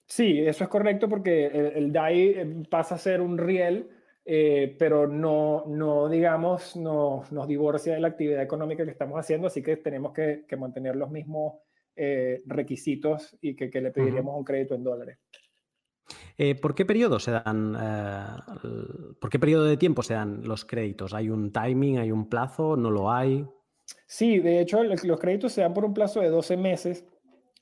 [0.08, 3.92] Sí, eso es correcto porque el, el DAI pasa a ser un riel
[4.30, 9.48] eh, pero no, no digamos, no, nos divorcia de la actividad económica que estamos haciendo,
[9.48, 11.62] así que tenemos que, que mantener los mismos
[11.96, 14.40] eh, requisitos y que, que le pediríamos uh -huh.
[14.40, 15.18] un crédito en dólares.
[16.38, 20.66] Eh, ¿Por qué periodo se dan, eh, por qué periodo de tiempo se dan los
[20.66, 21.14] créditos?
[21.14, 23.46] ¿Hay un timing, hay un plazo, no lo hay?
[24.06, 27.06] Sí, de hecho los créditos se dan por un plazo de 12 meses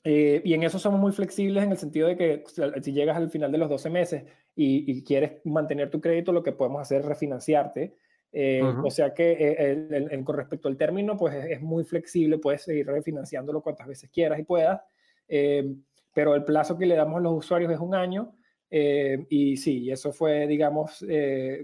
[0.02, 2.44] eh, y en eso somos muy flexibles en el sentido de que
[2.82, 4.24] si llegas al final de los 12 meses
[4.56, 7.94] y, y quieres mantener tu crédito, lo que podemos hacer es refinanciarte.
[8.32, 8.86] Eh, uh -huh.
[8.86, 11.84] O sea que eh, el, el, el, con respecto al término, pues es, es, muy
[11.84, 14.80] flexible, puedes seguir refinanciándolo cuantas veces quieras y puedas,
[15.28, 15.74] eh,
[16.12, 18.32] pero el plazo que le damos a los usuarios es un año.
[18.68, 21.04] y sí, eso fue, digamos,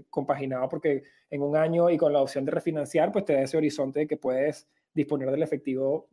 [0.09, 3.57] compaginado porque en un año y con la opción de refinanciar, pues te da ese
[3.57, 6.07] horizonte de que puedes disponer del efectivo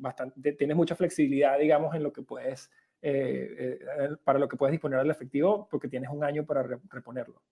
[0.00, 2.68] bastante, tienes mucha flexibilidad, digamos, en lo que puedes,
[3.06, 6.78] eh, eh, para lo que puedes disponer del efectivo, porque tienes un año para re
[6.88, 7.42] reponerlo.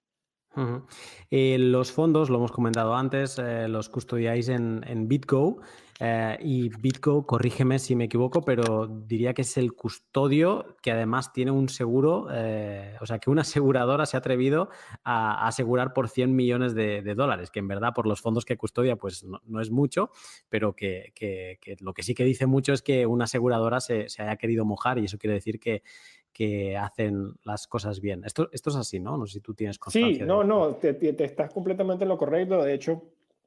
[1.30, 5.60] Eh, los fondos, lo hemos comentado antes, eh, los custodiáis en, en BitGo
[6.04, 11.32] eh, y BitGo, corrígeme si me equivoco, pero diría que es el custodio que además
[11.32, 14.68] tiene un seguro, eh, o sea, que una aseguradora se ha atrevido
[15.04, 18.44] a, a asegurar por 100 millones de, de, dólares, que en verdad por los fondos
[18.44, 20.10] que custodia pues no, no es mucho,
[20.48, 24.08] pero que, que, que, lo que sí que dice mucho es que una aseguradora se,
[24.08, 25.84] se haya querido mojar y eso quiere decir que
[26.32, 28.24] que hacen las cosas bien.
[28.24, 29.18] Esto, esto es así, ¿no?
[29.18, 30.24] No sé si tú tienes constancia.
[30.24, 30.46] Sí, no, de...
[30.46, 32.62] no, te, te, estás completamente en lo correcto.
[32.62, 33.02] De hecho,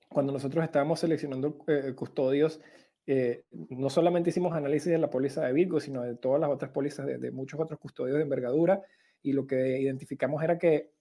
[0.10, 2.62] cuando nosotros estábamos seleccionando eh, custodios,
[3.08, 6.72] eh, no solamente hicimos análisis de la póliza de Virgo, sino de todas las otras
[6.72, 8.82] pólizas de, de, muchos otros custodios de envergadura,
[9.22, 10.92] y lo que identificamos era que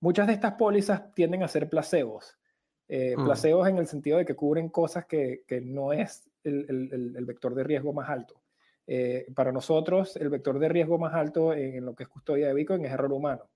[0.00, 2.38] muchas de estas pólizas tienden a ser placebos.
[2.88, 3.24] Eh, mm.
[3.24, 7.24] Placebos en el sentido de que cubren cosas que, que no es el, el, el
[7.24, 8.42] vector de riesgo más alto.
[9.36, 12.54] Para nosotros, el vector de riesgo más alto en, en, lo que es custodia de
[12.54, 13.48] Bitcoin es error humano.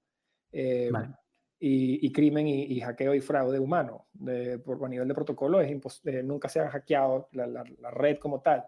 [0.53, 1.09] Vale.
[1.59, 4.07] Y, y, crimen y, y, hackeo y fraude humano.
[4.13, 5.71] De, por, a nivel de protocolo, es
[6.05, 8.65] eh, nunca se ha hackeado la, la, la red como tal.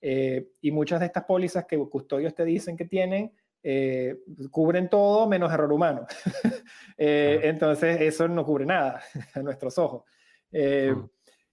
[0.00, 3.32] Eh, y muchas de estas pólizas que custodios te dicen que tienen,
[3.62, 4.20] eh,
[4.50, 6.06] cubren todo menos error humano.
[6.98, 9.02] eh, entonces, eso no cubre nada
[9.34, 10.04] a nuestros ojos.
[10.52, 10.94] Eh,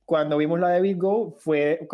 [0.05, 1.87] cuando vimos la de BitGo, fue,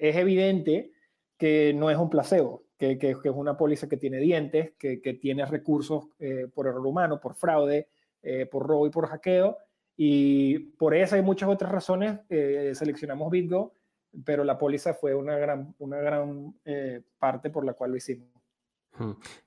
[0.00, 0.92] es evidente
[1.36, 5.02] que no es un placebo, que, que, que es una póliza que tiene dientes, que,
[5.02, 7.88] que tiene recursos eh, por error humano, por fraude,
[8.22, 9.56] eh, por robo y por hackeo.
[9.96, 13.74] Y por esa y muchas otras razones eh, seleccionamos BitGo,
[14.24, 18.28] pero la póliza fue una gran, una gran eh, parte por la cual lo hicimos.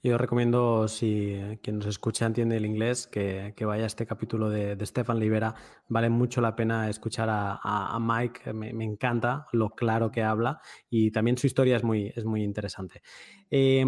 [0.01, 4.49] Yo recomiendo, si quien nos escucha entiende el inglés, que, que vaya a este capítulo
[4.49, 5.55] de, de, Stefan Libera.
[5.87, 10.23] Vale mucho la pena escuchar a, a, a Mike, me, me, encanta lo claro que
[10.23, 13.01] habla y también su historia es muy, es muy interesante.
[13.49, 13.85] Eh,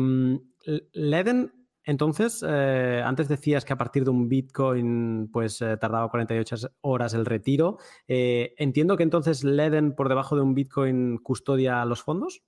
[0.93, 6.55] Leden, entonces, eh, antes decías que a partir de un Bitcoin pues eh, tardaba 48
[6.81, 7.77] horas el retiro.
[8.07, 12.43] Eh, entiendo que entonces Leden por debajo de un Bitcoin custodia los fondos.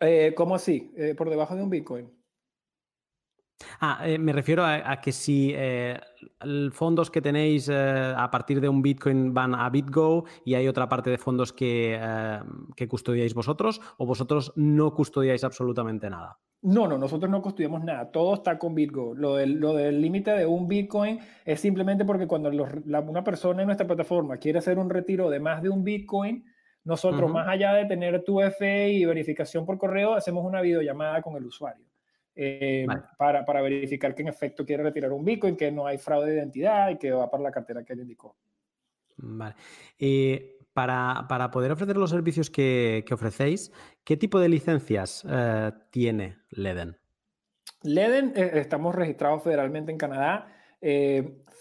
[0.00, 0.92] Eh, ¿Cómo así?
[1.16, 2.15] ¿Por debajo de un Bitcoin?
[3.80, 5.98] Ah, eh, me refiero a, a que si eh,
[6.72, 10.88] fondos que tenéis eh, a partir de un Bitcoin van a BitGo y hay otra
[10.88, 12.40] parte de fondos que, eh,
[12.74, 16.38] que custodiáis vosotros o vosotros no custodiáis absolutamente nada.
[16.62, 19.14] No, no, nosotros no custodiamos nada, todo está con BitGo.
[19.14, 23.66] Lo del límite de un Bitcoin es simplemente porque cuando los, la, una persona en
[23.66, 26.44] nuestra plataforma quiere hacer un retiro de más de un Bitcoin,
[26.84, 27.34] nosotros, uh -huh.
[27.34, 31.44] más allá de tener tu FE y verificación por correo, hacemos una videollamada con el
[31.44, 31.84] usuario.
[32.38, 32.86] Eh,
[33.16, 36.36] para, para, verificar que en efecto quiere retirar un Bitcoin, que no hay fraude de
[36.36, 38.36] identidad y que va para la cartera que él indicó.
[39.16, 39.54] Vale.
[39.98, 43.72] Eh, para, para, poder ofrecer los servicios que, que ofrecéis,
[44.04, 46.98] ¿qué tipo de licencias eh, tiene Leden?
[47.82, 50.52] Leden, estamos registrados federalmente en Canadá.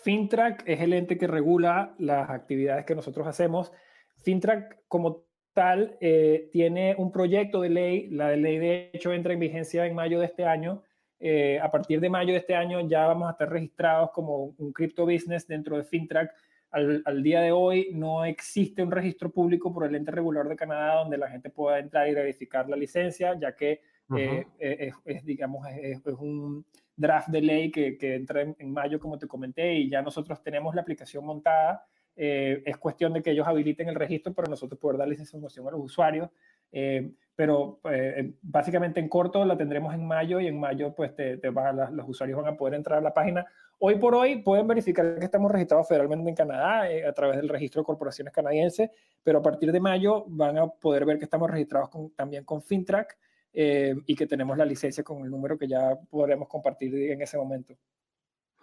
[0.04, 3.72] FinTrack es el ente que regula las actividades que nosotros hacemos.
[4.18, 5.26] FinTrack como
[5.56, 9.96] tal eh, tiene un proyecto de ley, la ley de hecho entra en vigencia en
[9.96, 10.84] mayo de este año.
[11.18, 14.74] Eh, a partir de mayo de este año ya vamos a estar registrados como un
[14.74, 16.30] crypto business dentro de FinTrack.
[16.72, 20.96] Al, día de hoy no existe un registro público por el ente regulador de Canadá
[20.96, 23.80] donde la gente pueda entrar y verificar la licencia, ya que
[24.14, 26.66] eh, es, digamos, es, un
[26.98, 30.82] draft de ley que, entra en, mayo, como te comenté, y ya nosotros tenemos la
[30.82, 35.20] aplicación montada eh, es cuestión de que ellos habiliten el registro para nosotros poder darles
[35.20, 36.30] esa información a los usuarios.
[36.72, 41.38] Eh, pero eh, básicamente en corto la tendremos en mayo y en mayo pues te,
[41.38, 43.46] los usuarios van a poder entrar a la página.
[43.80, 47.82] Hoy por hoy pueden verificar que estamos registrados federalmente en Canadá a través del registro
[47.82, 48.90] de corporaciones canadienses,
[49.22, 53.18] pero a partir de mayo van a poder ver que estamos registrados también con FinTrack
[53.52, 57.76] y que tenemos la licencia con el número que ya podremos compartir en ese momento.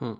[0.03, 0.15] Hmm.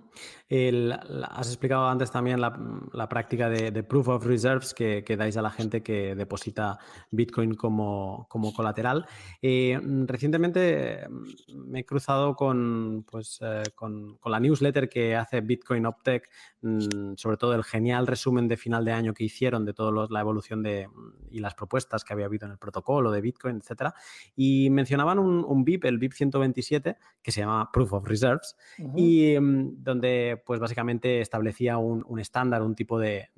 [1.23, 5.83] has explicado antes también la, práctica de, Proof of Reserves que, dais a la gente
[5.83, 6.79] que deposita
[7.11, 9.05] Bitcoin como, colateral.
[9.41, 15.85] Eh, recientemente mm, me he cruzado con, pues, eh, con, la newsletter que hace Bitcoin
[15.85, 16.29] Optech,
[16.61, 20.21] mm, sobre todo el genial resumen de final de año que hicieron de toda la
[20.21, 20.87] evolución de,
[21.29, 23.91] y las propuestas que había habido en el protocolo de Bitcoin, etc.
[24.33, 28.55] Y mencionaban un, BIP, el BIP 127, que se llama Proof of Reserves.
[28.95, 33.29] Y mm, donde pues básicamente establecía un, estándar, un tipo de,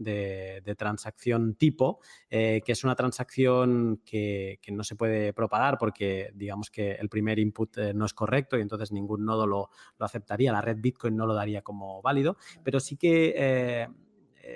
[0.78, 2.00] transacción tipo,
[2.30, 7.40] eh, que es una transacción que, no se puede propagar porque digamos que el primer
[7.40, 11.26] input eh, no es correcto y entonces ningún nodo lo, aceptaría, la red Bitcoin no
[11.26, 13.88] lo daría como válido, pero sí que eh,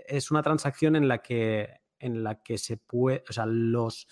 [0.07, 4.07] es una transacción en la que, en la que se puede, o sea, los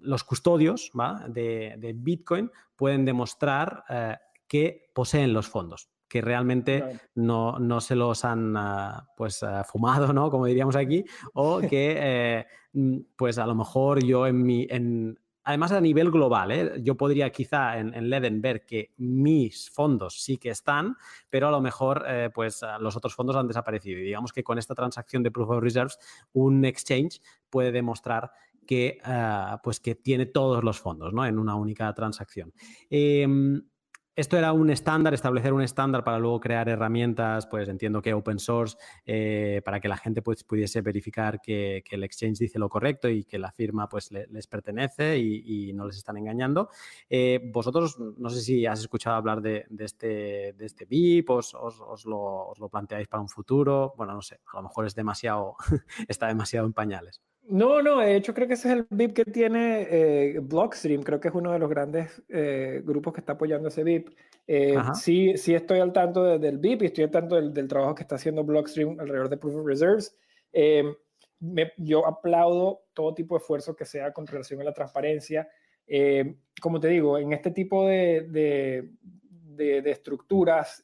[0.00, 0.90] los custodios
[1.28, 3.84] de, Bitcoin pueden demostrar
[4.46, 10.30] que poseen los fondos que realmente no, se los han ah, pues ah, fumado, ¿no?
[10.30, 11.04] Como diríamos aquí,
[11.34, 14.66] o que eh, mm, pues a lo mejor yo en mi...
[14.70, 16.72] En, además a nivel global, ¿eh?
[16.82, 20.96] yo podría quizá en, en, Leden ver que mis fondos sí que están,
[21.30, 24.00] pero a lo mejor eh, pues los otros fondos han desaparecido.
[24.00, 25.98] Y digamos que con esta transacción de Proof of Reserves,
[26.32, 28.32] un exchange puede demostrar
[28.66, 31.24] que, ah, pues que tiene todos los fondos ¿no?
[31.24, 32.52] en una única transacción.
[32.90, 33.62] Em,
[34.16, 38.38] esto era un estándar, establecer un estándar para luego crear herramientas, pues entiendo que open
[38.38, 43.08] source, eh, para que la gente pues, pudiese verificar que, el exchange dice lo correcto
[43.08, 46.70] y que la firma pues les pertenece y, no les están engañando.
[47.10, 50.86] Eh, vosotros, no sé si has escuchado hablar de, este, de este
[51.28, 53.92] os, os, lo, os, lo, planteáis para un futuro.
[53.96, 55.56] Bueno, no sé, a lo mejor es demasiado,
[56.08, 57.20] está demasiado en pañales.
[57.48, 61.20] No, no, de hecho creo que ese es el VIP que tiene eh, Blockstream, creo
[61.20, 64.08] que es uno de los grandes eh, grupos que está apoyando ese VIP.
[64.48, 68.02] Eh, sí, sí estoy al tanto del VIP y estoy al tanto del, trabajo que
[68.02, 70.16] está haciendo Blockstream alrededor de Proof of Reserves.
[71.76, 75.48] yo aplaudo todo tipo de esfuerzo que sea con relación a la transparencia.
[76.60, 80.82] como te digo, en este tipo de, de, de estructuras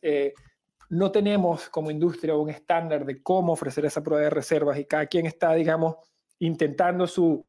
[0.91, 5.07] no tenemos como industria un estándar de cómo ofrecer esa prueba de reservas y cada
[5.07, 5.97] quien está, digamos,
[6.43, 7.45] intentando su,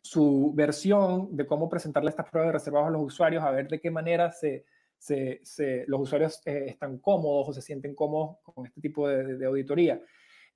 [0.00, 3.78] su versión de cómo presentarle estas pruebas de reservados a los usuarios, a ver de
[3.78, 4.64] qué manera se,
[4.98, 10.00] se, los usuarios eh, están cómodos o se sienten cómodos con este tipo de, auditoría.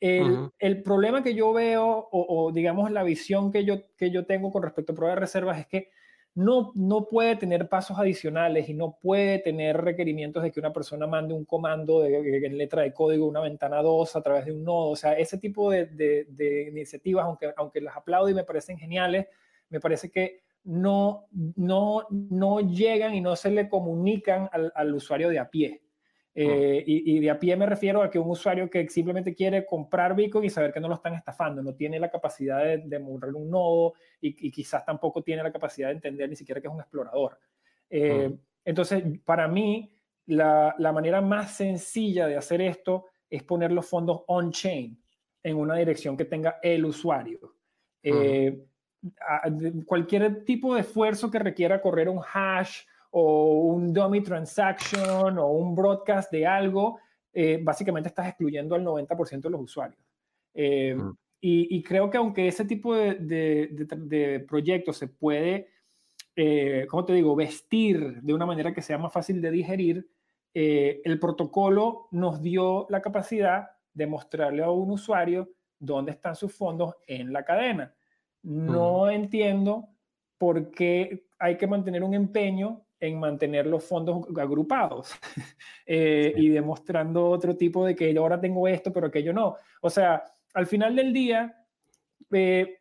[0.01, 4.25] El, el, problema que yo veo, o, o, digamos la visión que yo, que yo
[4.25, 5.91] tengo con respecto a pruebas de reservas, es que
[6.35, 11.07] no, no puede tener pasos adicionales y no puede tener requerimientos de que una persona
[11.07, 14.65] mande un comando de, en letra de código, una ventana 2 a través de un
[14.65, 14.91] nodo.
[14.91, 19.27] O sea, ese tipo de, de, iniciativas, aunque, aunque las aplaudo y me parecen geniales,
[19.69, 21.27] me parece que no,
[21.57, 25.83] no, no llegan y no se le comunican al, al usuario de a pie.
[26.33, 30.15] Eh, y, de a pie me refiero a que un usuario que simplemente quiere comprar
[30.15, 33.51] Bitcoin y saber que no lo están estafando, no tiene la capacidad de, de un
[33.51, 37.39] nodo y, quizás tampoco tiene la capacidad de entender ni siquiera que es un explorador.
[37.89, 38.33] Eh,
[38.65, 39.93] entonces, para mí,
[40.27, 45.01] la, la, manera más sencilla de hacer esto es poner los fondos on-chain
[45.43, 47.57] en una dirección que tenga el usuario.
[48.03, 48.67] Eh,
[49.87, 55.75] cualquier tipo de esfuerzo que requiera correr un hash o un dummy transaction o un
[55.75, 56.99] broadcast de algo,
[57.33, 60.01] eh, básicamente estás excluyendo al 90% de los usuarios.
[60.55, 60.97] Eh,
[61.43, 65.69] y, creo que aunque ese tipo de, de, proyectos se puede
[66.37, 70.09] eh, ¿cómo te digo?, vestir de una manera que sea más fácil de digerir,
[70.55, 76.53] eh, el protocolo nos dio la capacidad de mostrarle a un usuario dónde están sus
[76.53, 77.95] fondos en la cadena.
[78.43, 79.91] No entiendo
[80.39, 85.13] por qué hay que mantener un empeño en mantener los fondos agrupados
[85.87, 89.57] eh, y demostrando otro tipo de que yo ahora tengo esto, pero que yo no.
[89.81, 90.23] O sea,
[90.53, 91.57] al final del día,
[92.31, 92.79] eh,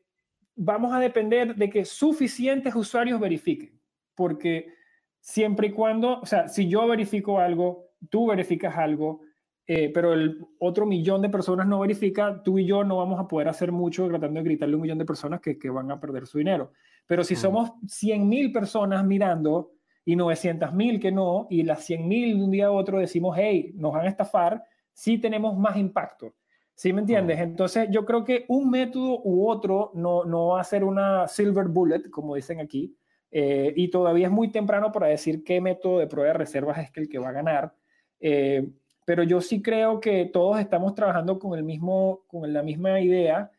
[0.55, 3.79] vamos a depender de que suficientes usuarios verifiquen,
[4.13, 4.73] porque
[5.21, 9.21] siempre y cuando, o sea, si yo verifico algo, tú verificas algo,
[9.65, 13.27] eh, pero el otro millón de personas no verifica, tú y yo no vamos a
[13.27, 15.99] poder hacer mucho tratando de gritarle a un millón de personas que, que van a
[15.99, 16.73] perder su dinero.
[17.05, 19.71] Pero si somos 100 mil personas mirando
[20.09, 23.37] y 900 mil que no, y las 100 mil de un día a otro decimos,
[23.39, 26.33] hey, nos van a estafar, sí tenemos más impacto.
[26.73, 27.39] ¿Sí me entiendes?
[27.39, 31.67] Entonces yo creo que un método u otro no, no va a ser una silver
[31.67, 32.97] bullet, como dicen aquí,
[33.29, 36.89] eh, y todavía es muy temprano para decir qué método de prueba de reservas es
[36.95, 37.75] el que va a ganar.
[38.19, 38.67] Eh,
[39.05, 43.51] pero yo sí creo que todos estamos trabajando con, el mismo, con la misma idea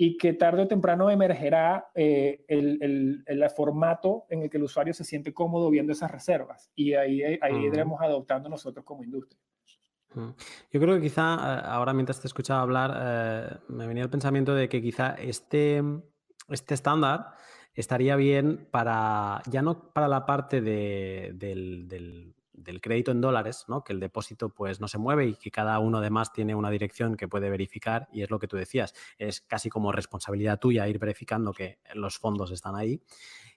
[0.00, 4.94] y que tarde o temprano emergerá eh, el, el, formato en el que el usuario
[4.94, 6.70] se siente cómodo viendo esas reservas.
[6.76, 9.40] Y ahí, ahí iremos adoptando nosotros como industria.
[10.14, 14.54] Yo creo que quizá eh, ahora mientras te escuchaba hablar eh, me venía el pensamiento
[14.54, 15.82] de que quizá este,
[16.48, 17.32] este estándar
[17.74, 23.64] estaría bien para, ya no para la parte de, del, del, del crédito en dólares,
[23.68, 23.84] ¿no?
[23.84, 27.16] que el depósito pues no se mueve y que cada uno además tiene una dirección
[27.16, 30.98] que puede verificar y es lo que tú decías, es casi como responsabilidad tuya ir
[30.98, 33.00] verificando que los fondos están ahí.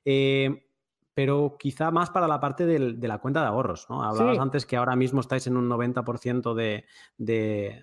[0.05, 0.70] Eh,
[1.13, 3.87] pero quizá más para la parte del, de la cuenta de ahorros.
[3.89, 4.03] ¿no?
[4.03, 6.85] Hablabas antes que ahora mismo estáis en un 90% de,
[7.17, 7.81] de,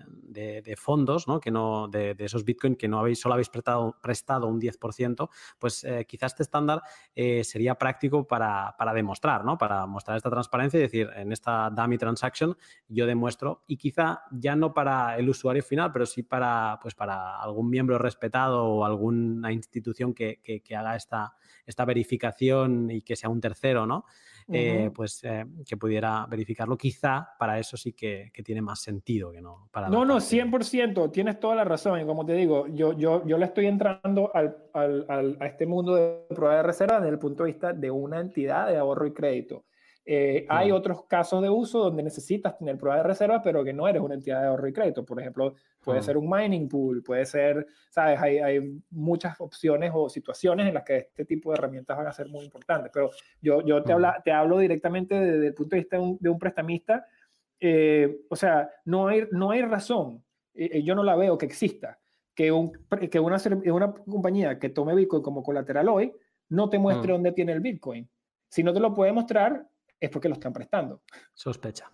[0.63, 1.39] de, fondos, ¿no?
[1.39, 5.29] Que no, de, esos Bitcoin que no habéis, solo habéis prestado, prestado un 10%,
[5.59, 6.81] pues eh, quizás este estándar
[7.15, 9.57] eh, sería práctico para, para, demostrar, ¿no?
[9.57, 12.57] para mostrar esta transparencia y decir, en esta dummy transaction
[12.87, 17.39] yo demuestro, y quizá ya no para el usuario final, pero sí para, pues para
[17.39, 21.35] algún miembro respetado o alguna institución que, que, que haga esta,
[21.65, 24.05] esta verificación y que sea un tercero, ¿no?
[24.51, 26.75] Eh, pues eh, que pudiera verificarlo.
[26.75, 29.89] Quizá para eso sí que, tiene más sentido que no para...
[29.89, 31.99] No, no, 100%, tienes toda la razón.
[32.01, 35.95] Y como te digo, yo, yo, yo le estoy entrando al, al, a este mundo
[35.95, 39.13] de prueba de reserva desde el punto de vista de una entidad de ahorro y
[39.13, 39.65] crédito.
[40.11, 43.87] Eh, hay otros casos de uso donde necesitas tener prueba de reserva, pero que no
[43.87, 45.05] eres una entidad de ahorro y crédito.
[45.05, 45.53] Por ejemplo,
[45.83, 50.73] puede ser un mining pool, puede ser, sabes, hay, hay, muchas opciones o situaciones en
[50.73, 52.89] las que este tipo de herramientas van a ser muy importantes.
[52.91, 56.17] Pero yo, yo te, habla, te hablo directamente desde el punto de vista de un,
[56.19, 57.05] de un prestamista.
[57.59, 60.23] Eh, o sea, no hay, no hay razón,
[60.55, 61.99] eh, yo no la veo que exista,
[62.33, 62.71] que, un,
[63.11, 63.37] que una,
[63.71, 66.11] una compañía que tome Bitcoin como colateral hoy
[66.47, 68.09] no te muestre dónde tiene el Bitcoin.
[68.47, 69.67] Si no te lo puede mostrar,
[69.99, 71.01] es porque lo están prestando.
[71.33, 71.91] Sospecha.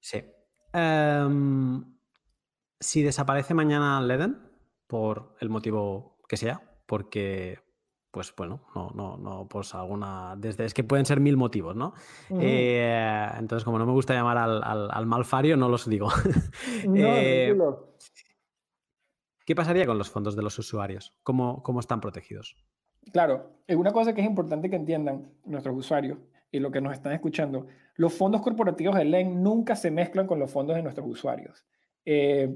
[0.00, 0.22] Sí.
[0.72, 1.84] Em,
[2.78, 4.38] si desaparece mañana Leden,
[4.86, 7.58] por el motivo que sea, porque,
[8.10, 10.34] pues bueno, no, no, no, pues alguna.
[10.36, 11.94] Desde, es que pueden ser mil motivos, ¿no?
[12.30, 16.08] Eh, entonces, como no me gusta llamar al, al, malfario, no los digo.
[16.94, 17.56] Eh,
[19.44, 21.14] ¿Qué pasaría con los fondos de los usuarios?
[21.22, 22.56] ¿Cómo, cómo están protegidos?
[23.12, 26.18] Claro, una cosa que es importante que entiendan nuestros usuarios
[26.50, 27.66] y lo que nos están escuchando,
[27.96, 31.64] los fondos corporativos de LEN nunca se mezclan con los fondos de nuestros usuarios.
[32.04, 32.54] Eh,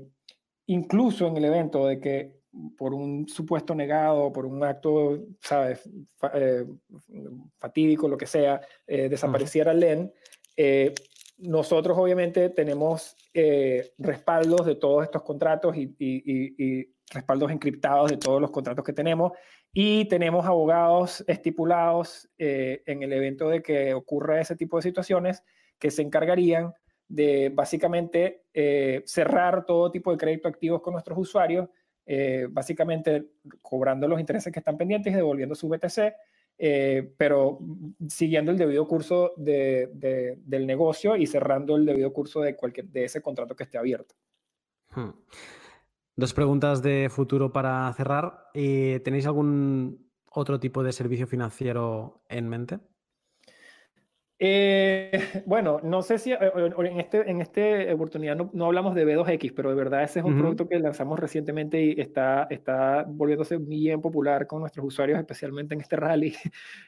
[0.66, 2.40] incluso en el evento de que
[2.76, 5.88] por un supuesto negado, por un acto, ¿sabes?,
[6.34, 6.66] eh,
[7.58, 10.12] fatídico, lo que sea, eh, desapareciera LEN,
[11.38, 13.16] nosotros obviamente tenemos
[13.98, 19.32] respaldos de todos estos contratos y, y respaldos encriptados de todos los contratos que tenemos
[19.72, 25.44] y tenemos abogados estipulados eh, en el evento de que ocurra ese tipo de situaciones
[25.78, 26.74] que se encargarían
[27.08, 31.68] de básicamente eh, cerrar todo tipo de crédito activos con nuestros usuarios,
[32.06, 33.26] eh, básicamente
[33.62, 36.14] cobrando los intereses que están pendientes y devolviendo su BTC,
[37.16, 37.58] pero
[38.08, 39.88] siguiendo el debido curso de,
[40.44, 44.14] del negocio y cerrando el debido curso de, cualquier, de ese contrato que esté abierto.
[44.94, 45.10] Hmm.
[46.20, 48.50] Dos preguntas de futuro para cerrar.
[48.52, 52.78] Eh, ¿Tenéis algún otro tipo de servicio financiero en mente?
[54.38, 57.62] Eh, bueno, no sé si eh, en, este, en esta
[57.94, 61.82] oportunidad no, hablamos de B2X, pero de verdad ese es un producto que lanzamos recientemente
[61.82, 66.36] y está, está volviéndose bien popular con nuestros usuarios, especialmente en este rally,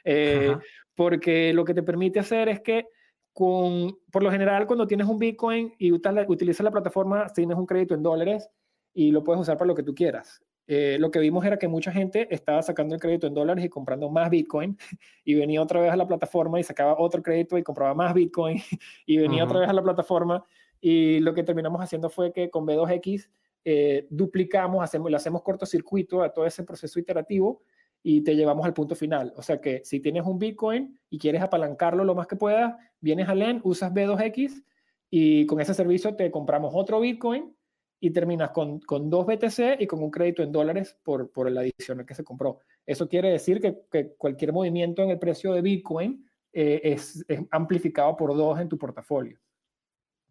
[0.95, 2.85] porque lo que te permite hacer es que
[3.31, 7.95] con, por lo general cuando tienes un Bitcoin y utilizas la plataforma, tienes un crédito
[7.95, 8.47] en dólares,
[8.93, 10.41] y lo puedes usar para lo que tú quieras.
[10.67, 13.69] eh, lo que vimos era que mucha gente estaba sacando el crédito en dólares y
[13.69, 14.77] comprando más Bitcoin
[15.25, 18.61] y venía otra vez a la plataforma y sacaba otro crédito y compraba más Bitcoin
[19.05, 20.45] y venía otra vez a la plataforma
[20.79, 23.29] y lo que terminamos haciendo fue que con B2X
[23.65, 27.63] eh, duplicamos, hacemos, le hacemos cortocircuito a todo ese proceso iterativo
[28.01, 29.33] y te llevamos al punto final.
[29.37, 33.29] O sea que si tienes un Bitcoin y quieres apalancarlo lo más que puedas, vienes
[33.29, 34.63] a LEN, usas B2X
[35.09, 37.55] y con ese servicio te compramos otro Bitcoin
[38.03, 41.61] y terminas con, con dos BTC y con un crédito en dólares por, por la
[41.61, 42.59] adición que se compró.
[42.85, 47.39] Eso quiere decir que, que cualquier movimiento en el precio de Bitcoin eh, es, es,
[47.49, 49.39] amplificado por dos en tu portafolio.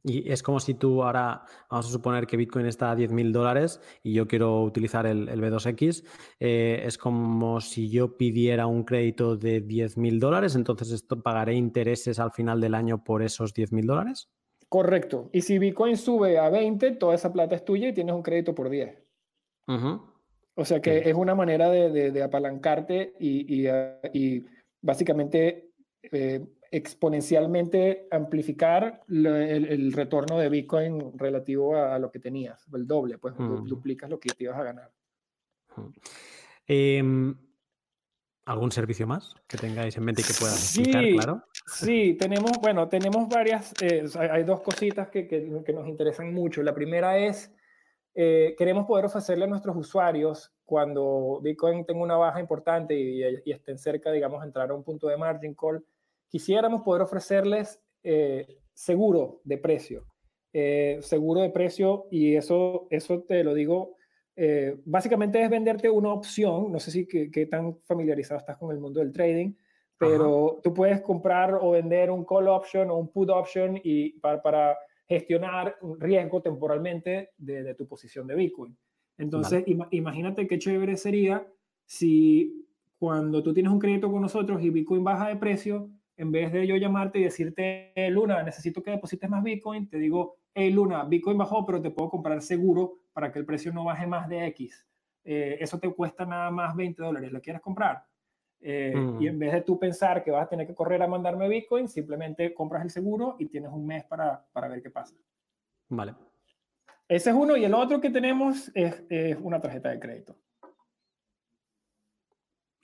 [0.05, 3.33] Y es como si tú ahora, vamos a suponer que Bitcoin está a 10 mil
[3.33, 6.05] dólares y yo quiero utilizar el, el B2X,
[6.41, 11.55] eh, es como si yo pidiera un crédito de 10 mil dólares, entonces esto pagaré
[11.55, 14.29] intereses al final del año por esos 10 mil dólares.
[14.73, 15.29] Correcto.
[15.35, 18.55] Y si Bitcoin sube a 20, toda esa plata es tuya y tienes un crédito
[18.55, 18.97] por 10.
[20.55, 23.69] O sea que es una manera de, de, apalancarte y, y,
[24.15, 24.47] y
[24.81, 25.73] básicamente
[26.05, 32.87] eh, exponencialmente amplificar el, el, retorno de Bitcoin relativo a, a, lo que tenías, el
[32.87, 34.91] doble, pues duplicas lo que te ibas a ganar.
[36.67, 37.03] Eh,
[38.47, 41.45] ¿Algún servicio más que tengáis en mente y que puedas explicar, sí, claro?
[41.67, 45.41] Sí, tenemos, bueno, tenemos varias, eh, hay dos cositas que, que,
[45.73, 46.63] nos interesan mucho.
[46.63, 47.53] La primera es,
[48.15, 53.53] eh, queremos poder ofrecerle a nuestros usuarios cuando Bitcoin tenga una baja importante y, y,
[53.53, 55.85] estén cerca, digamos, entrar a un punto de margin call,
[56.29, 60.05] quisiéramos poder ofrecerles eh, seguro de precio.
[60.55, 63.97] Eh, seguro de precio y eso, eso te lo digo
[64.85, 69.01] básicamente es venderte una opción, no sé si qué, tan familiarizado estás con el mundo
[69.01, 69.53] del trading,
[69.99, 70.61] pero Ajá.
[70.63, 74.79] tú puedes comprar o vender un call option o un put option y para, para
[75.09, 78.77] gestionar un riesgo temporalmente de, de, tu posición de Bitcoin.
[79.19, 79.73] Entonces, vale.
[79.73, 81.47] im imagínate qué chévere sería
[81.87, 82.67] si
[82.99, 86.67] cuando tú tienes un crédito con nosotros y Bitcoin baja de precio, en vez de
[86.67, 91.37] yo llamarte y decirte, Luna, necesito que deposites más Bitcoin, te digo, hey Luna, Bitcoin
[91.37, 94.87] bajó, pero te puedo comprar seguro para que el precio no baje más de X.
[95.25, 97.33] Eh, eso te cuesta nada más 20 dólares.
[97.33, 98.05] ¿Lo quieres comprar?
[98.63, 99.21] Eh, mm.
[99.21, 101.89] Y en vez de tú pensar que vas a tener que correr a mandarme Bitcoin,
[101.89, 105.15] simplemente compras el seguro y tienes un mes para, para ver qué pasa.
[105.89, 106.15] Vale.
[107.09, 107.57] Ese es uno.
[107.57, 110.37] Y el otro que tenemos es, es una tarjeta de crédito.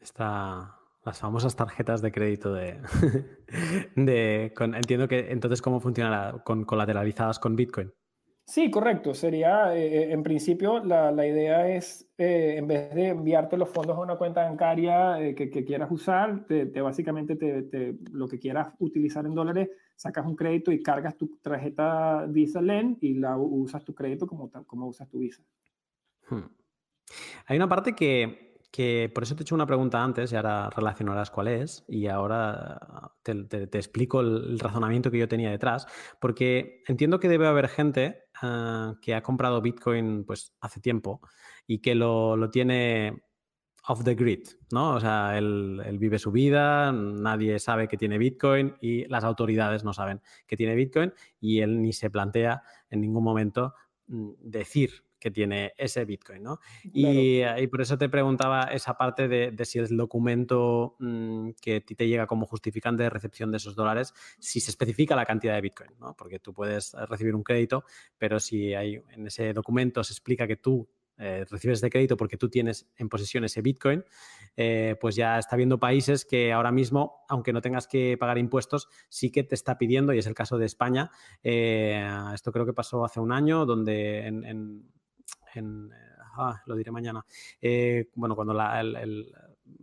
[0.00, 2.80] Está, las famosas tarjetas de crédito de,
[3.96, 7.92] de con, entiendo que entonces cómo funcionará con colateralizadas con Bitcoin.
[8.48, 9.12] Sí, correcto.
[9.12, 13.94] Sería, eh, en principio, la, la idea es, eh, en vez de enviarte los fondos
[13.94, 18.26] a una cuenta bancaria eh, que, que, quieras usar, te, te básicamente te, te, lo
[18.26, 23.18] que quieras utilizar en dólares, sacas un crédito y cargas tu tarjeta Visa LEN y
[23.18, 25.42] la usas tu crédito como, como usas tu Visa.
[26.30, 26.48] Hmm.
[27.44, 30.70] Hay una parte que, que por eso te he hecho una pregunta antes y ahora
[30.70, 35.50] relacionarás cuál es y ahora te, te, te explico el, el, razonamiento que yo tenía
[35.50, 35.86] detrás,
[36.18, 41.20] porque entiendo que debe haber gente uh, que ha comprado Bitcoin pues hace tiempo
[41.66, 43.22] y que lo, lo tiene
[43.88, 44.94] off the grid, ¿no?
[44.94, 49.82] O sea, él, él, vive su vida, nadie sabe que tiene Bitcoin y las autoridades
[49.82, 53.74] no saben que tiene Bitcoin y él ni se plantea en ningún momento
[54.08, 56.60] mm, decir que tiene ese Bitcoin, ¿no?
[56.92, 57.60] Claro.
[57.62, 61.80] Y, por eso te preguntaba esa parte de, de si el documento mmm, que a
[61.80, 65.54] ti te llega como justificante de recepción de esos dólares, si se especifica la cantidad
[65.54, 66.14] de Bitcoin, ¿no?
[66.16, 67.84] Porque tú puedes recibir un crédito,
[68.16, 70.88] pero si hay, en ese documento se explica que tú
[71.20, 74.04] eh, recibes de crédito porque tú tienes en posesión ese Bitcoin,
[74.56, 78.88] eh, pues ya está habiendo países que ahora mismo, aunque no tengas que pagar impuestos,
[79.08, 81.10] sí que te está pidiendo, y es el caso de España.
[81.42, 84.92] Eh, esto creo que pasó hace un año, donde en, en
[85.54, 85.90] en,
[86.36, 87.24] ah, lo diré mañana,
[87.60, 88.54] eh, bueno, cuando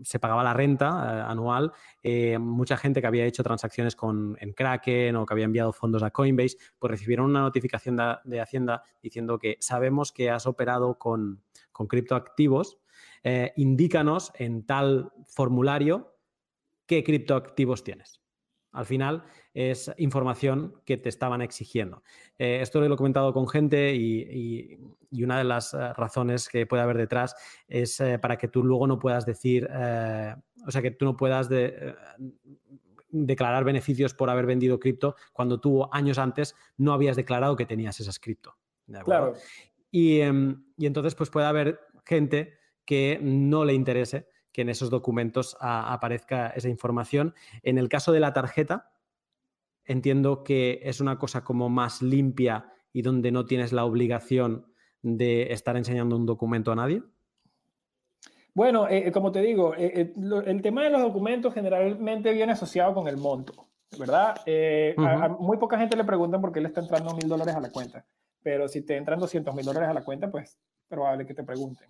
[0.03, 1.71] se pagaba la renta eh, anual,
[2.01, 6.03] eh, mucha gente que había hecho transacciones con, en Kraken o que había enviado fondos
[6.03, 10.97] a Coinbase, pues recibieron una notificación de, de Hacienda diciendo que sabemos que has operado
[10.97, 12.79] con, con criptoactivos,
[13.23, 16.15] eh, indícanos en tal formulario
[16.85, 18.21] qué criptoactivos tienes.
[18.75, 19.23] Al final
[19.53, 22.03] es información que te estaban exigiendo.
[22.37, 24.79] Eh, esto lo he comentado con gente y, y,
[25.09, 27.35] y, una de las eh, razones que puede haber detrás
[27.67, 30.35] es eh, para que tú luego no puedas decir, eh,
[30.67, 31.95] o sea, que tú no puedas de,
[33.09, 37.99] declarar beneficios por haber vendido cripto cuando tú años antes no habías declarado que tenías
[37.99, 38.57] esas cripto.
[39.03, 39.33] Claro.
[39.89, 44.89] Y, em, y entonces pues puede haber gente que no le interese que en esos
[44.89, 47.33] documentos a, aparezca esa información.
[47.61, 48.93] En el caso de la tarjeta,
[49.83, 54.67] entiendo que es una cosa como más limpia y donde no tienes la obligación
[55.01, 57.03] de estar enseñando un documento a nadie.
[58.53, 63.17] Bueno, eh, como te digo, el tema de los documentos generalmente viene asociado con el
[63.17, 63.67] monto,
[63.99, 64.37] ¿verdad?
[64.97, 67.73] a, muy poca gente le preguntan por qué le está entrando mil dólares a la
[67.73, 68.05] cuenta,
[68.41, 70.57] pero si te entran 200 mil dólares a la cuenta, pues
[70.87, 71.89] probable que te pregunten.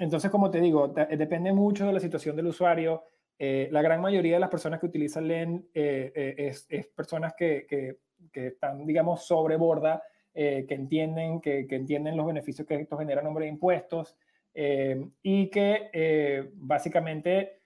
[0.00, 3.04] Entonces, como te digo, depende mucho de la situación del usuario.
[3.38, 7.98] la gran mayoría de las personas que utilizan LEN es, es, personas que, que,
[8.32, 10.02] que, están, digamos, sobre borda
[10.32, 14.16] eh, que, entienden, que, entienden los beneficios que esto genera a nombre de impuestos
[14.54, 17.58] eh, y que eh, básicamente,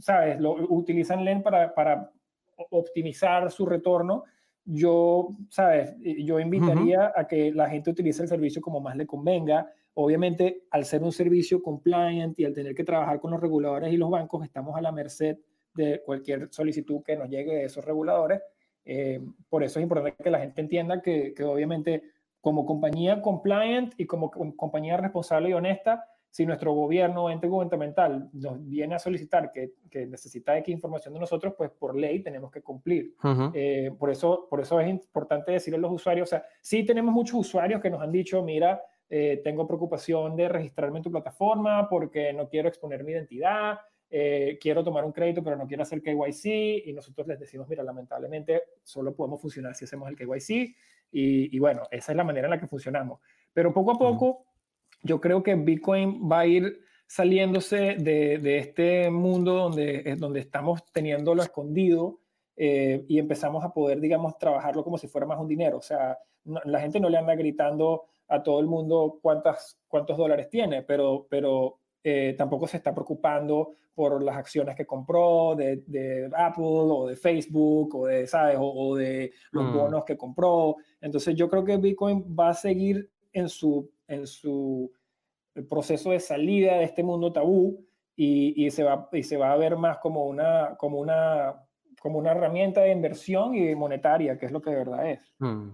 [0.00, 2.10] ¿sabes?, lo, utilizan LEN para, para,
[2.70, 4.24] optimizar su retorno.
[4.64, 9.72] Yo, ¿sabes?, yo invitaría a que la gente utilice el servicio como más le convenga.
[10.00, 13.96] Obviamente, al ser un servicio compliant y al tener que trabajar con los reguladores y
[13.96, 15.38] los bancos, estamos a la merced
[15.74, 18.40] de cualquier solicitud que nos llegue de esos reguladores.
[18.84, 22.04] Eh, por eso es importante que la gente entienda que, obviamente
[22.40, 28.30] como compañía compliant y como compañía responsable y honesta, si nuestro gobierno o ente gubernamental
[28.34, 32.52] nos viene a solicitar que, que necesita X información de nosotros, pues por ley tenemos
[32.52, 33.16] que cumplir.
[33.52, 37.12] Eh, por, eso, por eso es importante decirle a los usuarios, o sea, sí tenemos
[37.12, 38.80] muchos usuarios que nos han dicho, mira,
[39.10, 43.78] eh, tengo preocupación de registrarme en tu plataforma porque no quiero exponer mi identidad,
[44.10, 47.82] eh, quiero tomar un crédito pero no quiero hacer KYC y nosotros les decimos, mira,
[47.82, 50.50] lamentablemente solo podemos funcionar si hacemos el KYC
[51.10, 53.20] y, y bueno, esa es la manera en la que funcionamos.
[53.52, 54.44] Pero poco a poco
[55.02, 60.84] yo creo que Bitcoin va a ir saliéndose de, de este mundo donde, donde estamos
[60.92, 62.20] teniéndolo escondido
[62.56, 65.78] eh, y empezamos a poder, digamos, trabajarlo como si fuera más un dinero.
[65.78, 70.48] O sea, la gente no le anda gritando a todo el mundo cuántas, cuántos dólares
[70.50, 76.30] tiene, pero, pero eh, tampoco se está preocupando por las acciones que compró de, de
[76.36, 78.56] Apple o de Facebook o de, ¿sabes?
[78.60, 79.76] O, de los mm.
[79.76, 80.76] bonos que compró.
[81.00, 84.92] Entonces yo creo que Bitcoin va a seguir en su, en su
[85.68, 87.84] proceso de salida de este mundo tabú
[88.14, 91.56] y, y, se, va, y se va a ver más como una, como, una,
[92.00, 95.20] como una herramienta de inversión y monetaria, que es lo que de verdad es.
[95.38, 95.70] Mm.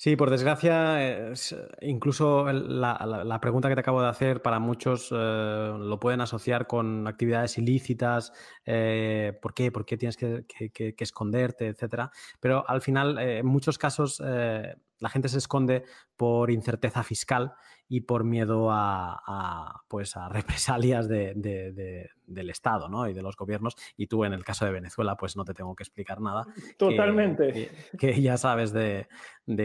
[0.00, 1.32] Sí, por desgracia,
[1.80, 7.08] incluso la, pregunta que te acabo de hacer para muchos eh, lo pueden asociar con
[7.08, 8.32] actividades ilícitas,
[8.64, 9.72] eh, ¿por qué?
[9.72, 12.12] ¿Por qué tienes que, esconderte, etcétera?
[12.38, 15.82] Pero al final, eh, en muchos casos, la gente se esconde
[16.16, 17.54] por incerteza fiscal
[17.88, 23.08] y por miedo a, pues a represalias del Estado ¿no?
[23.08, 23.74] y de los gobiernos.
[23.96, 26.46] Y tú, en el caso de Venezuela, pues no te tengo que explicar nada.
[26.76, 27.70] Totalmente.
[27.98, 29.08] Que, ya sabes de,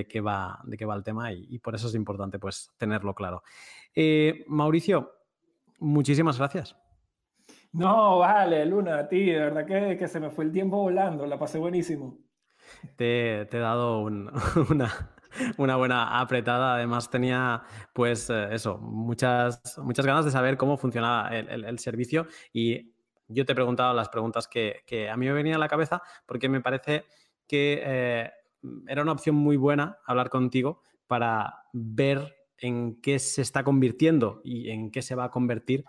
[0.09, 3.43] qué va, de qué va el tema y, por eso es importante pues, tenerlo claro.
[3.95, 5.11] Eh, Mauricio,
[5.79, 6.75] muchísimas gracias.
[7.73, 11.39] No, vale, Luna, a ti, de verdad que, se me fue el tiempo volando, la
[11.39, 12.19] pasé buenísimo.
[12.95, 14.01] Te, he dado
[14.69, 15.12] una,
[15.57, 16.75] una buena apretada.
[16.75, 22.93] Además, tenía, pues, eh, eso, muchas, muchas ganas de saber cómo funcionaba el, servicio y
[23.27, 26.49] yo te he preguntado las preguntas que, a mí me venían a la cabeza porque
[26.49, 27.05] me parece
[27.47, 28.31] que eh,
[28.87, 34.69] era una opción muy buena hablar contigo para ver en qué se está convirtiendo y
[34.69, 35.83] en qué se va a convertir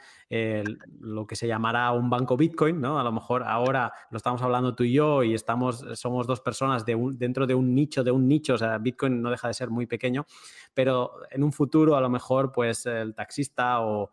[0.98, 2.98] lo que se llamará un banco Bitcoin, ¿no?
[2.98, 6.84] A lo mejor ahora lo estamos hablando tú y yo y estamos, somos dos personas
[6.84, 9.70] de dentro de un nicho, de un nicho, o sea, Bitcoin no deja de ser
[9.70, 10.26] muy pequeño,
[10.74, 14.10] pero en un futuro a lo mejor pues el taxista o,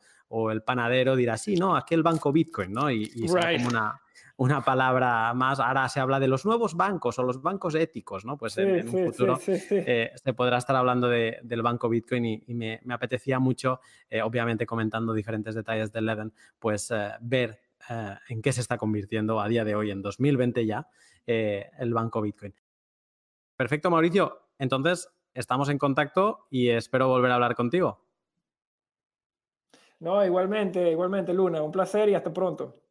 [0.52, 2.92] el panadero dirá, sí, no, aquel banco Bitcoin, ¿no?
[2.92, 4.00] Y, y será como una,
[4.38, 5.60] una palabra más.
[5.60, 8.38] Ahora se habla de los nuevos bancos o los bancos éticos, ¿no?
[8.38, 13.40] Pues en, un futuro eh, se podrá estar hablando del banco Bitcoin y, me, apetecía
[13.40, 13.80] mucho,
[14.10, 17.60] eh, obviamente comentando diferentes detalles del Leven, pues eh, ver
[18.30, 20.88] en qué se está convirtiendo a día de hoy, en 2020 ya,
[21.26, 22.54] el banco Bitcoin.
[23.56, 24.40] Perfecto, Mauricio.
[24.60, 28.06] Entonces, estamos en contacto y espero volver a hablar contigo.
[30.00, 31.62] No, igualmente, igualmente, Luna.
[31.62, 32.82] Un placer y hasta pronto.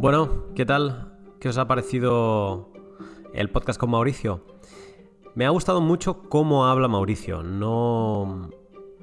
[0.00, 1.12] Bueno, ¿qué tal?
[1.40, 2.72] ¿Qué os ha parecido
[3.34, 4.46] el podcast con Mauricio?
[5.34, 7.42] Me ha gustado mucho cómo habla Mauricio.
[7.42, 8.48] No,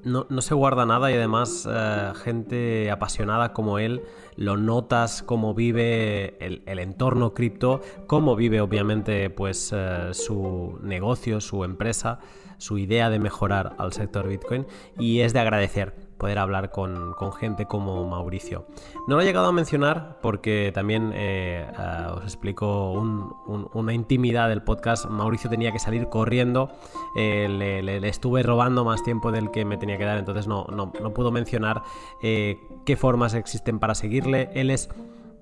[0.03, 4.01] no, se guarda nada y además eh, gente apasionada como él
[4.37, 11.63] lo notas cómo vive el, entorno cripto, cómo vive obviamente pues eh, su negocio, su
[11.63, 12.17] empresa,
[12.57, 14.65] su idea de mejorar al sector Bitcoin
[14.97, 18.65] y es de agradecer poder hablar con, gente como Mauricio.
[19.07, 24.63] No lo he llegado a mencionar porque también eh, eh, os explico una intimidad del
[24.63, 25.05] podcast.
[25.05, 26.71] Mauricio tenía que salir corriendo,
[27.15, 30.91] eh, le, estuve robando más tiempo del que me tenía que dar, entonces no, no,
[31.01, 31.83] no puedo mencionar
[32.21, 34.49] qué formas existen para seguirle.
[34.53, 34.89] Él es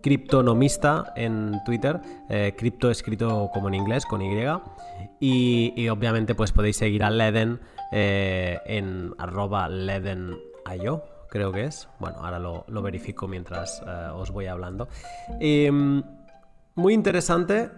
[0.02, 2.00] criptonomista en Twitter,
[2.58, 4.36] cripto escrito como en inglés, con Y.
[5.20, 7.60] Y, obviamente pues podéis seguir a Leden
[7.92, 9.70] en arroba
[10.66, 11.88] ledenayo, creo que es.
[12.00, 14.88] Bueno, ahora lo, verifico mientras eh, os voy hablando.
[15.40, 16.04] Em,
[16.76, 17.72] muy interesante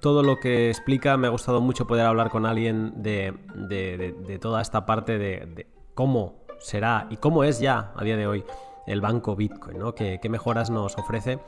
[0.00, 1.16] todo lo que explica.
[1.16, 7.06] Me ha gustado mucho poder hablar con alguien de, toda esta parte de cómo será
[7.10, 8.44] y cómo es ya a día de hoy
[8.90, 9.94] el banco Bitcoin, ¿no?
[9.94, 11.38] ¿Qué, mejoras nos ofrece?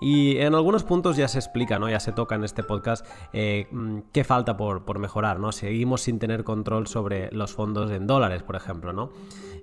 [0.00, 1.88] Y en algunos puntos ya se explica, ¿no?
[1.88, 5.52] Ya se toca en este podcast eh, mm, qué falta por, por, mejorar, ¿no?
[5.52, 9.10] Seguimos sin tener control sobre los fondos en dólares, por ejemplo, ¿no?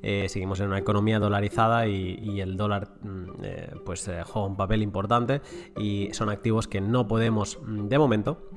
[0.02, 4.82] Eh, seguimos en una economía dolarizada y, el dólar mm, eh, pues juega un papel
[4.82, 5.42] importante
[5.78, 8.50] y son activos que no podemos mm, de momento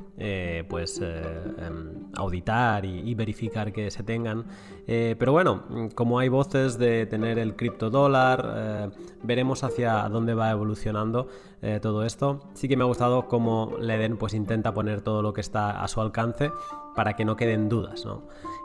[0.69, 4.44] pues em, auditar y, verificar que se tengan
[4.86, 8.90] pero bueno como hay voces de tener el criptodólar eh,
[9.23, 11.28] veremos hacia dónde va evolucionando
[11.61, 12.40] eh, todo esto.
[12.55, 15.89] Sí que me ha gustado cómo Leden pues intenta poner todo lo que está a
[15.89, 16.51] su alcance
[16.94, 18.05] para que no queden dudas.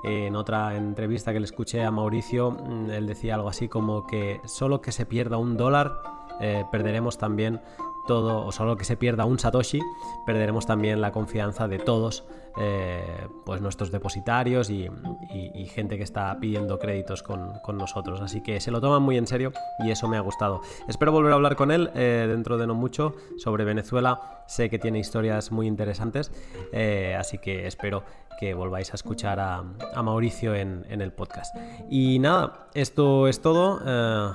[0.04, 4.42] en otra entrevista que le escuché a Mauricio, mm, él decía algo así como que
[4.46, 6.02] solo que se pierda un dólar,
[6.40, 7.62] eh, perderemos también
[8.08, 9.80] todo, o solo que se pierda un Satoshi,
[10.26, 12.24] perderemos también la confianza de todos
[12.60, 14.90] eh, pues nuestros depositarios y,
[15.68, 18.20] gente que está pidiendo créditos con, nosotros.
[18.22, 19.52] Así que se lo toman muy en serio
[19.86, 20.62] y eso me ha gustado.
[20.88, 24.44] Espero volver a hablar con él eh, dentro de no mucho sobre Venezuela.
[24.48, 26.32] Sé que tiene historias muy interesantes,
[26.72, 28.04] eh, así que espero
[28.38, 29.64] que volváis a escuchar a,
[30.04, 31.56] Mauricio en, el podcast.
[31.90, 33.82] Y nada, esto es todo.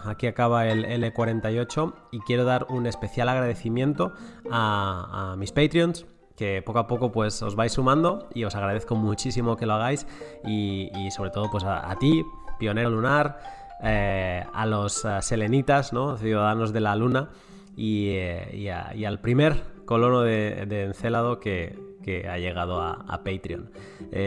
[0.05, 4.13] aquí acaba el L48 y quiero dar un especial agradecimiento
[4.51, 6.07] a, mis Patreons
[6.37, 10.07] que poco a poco pues os vais sumando y os agradezco muchísimo que lo hagáis
[10.45, 12.25] y, sobre todo pues a, ti,
[12.59, 13.39] pionero lunar,
[13.83, 16.17] eh, a los eh, selenitas, ¿no?
[16.17, 17.31] ciudadanos de la luna
[17.77, 21.92] y, eh, al primer colono de, de Encélado que,
[22.29, 23.71] ha llegado a, Patreon.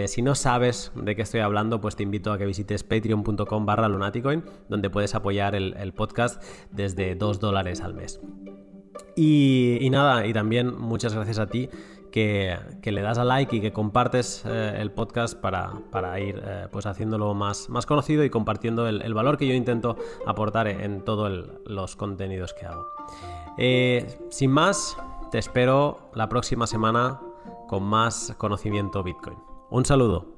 [0.07, 3.89] si no sabes de qué estoy hablando, pues te invito a que visites patreon.com barra
[3.89, 6.41] lunaticoin, donde puedes apoyar el, podcast
[6.71, 8.19] desde 2 dólares al mes.
[9.15, 11.69] Y, nada, y también muchas gracias a ti
[12.11, 16.85] que, le das a like y que compartes eh, el podcast para, ir eh, pues
[16.85, 21.95] haciéndolo más, más conocido y compartiendo el, valor que yo intento aportar en todos los
[21.95, 22.87] contenidos que hago.
[23.57, 24.97] Eh, sin más,
[25.31, 27.19] te espero la próxima semana
[27.67, 29.37] con más conocimiento Bitcoin.
[29.69, 30.34] Un saludo.